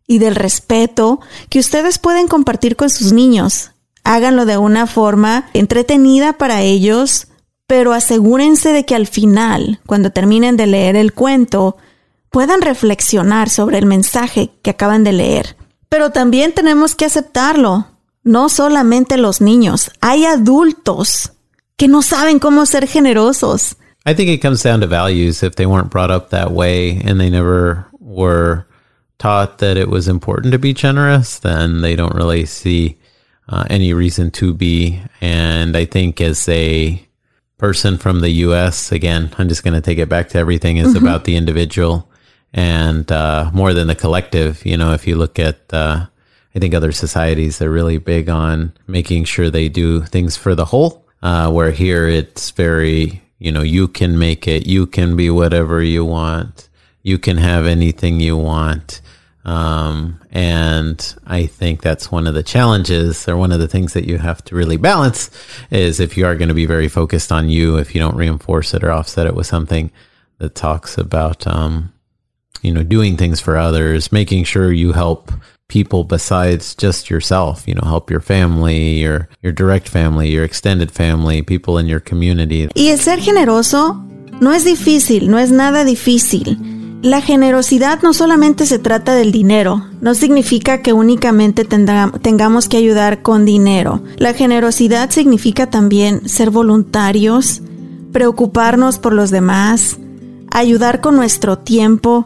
y 0.06 0.18
del 0.18 0.34
respeto 0.34 1.20
que 1.48 1.58
ustedes 1.58 1.98
pueden 1.98 2.28
compartir 2.28 2.76
con 2.76 2.90
sus 2.90 3.14
niños. 3.14 3.70
Háganlo 4.02 4.44
de 4.44 4.58
una 4.58 4.86
forma 4.86 5.46
entretenida 5.54 6.34
para 6.34 6.60
ellos, 6.60 7.28
pero 7.66 7.94
asegúrense 7.94 8.74
de 8.74 8.84
que 8.84 8.94
al 8.94 9.06
final, 9.06 9.80
cuando 9.86 10.10
terminen 10.10 10.58
de 10.58 10.66
leer 10.66 10.96
el 10.96 11.14
cuento, 11.14 11.78
puedan 12.28 12.60
reflexionar 12.60 13.48
sobre 13.48 13.78
el 13.78 13.86
mensaje 13.86 14.50
que 14.60 14.68
acaban 14.68 15.02
de 15.02 15.12
leer. 15.14 15.56
Pero 15.94 16.10
también 16.10 16.52
tenemos 16.52 16.96
que 16.96 17.04
aceptarlo. 17.04 17.86
No 18.24 18.48
solamente 18.48 19.16
los 19.16 19.40
niños, 19.40 19.92
hay 20.00 20.24
adultos 20.24 21.30
que 21.76 21.86
no 21.86 22.02
saben 22.02 22.40
cómo 22.40 22.66
ser 22.66 22.88
generosos. 22.88 23.76
I 24.04 24.12
think 24.12 24.28
it 24.28 24.42
comes 24.42 24.64
down 24.64 24.80
to 24.80 24.88
values. 24.88 25.44
If 25.44 25.54
they 25.54 25.66
weren't 25.66 25.90
brought 25.90 26.10
up 26.10 26.30
that 26.30 26.50
way 26.50 27.00
and 27.04 27.20
they 27.20 27.30
never 27.30 27.86
were 28.00 28.66
taught 29.18 29.58
that 29.58 29.76
it 29.76 29.88
was 29.88 30.08
important 30.08 30.50
to 30.50 30.58
be 30.58 30.74
generous, 30.74 31.38
then 31.38 31.80
they 31.80 31.94
don't 31.94 32.16
really 32.16 32.44
see 32.44 32.98
uh, 33.48 33.62
any 33.70 33.94
reason 33.94 34.32
to 34.32 34.52
be. 34.52 35.00
And 35.20 35.76
I 35.76 35.84
think 35.84 36.20
as 36.20 36.48
a 36.48 37.00
person 37.56 37.98
from 37.98 38.20
the 38.20 38.30
U.S., 38.48 38.90
again, 38.90 39.30
I'm 39.38 39.48
just 39.48 39.62
going 39.62 39.74
to 39.74 39.80
take 39.80 39.98
it 39.98 40.08
back 40.08 40.30
to 40.30 40.38
everything 40.38 40.78
is 40.78 40.96
about 40.96 41.22
the 41.22 41.36
individual 41.36 42.10
and 42.54 43.10
uh, 43.10 43.50
more 43.52 43.74
than 43.74 43.88
the 43.88 43.94
collective. 43.96 44.64
You 44.64 44.76
know, 44.76 44.92
if 44.92 45.06
you 45.06 45.16
look 45.16 45.38
at, 45.38 45.58
uh, 45.74 46.06
I 46.54 46.58
think 46.58 46.72
other 46.72 46.92
societies 46.92 47.58
they're 47.58 47.68
really 47.68 47.98
big 47.98 48.28
on 48.28 48.72
making 48.86 49.24
sure 49.24 49.50
they 49.50 49.68
do 49.68 50.02
things 50.02 50.36
for 50.36 50.54
the 50.54 50.64
whole. 50.64 51.04
Uh, 51.22 51.50
where 51.50 51.70
here 51.70 52.06
it's 52.06 52.50
very, 52.50 53.22
you 53.38 53.50
know, 53.50 53.62
you 53.62 53.88
can 53.88 54.18
make 54.18 54.46
it, 54.46 54.66
you 54.66 54.86
can 54.86 55.16
be 55.16 55.30
whatever 55.30 55.82
you 55.82 56.04
want, 56.04 56.68
you 57.02 57.18
can 57.18 57.38
have 57.38 57.66
anything 57.66 58.20
you 58.20 58.36
want. 58.36 59.00
Um, 59.46 60.20
and 60.30 61.16
I 61.26 61.46
think 61.46 61.80
that's 61.80 62.12
one 62.12 62.26
of 62.26 62.34
the 62.34 62.42
challenges 62.42 63.26
or 63.26 63.38
one 63.38 63.52
of 63.52 63.58
the 63.58 63.68
things 63.68 63.94
that 63.94 64.06
you 64.06 64.18
have 64.18 64.44
to 64.44 64.54
really 64.54 64.76
balance 64.76 65.30
is 65.70 65.98
if 65.98 66.16
you 66.16 66.26
are 66.26 66.36
going 66.36 66.48
to 66.48 66.54
be 66.54 66.66
very 66.66 66.88
focused 66.88 67.32
on 67.32 67.48
you, 67.48 67.78
if 67.78 67.94
you 67.94 68.00
don't 68.02 68.16
reinforce 68.16 68.74
it 68.74 68.84
or 68.84 68.92
offset 68.92 69.26
it 69.26 69.34
with 69.34 69.46
something 69.46 69.90
that 70.38 70.54
talks 70.54 70.98
about, 70.98 71.46
um, 71.46 71.93
doing 72.72 73.16
things 73.16 73.40
for 73.40 73.56
others, 73.56 74.10
making 74.10 74.44
sure 74.44 74.72
you 74.72 74.92
help 74.92 75.30
people 75.68 76.04
besides 76.04 76.74
just 76.74 77.10
yourself, 77.10 77.66
you 77.66 77.74
know, 77.74 77.86
help 77.86 78.10
your 78.10 78.20
family, 78.20 79.00
your, 79.00 79.28
direct 79.42 79.88
family, 79.88 80.28
your 80.30 80.44
extended 80.44 80.90
family, 80.90 81.42
people 81.42 81.78
in 81.78 81.86
your 81.86 82.00
community. 82.00 82.68
Y 82.74 82.88
el 82.88 82.98
ser 82.98 83.20
generoso 83.20 84.04
no 84.40 84.52
es 84.52 84.64
difícil, 84.64 85.30
no 85.30 85.38
es 85.38 85.50
nada 85.50 85.84
difícil. 85.84 86.58
La 87.02 87.20
generosidad 87.20 88.00
no 88.02 88.14
solamente 88.14 88.64
se 88.64 88.78
trata 88.78 89.14
del 89.14 89.30
dinero, 89.30 89.84
no 90.00 90.14
significa 90.14 90.80
que 90.80 90.94
únicamente 90.94 91.66
tengamos 91.66 92.68
que 92.68 92.78
ayudar 92.78 93.20
con 93.20 93.44
dinero. 93.44 94.02
La 94.16 94.32
generosidad 94.32 95.10
significa 95.10 95.68
también 95.68 96.26
ser 96.30 96.48
voluntarios, 96.48 97.60
preocuparnos 98.10 98.98
por 98.98 99.12
los 99.12 99.30
demás, 99.30 99.98
ayudar 100.50 101.02
con 101.02 101.16
nuestro 101.16 101.58
tiempo 101.58 102.24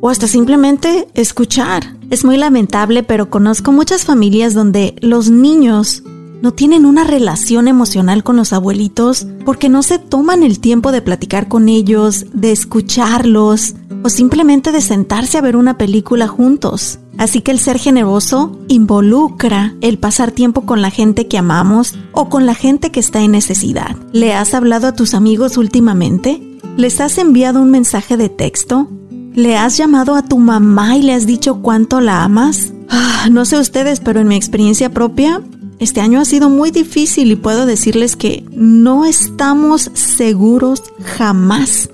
o 0.00 0.08
hasta 0.08 0.26
simplemente 0.26 1.08
escuchar. 1.14 1.96
Es 2.10 2.24
muy 2.24 2.36
lamentable, 2.36 3.02
pero 3.02 3.30
conozco 3.30 3.72
muchas 3.72 4.04
familias 4.04 4.54
donde 4.54 4.96
los 5.00 5.30
niños 5.30 6.02
no 6.42 6.52
tienen 6.52 6.86
una 6.86 7.04
relación 7.04 7.68
emocional 7.68 8.24
con 8.24 8.36
los 8.36 8.52
abuelitos 8.52 9.26
porque 9.44 9.68
no 9.68 9.82
se 9.82 9.98
toman 9.98 10.42
el 10.42 10.58
tiempo 10.58 10.90
de 10.90 11.02
platicar 11.02 11.48
con 11.48 11.68
ellos, 11.68 12.26
de 12.32 12.52
escucharlos 12.52 13.74
o 14.02 14.08
simplemente 14.08 14.72
de 14.72 14.80
sentarse 14.80 15.36
a 15.36 15.42
ver 15.42 15.56
una 15.56 15.76
película 15.76 16.26
juntos. 16.26 16.98
Así 17.18 17.42
que 17.42 17.50
el 17.50 17.58
ser 17.58 17.78
generoso 17.78 18.58
involucra 18.68 19.74
el 19.82 19.98
pasar 19.98 20.30
tiempo 20.30 20.62
con 20.62 20.80
la 20.80 20.90
gente 20.90 21.28
que 21.28 21.36
amamos 21.36 21.94
o 22.12 22.30
con 22.30 22.46
la 22.46 22.54
gente 22.54 22.90
que 22.90 23.00
está 23.00 23.20
en 23.20 23.32
necesidad. 23.32 23.94
¿Le 24.12 24.32
has 24.32 24.54
hablado 24.54 24.86
a 24.86 24.94
tus 24.94 25.12
amigos 25.12 25.58
últimamente? 25.58 26.42
¿Les 26.78 26.98
has 27.00 27.18
enviado 27.18 27.60
un 27.60 27.70
mensaje 27.70 28.16
de 28.16 28.30
texto? 28.30 28.88
¿Le 29.34 29.56
has 29.56 29.76
llamado 29.76 30.14
a 30.16 30.22
tu 30.22 30.38
mamá 30.38 30.96
y 30.96 31.02
le 31.02 31.14
has 31.14 31.26
dicho 31.26 31.62
cuánto 31.62 32.00
la 32.00 32.24
amas? 32.24 32.72
Ah, 32.88 33.28
no 33.30 33.44
sé 33.44 33.58
ustedes, 33.58 34.00
pero 34.00 34.20
en 34.20 34.28
mi 34.28 34.34
experiencia 34.34 34.90
propia, 34.90 35.40
este 35.78 36.00
año 36.00 36.20
ha 36.20 36.24
sido 36.24 36.50
muy 36.50 36.70
difícil 36.70 37.30
y 37.30 37.36
puedo 37.36 37.64
decirles 37.64 38.16
que 38.16 38.44
no 38.50 39.04
estamos 39.04 39.90
seguros 39.94 40.82
jamás 41.02 41.90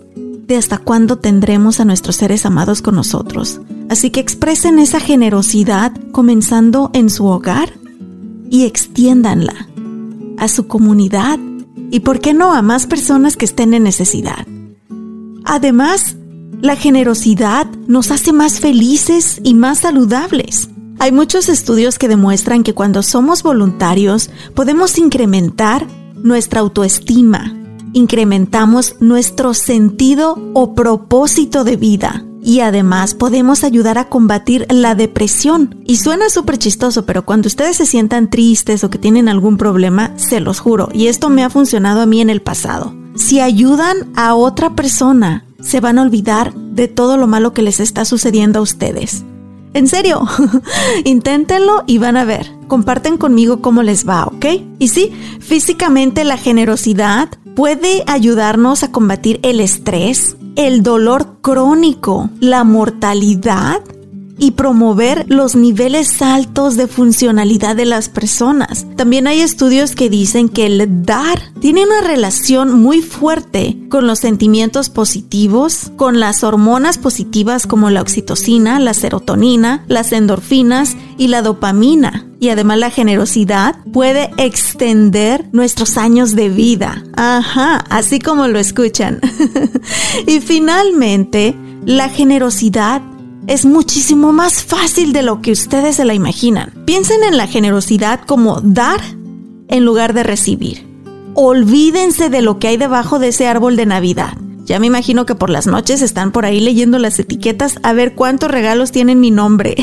de 0.47 0.57
hasta 0.57 0.79
cuándo 0.79 1.19
tendremos 1.19 1.79
a 1.79 1.85
nuestros 1.85 2.17
seres 2.17 2.47
amados 2.47 2.81
con 2.81 2.95
nosotros. 2.95 3.61
Así 3.89 4.11
que 4.11 4.21
expresen 4.21 4.79
esa 4.79 5.01
generosidad 5.01 5.93
comenzando 6.13 6.91
en 6.95 7.11
su 7.11 7.27
hogar 7.27 7.73
y 8.49 8.65
extiéndanla 8.65 9.69
a 10.39 10.49
su 10.49 10.67
comunidad 10.67 11.39
y, 11.91 12.01
por 12.01 12.21
qué 12.21 12.35
no, 12.35 12.53
a 12.53 12.63
más 12.63 12.87
personas 12.87 13.37
que 13.37 13.45
estén 13.45 13.75
en 13.75 13.85
necesidad. 13.85 14.47
Además, 15.45 16.17
la 16.61 16.77
generosidad 16.77 17.67
nos 17.87 18.11
hace 18.11 18.33
más 18.33 18.61
felices 18.61 19.41
y 19.45 19.55
más 19.55 19.81
saludables. 19.81 20.71
Hay 20.99 21.13
muchos 21.13 21.49
estudios 21.49 21.99
que 21.99 22.09
demuestran 22.09 22.63
que 22.63 22.75
cuando 22.75 23.03
somos 23.03 23.43
voluntarios 23.43 24.31
podemos 24.55 24.99
incrementar 24.99 25.87
nuestra 26.15 26.61
autoestima, 26.61 27.55
incrementamos 27.93 28.97
nuestro 29.01 29.55
sentido 29.55 30.39
o 30.55 30.75
propósito 30.75 31.65
de 31.65 31.77
vida 31.77 32.25
y 32.43 32.61
además 32.61 33.15
podemos 33.15 33.65
ayudar 33.65 33.99
a 33.99 34.09
combatir 34.09 34.67
la 34.71 34.95
depresión. 34.95 35.83
Y 35.85 35.97
suena 35.97 36.31
súper 36.31 36.59
chistoso, 36.59 37.05
pero 37.05 37.27
cuando 37.27 37.49
ustedes 37.49 37.77
se 37.77 37.87
sientan 37.87 38.31
tristes 38.31 38.85
o 38.85 38.91
que 38.91 38.99
tienen 38.99 39.29
algún 39.29 39.57
problema, 39.57 40.13
se 40.17 40.39
los 40.39 40.61
juro, 40.61 40.89
y 40.93 41.09
esto 41.09 41.29
me 41.29 41.43
ha 41.43 41.51
funcionado 41.51 42.01
a 42.01 42.07
mí 42.07 42.21
en 42.21 42.31
el 42.31 42.43
pasado. 42.43 42.95
Si 43.17 43.41
ayudan 43.41 44.13
a 44.15 44.35
otra 44.35 44.77
persona, 44.77 45.46
se 45.61 45.81
van 45.81 45.99
a 45.99 46.03
olvidar 46.03 46.55
de 46.55 46.89
todo 46.89 47.17
lo 47.17 47.27
malo 47.27 47.53
que 47.53 47.63
les 47.63 47.81
está 47.81 48.05
sucediendo 48.05 48.59
a 48.59 48.63
ustedes. 48.63 49.25
En 49.75 49.89
serio, 49.89 50.23
inténtenlo 51.05 51.85
y 51.87 51.99
van 51.99 52.17
a 52.17 52.25
ver. 52.25 52.51
Comparten 52.67 53.19
conmigo 53.19 53.61
cómo 53.61 53.83
les 53.83 54.09
va, 54.09 54.25
¿ok? 54.25 54.47
Y 54.79 54.89
sí, 54.89 55.13
físicamente 55.41 56.25
la 56.25 56.39
generosidad 56.39 57.29
puede 57.55 58.03
ayudarnos 58.07 58.83
a 58.83 58.91
combatir 58.91 59.39
el 59.43 59.61
estrés, 59.61 60.37
el 60.57 60.83
dolor 60.83 61.41
crónico, 61.43 62.31
la 62.41 62.65
mortalidad 62.65 63.83
y 64.39 64.53
promover 64.53 65.25
los 65.29 65.55
niveles 65.55 66.21
altos 66.21 66.77
de 66.77 66.87
funcionalidad 66.87 67.77
de 67.77 67.87
las 67.87 68.09
personas. 68.09 68.87
También 68.97 69.27
hay 69.27 69.41
estudios 69.41 69.95
que 69.95 70.11
dicen 70.11 70.49
que 70.49 70.67
el 70.67 71.05
dar 71.05 71.41
tiene 71.61 71.85
una 71.85 72.03
relación 72.03 72.81
muy 72.81 73.01
fuerte 73.01 73.79
con 73.89 74.07
los 74.07 74.19
sentimientos 74.19 74.91
positivos, 74.91 75.91
con 75.97 76.21
las 76.21 76.45
hormonas 76.45 76.99
positivas 76.99 77.67
como 77.67 77.91
la 77.91 78.03
oxitocina, 78.03 78.79
la 78.79 78.95
serotonina, 78.95 79.85
las 79.89 80.13
endorfinas 80.13 80.97
y 81.17 81.29
la 81.29 81.43
dopamina. 81.43 82.27
Y 82.39 82.51
además 82.51 82.79
la 82.79 82.91
generosidad 82.91 83.77
puede 83.93 84.31
extender 84.37 85.49
nuestros 85.53 85.97
años 85.97 86.35
de 86.35 86.51
vida. 86.51 87.03
Ajá, 87.17 87.77
así 87.89 88.19
como 88.19 88.47
lo 88.47 88.59
escuchan. 88.59 89.21
y 90.27 90.41
finalmente, 90.41 91.55
la 91.87 92.11
generosidad 92.11 93.01
es 93.47 93.65
muchísimo 93.65 94.33
más 94.33 94.65
fácil 94.65 95.13
de 95.13 95.23
lo 95.23 95.41
que 95.41 95.53
ustedes 95.53 95.97
se 95.97 96.05
la 96.05 96.15
imaginan. 96.15 96.73
Piensen 96.85 97.23
en 97.23 97.37
la 97.37 97.47
generosidad 97.47 98.21
como 98.21 98.61
dar 98.61 99.01
en 99.69 99.85
lugar 99.85 100.15
de 100.15 100.23
recibir. 100.23 100.87
Olvídense 101.35 102.31
de 102.31 102.43
lo 102.43 102.59
que 102.59 102.69
hay 102.69 102.77
debajo 102.77 103.19
de 103.19 103.29
ese 103.29 103.47
árbol 103.47 103.77
de 103.77 103.87
Navidad. 103.87 104.37
Ya 104.65 104.81
me 104.81 104.89
imagino 104.89 105.27
que 105.27 105.37
por 105.37 105.49
las 105.49 105.69
noches 105.69 106.03
están 106.03 106.33
por 106.33 106.45
ahí 106.45 106.61
leyendo 106.61 106.99
las 106.99 107.19
etiquetas 107.21 107.77
a 107.85 107.93
ver 107.93 108.15
cuántos 108.15 108.51
regalos 108.51 108.91
tienen 108.91 109.21
mi 109.21 109.31
nombre. 109.31 109.77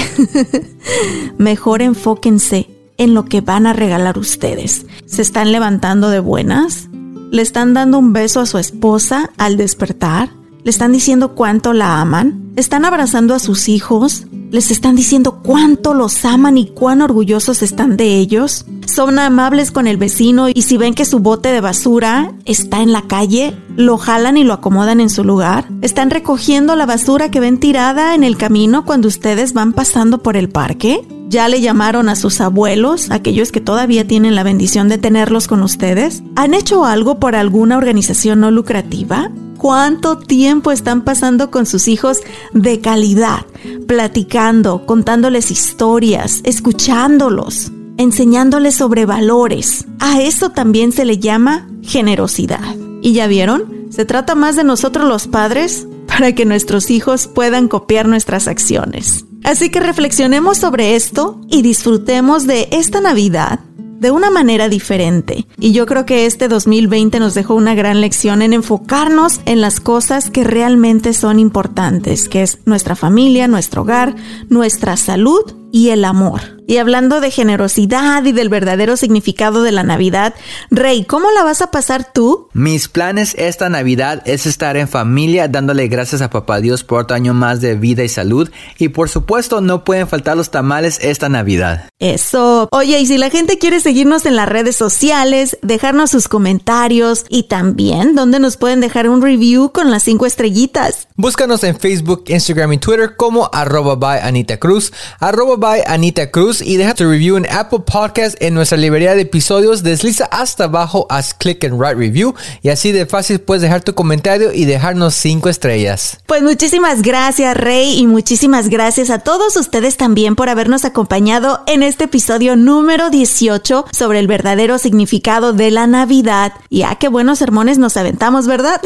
Mejor 1.38 1.82
enfóquense 1.82 2.70
en 2.97 3.14
lo 3.14 3.26
que 3.26 3.39
van 3.39 3.66
a 3.66 3.74
regalar 3.74 4.18
ustedes. 4.18 4.86
¿Se 5.05 5.22
están 5.22 5.53
levantando 5.53 6.09
de 6.09 6.20
buenas? 6.20 6.89
¿Le 7.32 7.41
están 7.41 7.74
dando 7.74 7.97
un 7.97 8.11
beso 8.11 8.41
a 8.41 8.45
su 8.45 8.57
esposa 8.57 9.32
al 9.38 9.55
despertar? 9.55 10.32
¿Le 10.64 10.70
están 10.70 10.91
diciendo 10.91 11.34
cuánto 11.34 11.72
la 11.72 12.01
aman? 12.01 12.43
¿Están 12.56 12.86
abrazando 12.86 13.34
a 13.34 13.39
sus 13.39 13.68
hijos? 13.68 14.28
¿Les 14.51 14.70
están 14.70 14.95
diciendo 14.95 15.39
cuánto 15.41 15.95
los 15.95 16.24
aman 16.24 16.60
y 16.60 16.68
cuán 16.68 17.01
orgullosos 17.01 17.64
están 17.64 17.97
de 17.97 18.18
ellos? 18.18 18.66
¿Son 18.86 19.18
amables 19.18 19.72
con 19.72 19.88
el 19.88 19.97
vecino 19.97 20.49
y 20.54 20.62
si 20.62 20.78
ven 20.78 20.93
que 20.93 21.06
su 21.06 21.18
bote 21.18 21.51
de 21.51 21.62
basura 21.62 22.32
está 22.45 22.84
en 22.84 22.91
la 22.91 23.01
calle, 23.01 23.58
lo 23.76 23.97
jalan 23.97 24.38
y 24.38 24.43
lo 24.43 24.54
acomodan 24.54 25.01
en 25.01 25.10
su 25.10 25.24
lugar? 25.24 25.68
¿Están 25.82 26.12
recogiendo 26.12 26.76
la 26.76 26.86
basura 26.86 27.32
que 27.32 27.39
ven 27.39 27.60
tirada 27.60 28.14
en 28.14 28.24
el 28.24 28.38
camino 28.38 28.86
cuando 28.86 29.08
ustedes 29.08 29.54
van 29.54 29.74
pasando 29.74 30.22
por 30.22 30.38
el 30.38 30.49
parque? 30.49 31.08
¿Ya 31.30 31.47
le 31.47 31.60
llamaron 31.60 32.08
a 32.08 32.16
sus 32.16 32.39
abuelos, 32.39 33.10
aquellos 33.10 33.51
que 33.51 33.62
todavía 33.62 34.06
tienen 34.06 34.36
la 34.36 34.43
bendición 34.43 34.89
de 34.89 34.99
tenerlos 34.99 35.47
con 35.47 35.64
ustedes? 35.64 36.22
¿Han 36.36 36.54
hecho 36.54 36.86
algo 36.86 37.20
por 37.20 37.36
alguna 37.36 37.78
organización 37.78 38.41
no 38.41 38.51
lucrativa? 38.51 39.32
Cuánto 39.64 40.18
tiempo 40.18 40.74
están 40.74 41.05
pasando 41.05 41.49
con 41.49 41.66
sus 41.66 41.88
hijos 41.88 42.20
de 42.51 42.82
calidad, 42.82 43.45
platicando, 43.88 44.86
contándoles 44.86 45.51
historias, 45.51 46.41
escuchándolos, 46.43 47.72
enseñándoles 47.95 48.76
sobre 48.76 49.05
valores. 49.05 49.86
A 50.01 50.22
eso 50.22 50.49
también 50.49 50.91
se 50.91 51.05
le 51.05 51.18
llama 51.18 51.70
generosidad. 51.82 52.76
¿Y 53.01 53.14
ya 53.14 53.28
vieron? 53.28 53.88
Se 53.89 54.03
trata 54.03 54.36
más 54.36 54.57
de 54.57 54.66
nosotros 54.66 55.07
los 55.07 55.28
padres 55.28 55.88
para 56.07 56.36
que 56.36 56.43
nuestros 56.43 56.91
hijos 56.91 57.28
puedan 57.28 57.70
copiar 57.70 58.05
nuestras 58.05 58.49
acciones. 58.49 59.24
Así 59.45 59.70
que 59.70 59.80
reflexionemos 59.80 60.57
sobre 60.57 60.97
esto 60.97 61.39
y 61.49 61.61
disfrutemos 61.61 62.47
de 62.47 62.68
esta 62.72 62.99
Navidad 62.99 63.61
de 64.04 64.12
una 64.12 64.30
manera 64.30 64.70
diferente. 64.70 65.47
Y 65.58 65.72
yo 65.72 65.86
creo 65.86 66.06
que 66.06 66.28
este 66.28 66.49
2020 66.49 67.20
nos 67.20 67.34
dejó 67.34 67.56
una 67.56 67.74
gran 67.74 68.01
lección 68.01 68.41
en 68.41 68.51
enfocarnos 68.51 69.39
en 69.45 69.62
las 69.62 69.80
cosas 69.80 70.30
que 70.30 70.43
realmente 70.43 71.14
son 71.14 71.39
importantes, 71.39 72.28
que 72.28 72.43
es 72.43 72.60
nuestra 72.66 72.97
familia, 72.97 73.47
nuestro 73.47 73.84
hogar, 73.84 74.16
nuestra 74.49 74.97
salud 74.97 75.62
y 75.74 75.89
el 75.89 76.05
amor. 76.05 76.41
Y 76.65 76.78
hablando 76.78 77.19
de 77.19 77.32
generosidad 77.32 78.24
y 78.24 78.32
del 78.32 78.47
verdadero 78.47 78.95
significado 78.95 79.63
de 79.63 79.71
la 79.71 79.84
Navidad, 79.84 80.34
Rey, 80.69 81.03
¿cómo 81.03 81.30
la 81.32 81.43
vas 81.43 81.61
a 81.61 81.71
pasar 81.71 82.13
tú? 82.13 82.47
Mis 82.53 82.88
planes 82.88 83.36
esta 83.38 83.69
Navidad 83.69 84.21
es 84.26 84.45
estar 84.45 84.78
en 84.78 84.88
familia 84.88 85.47
dándole 85.47 85.88
gracias 85.88 86.21
a 86.21 86.30
Papá 86.30 86.61
Dios 86.61 86.84
por 86.84 87.01
otro 87.01 87.15
año 87.15 87.34
más 87.34 87.59
de 87.59 87.76
vida 87.76 88.03
y 88.03 88.07
salud. 88.07 88.49
Y 88.78 88.89
por 88.89 89.09
supuesto 89.09 89.61
no 89.61 89.84
pueden 89.84 90.07
faltar 90.07 90.38
los 90.38 90.51
tamales 90.51 90.99
esta 91.01 91.28
Navidad. 91.28 91.89
Eso. 91.99 92.69
Oye, 92.71 92.99
y 92.99 93.07
si 93.07 93.17
la 93.17 93.32
gente 93.32 93.57
quiere 93.57 93.80
seguirnos 93.80 94.26
en 94.28 94.36
las 94.36 94.47
redes 94.47 94.76
sociales, 94.76 95.57
dejarnos 95.63 96.11
sus 96.11 96.28
comentarios 96.28 97.26
y 97.30 97.43
también 97.43 98.13
donde 98.13 98.39
nos 98.39 98.57
pueden 98.57 98.80
dejar 98.80 99.09
un 99.09 99.24
review 99.24 99.71
con 99.71 99.89
las 99.89 100.03
cinco 100.03 100.28
estrellitas. 100.28 101.07
Búscanos 101.15 101.63
en 101.63 101.78
Facebook, 101.78 102.26
Instagram 102.28 102.74
y 102.74 102.78
Twitter 102.78 103.15
como 103.17 103.49
arroba 103.51 103.95
by 103.95 104.19
Anita 104.21 104.57
Cruz, 104.57 104.93
arroba 105.19 105.62
by 105.64 105.82
Anita 105.88 106.30
Cruz 106.30 106.61
y 106.61 106.76
deja 106.76 106.93
tu 106.93 107.09
review 107.09 107.38
en 107.38 107.47
Apple 107.49 107.80
Podcast 107.86 108.36
en 108.41 108.53
nuestra 108.53 108.78
librería 108.78 109.16
de 109.16 109.22
episodios. 109.22 109.82
Desliza 109.82 110.26
hasta 110.26 110.66
abajo, 110.66 111.07
haz 111.09 111.34
click 111.34 111.64
en 111.64 111.80
Write 111.80 111.95
Review 111.95 112.36
y 112.61 112.68
así 112.68 112.91
de 112.91 113.05
fácil 113.05 113.39
puedes 113.39 113.61
dejar 113.61 113.82
tu 113.82 113.93
comentario 113.93 114.51
y 114.51 114.66
dejarnos 114.66 115.14
cinco 115.14 115.47
estrellas. 115.47 116.18
Pues 116.26 116.43
muchísimas 116.43 117.01
gracias 117.01 117.55
Rey 117.55 117.97
y 117.97 118.07
muchísimas 118.07 118.68
gracias 118.68 119.09
a 119.09 119.20
todos 119.20 119.55
ustedes 119.55 119.95
también 119.95 120.36
por 120.36 120.49
habernos 120.49 120.84
acompañado 120.84 121.64
en 121.66 121.82
este 121.82 122.03
episodio 122.05 122.57
número 122.57 123.09
18 123.09 123.86
sobre 123.89 124.20
el 124.20 124.28
verdadero 124.28 124.78
significado 124.80 125.53
de 125.53 125.72
la 125.72 125.88
Navidad. 125.88 126.51
Y 126.70 126.82
ah, 126.82 126.97
qué 126.99 127.07
buenos 127.07 127.39
sermones 127.39 127.78
nos 127.78 127.95
aventamos, 127.95 128.47
¿verdad? 128.47 128.82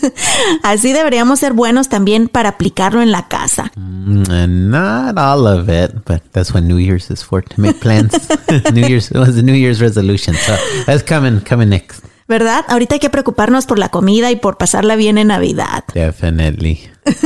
así 0.62 0.92
deberíamos 0.92 1.40
ser 1.40 1.54
buenos 1.54 1.88
también 1.88 2.28
para 2.28 2.50
aplicarlo 2.50 3.00
en 3.00 3.10
la 3.10 3.26
casa. 3.26 3.72
Mm, 3.76 4.68
not 4.68 5.16
all 5.16 5.46
of 5.46 5.70
it, 5.70 6.09
but 6.10 6.22
that's 6.32 6.52
what 6.52 6.64
New 6.64 6.78
Year's 6.78 7.10
is 7.10 7.22
for 7.22 7.42
to 7.42 7.60
make 7.60 7.80
plans. 7.80 8.12
New 8.72 8.86
Year's 8.86 9.10
it 9.10 9.18
was 9.18 9.36
a 9.38 9.42
New 9.42 9.54
Year's 9.54 9.80
resolution, 9.80 10.34
so 10.34 10.56
that's 10.86 11.02
coming 11.02 11.40
coming 11.40 11.68
next. 11.68 12.04
¿verdad? 12.26 12.64
Ahorita 12.68 12.94
hay 12.94 13.00
que 13.00 13.10
preocuparnos 13.10 13.66
por 13.66 13.80
la 13.80 13.88
comida 13.88 14.30
y 14.30 14.36
por 14.36 14.56
pasarla 14.56 14.94
bien 14.94 15.18
en 15.18 15.28
Navidad. 15.28 15.84
Definitely. 15.94 16.80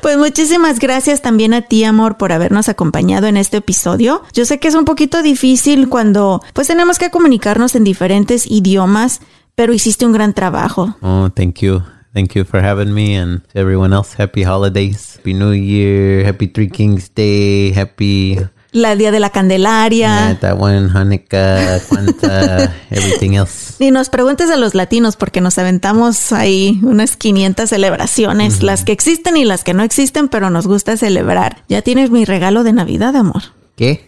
Pues 0.00 0.16
muchísimas 0.16 0.78
gracias 0.78 1.22
también 1.22 1.54
a 1.54 1.62
ti, 1.62 1.82
amor, 1.84 2.16
por 2.16 2.32
habernos 2.32 2.68
acompañado 2.68 3.26
en 3.26 3.36
este 3.36 3.58
episodio. 3.58 4.22
Yo 4.32 4.44
sé 4.44 4.58
que 4.58 4.68
es 4.68 4.74
un 4.74 4.84
poquito 4.84 5.22
difícil 5.22 5.88
cuando 5.88 6.42
pues 6.52 6.66
tenemos 6.68 6.98
que 6.98 7.10
comunicarnos 7.10 7.74
en 7.74 7.84
diferentes 7.84 8.46
idiomas, 8.48 9.20
pero 9.54 9.72
hiciste 9.72 10.06
un 10.06 10.12
gran 10.12 10.34
trabajo. 10.34 10.96
Oh, 11.02 11.30
thank 11.34 11.60
you. 11.60 11.82
Thank 12.12 12.34
you 12.34 12.44
for 12.44 12.60
having 12.60 12.92
me 12.92 13.16
and 13.16 13.42
to 13.48 13.58
everyone 13.58 13.92
else. 13.94 14.14
Happy 14.14 14.42
holidays. 14.42 15.16
Happy 15.16 15.32
New 15.32 15.52
Year. 15.52 16.24
Happy 16.24 16.46
Three 16.46 16.68
Kings 16.68 17.10
Day. 17.14 17.72
Happy 17.72 18.38
La 18.72 18.96
Día 18.96 19.10
de 19.10 19.20
la 19.20 19.30
Candelaria. 19.30 20.38
that 20.40 20.58
one, 20.58 20.88
Hanukkah, 20.88 21.80
Kwanzaa, 21.88 22.72
everything 22.90 23.34
else. 23.34 23.76
Ni 23.80 23.90
nos 23.90 24.08
preguntes 24.08 24.50
a 24.50 24.56
los 24.56 24.74
latinos 24.74 25.16
porque 25.16 25.40
nos 25.42 25.58
aventamos 25.58 26.32
ahí 26.32 26.80
unas 26.82 27.16
500 27.16 27.68
celebraciones, 27.68 28.62
las 28.62 28.84
que 28.84 28.92
existen 28.92 29.36
y 29.36 29.44
las 29.44 29.62
que 29.62 29.74
no 29.74 29.82
existen, 29.82 30.28
pero 30.28 30.48
nos 30.48 30.66
gusta 30.66 30.96
celebrar. 30.96 31.64
Ya 31.68 31.82
tienes 31.82 32.10
mi 32.10 32.24
regalo 32.24 32.62
de 32.62 32.72
Navidad, 32.72 33.14
amor. 33.14 33.42
¿Qué? 33.76 34.04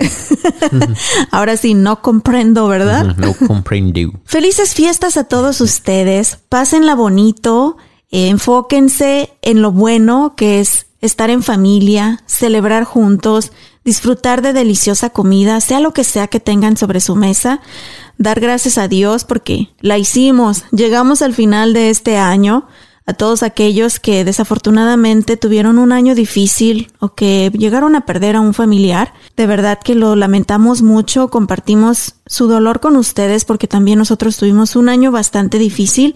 Ahora 1.30 1.56
sí, 1.56 1.74
no 1.74 2.02
comprendo, 2.02 2.68
¿verdad? 2.68 3.16
No 3.16 3.34
comprendo. 3.34 4.12
Felices 4.24 4.74
fiestas 4.74 5.16
a 5.16 5.24
todos 5.24 5.60
ustedes. 5.60 6.38
Pásenla 6.48 6.94
bonito. 6.94 7.76
Eh, 8.14 8.28
enfóquense 8.28 9.32
en 9.42 9.60
lo 9.60 9.72
bueno 9.72 10.34
que 10.36 10.60
es 10.60 10.86
estar 11.00 11.30
en 11.30 11.42
familia, 11.42 12.22
celebrar 12.26 12.84
juntos, 12.84 13.50
disfrutar 13.84 14.40
de 14.40 14.52
deliciosa 14.52 15.10
comida, 15.10 15.60
sea 15.60 15.80
lo 15.80 15.92
que 15.92 16.04
sea 16.04 16.28
que 16.28 16.38
tengan 16.38 16.76
sobre 16.76 17.00
su 17.00 17.16
mesa. 17.16 17.60
Dar 18.16 18.38
gracias 18.38 18.78
a 18.78 18.86
Dios 18.86 19.24
porque 19.24 19.70
la 19.80 19.98
hicimos. 19.98 20.62
Llegamos 20.70 21.22
al 21.22 21.34
final 21.34 21.72
de 21.72 21.90
este 21.90 22.16
año. 22.16 22.68
A 23.04 23.14
todos 23.14 23.42
aquellos 23.42 23.98
que 23.98 24.24
desafortunadamente 24.24 25.36
tuvieron 25.36 25.80
un 25.80 25.90
año 25.90 26.14
difícil 26.14 26.92
o 27.00 27.14
que 27.16 27.50
llegaron 27.52 27.96
a 27.96 28.06
perder 28.06 28.36
a 28.36 28.40
un 28.40 28.54
familiar, 28.54 29.12
de 29.36 29.48
verdad 29.48 29.80
que 29.82 29.96
lo 29.96 30.14
lamentamos 30.14 30.82
mucho, 30.82 31.30
compartimos 31.30 32.14
su 32.26 32.46
dolor 32.46 32.78
con 32.78 32.94
ustedes 32.94 33.44
porque 33.44 33.66
también 33.66 33.98
nosotros 33.98 34.36
tuvimos 34.36 34.76
un 34.76 34.88
año 34.88 35.10
bastante 35.10 35.58
difícil, 35.58 36.14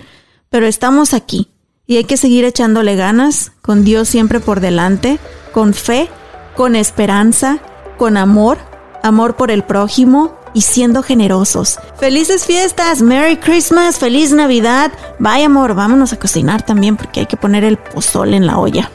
pero 0.49 0.67
estamos 0.69 1.13
aquí 1.13 1.49
y 1.89 1.97
hay 1.97 2.05
que 2.05 2.19
seguir 2.19 2.45
echándole 2.45 2.95
ganas, 2.97 3.51
con 3.63 3.83
Dios 3.83 4.09
siempre 4.09 4.41
por 4.41 4.61
delante, 4.61 5.19
con 5.53 5.73
fe, 5.73 6.09
con 6.55 6.77
esperanza, 6.77 7.61
con 7.97 8.19
amor, 8.19 8.59
amor 9.03 9.37
por 9.37 9.51
el 9.51 9.65
prójimo 9.65 10.39
y 10.53 10.61
siendo 10.61 11.03
generosos. 11.03 11.79
Felices 11.99 12.45
fiestas, 12.45 13.01
Merry 13.01 13.39
Christmas, 13.39 13.99
feliz 13.99 14.33
Navidad. 14.33 14.93
Vaya 15.19 15.47
amor, 15.47 15.75
vámonos 15.75 16.13
a 16.13 16.19
cocinar 16.19 16.63
también 16.63 16.97
porque 16.97 17.21
hay 17.21 17.27
que 17.27 17.39
poner 17.39 17.65
el 17.65 17.79
pozole 17.79 18.37
en 18.37 18.47
la 18.47 18.59
olla. 18.59 18.91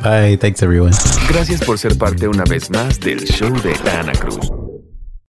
Bye. 0.00 0.36
Thanks, 0.36 0.62
everyone. 0.62 0.92
Gracias 1.28 1.62
por 1.64 1.78
ser 1.78 1.98
parte 1.98 2.28
una 2.28 2.44
vez 2.44 2.70
más 2.70 3.00
del 3.00 3.24
show 3.24 3.52
de 3.60 3.74
Ana 3.90 4.12
Cruz. 4.12 4.61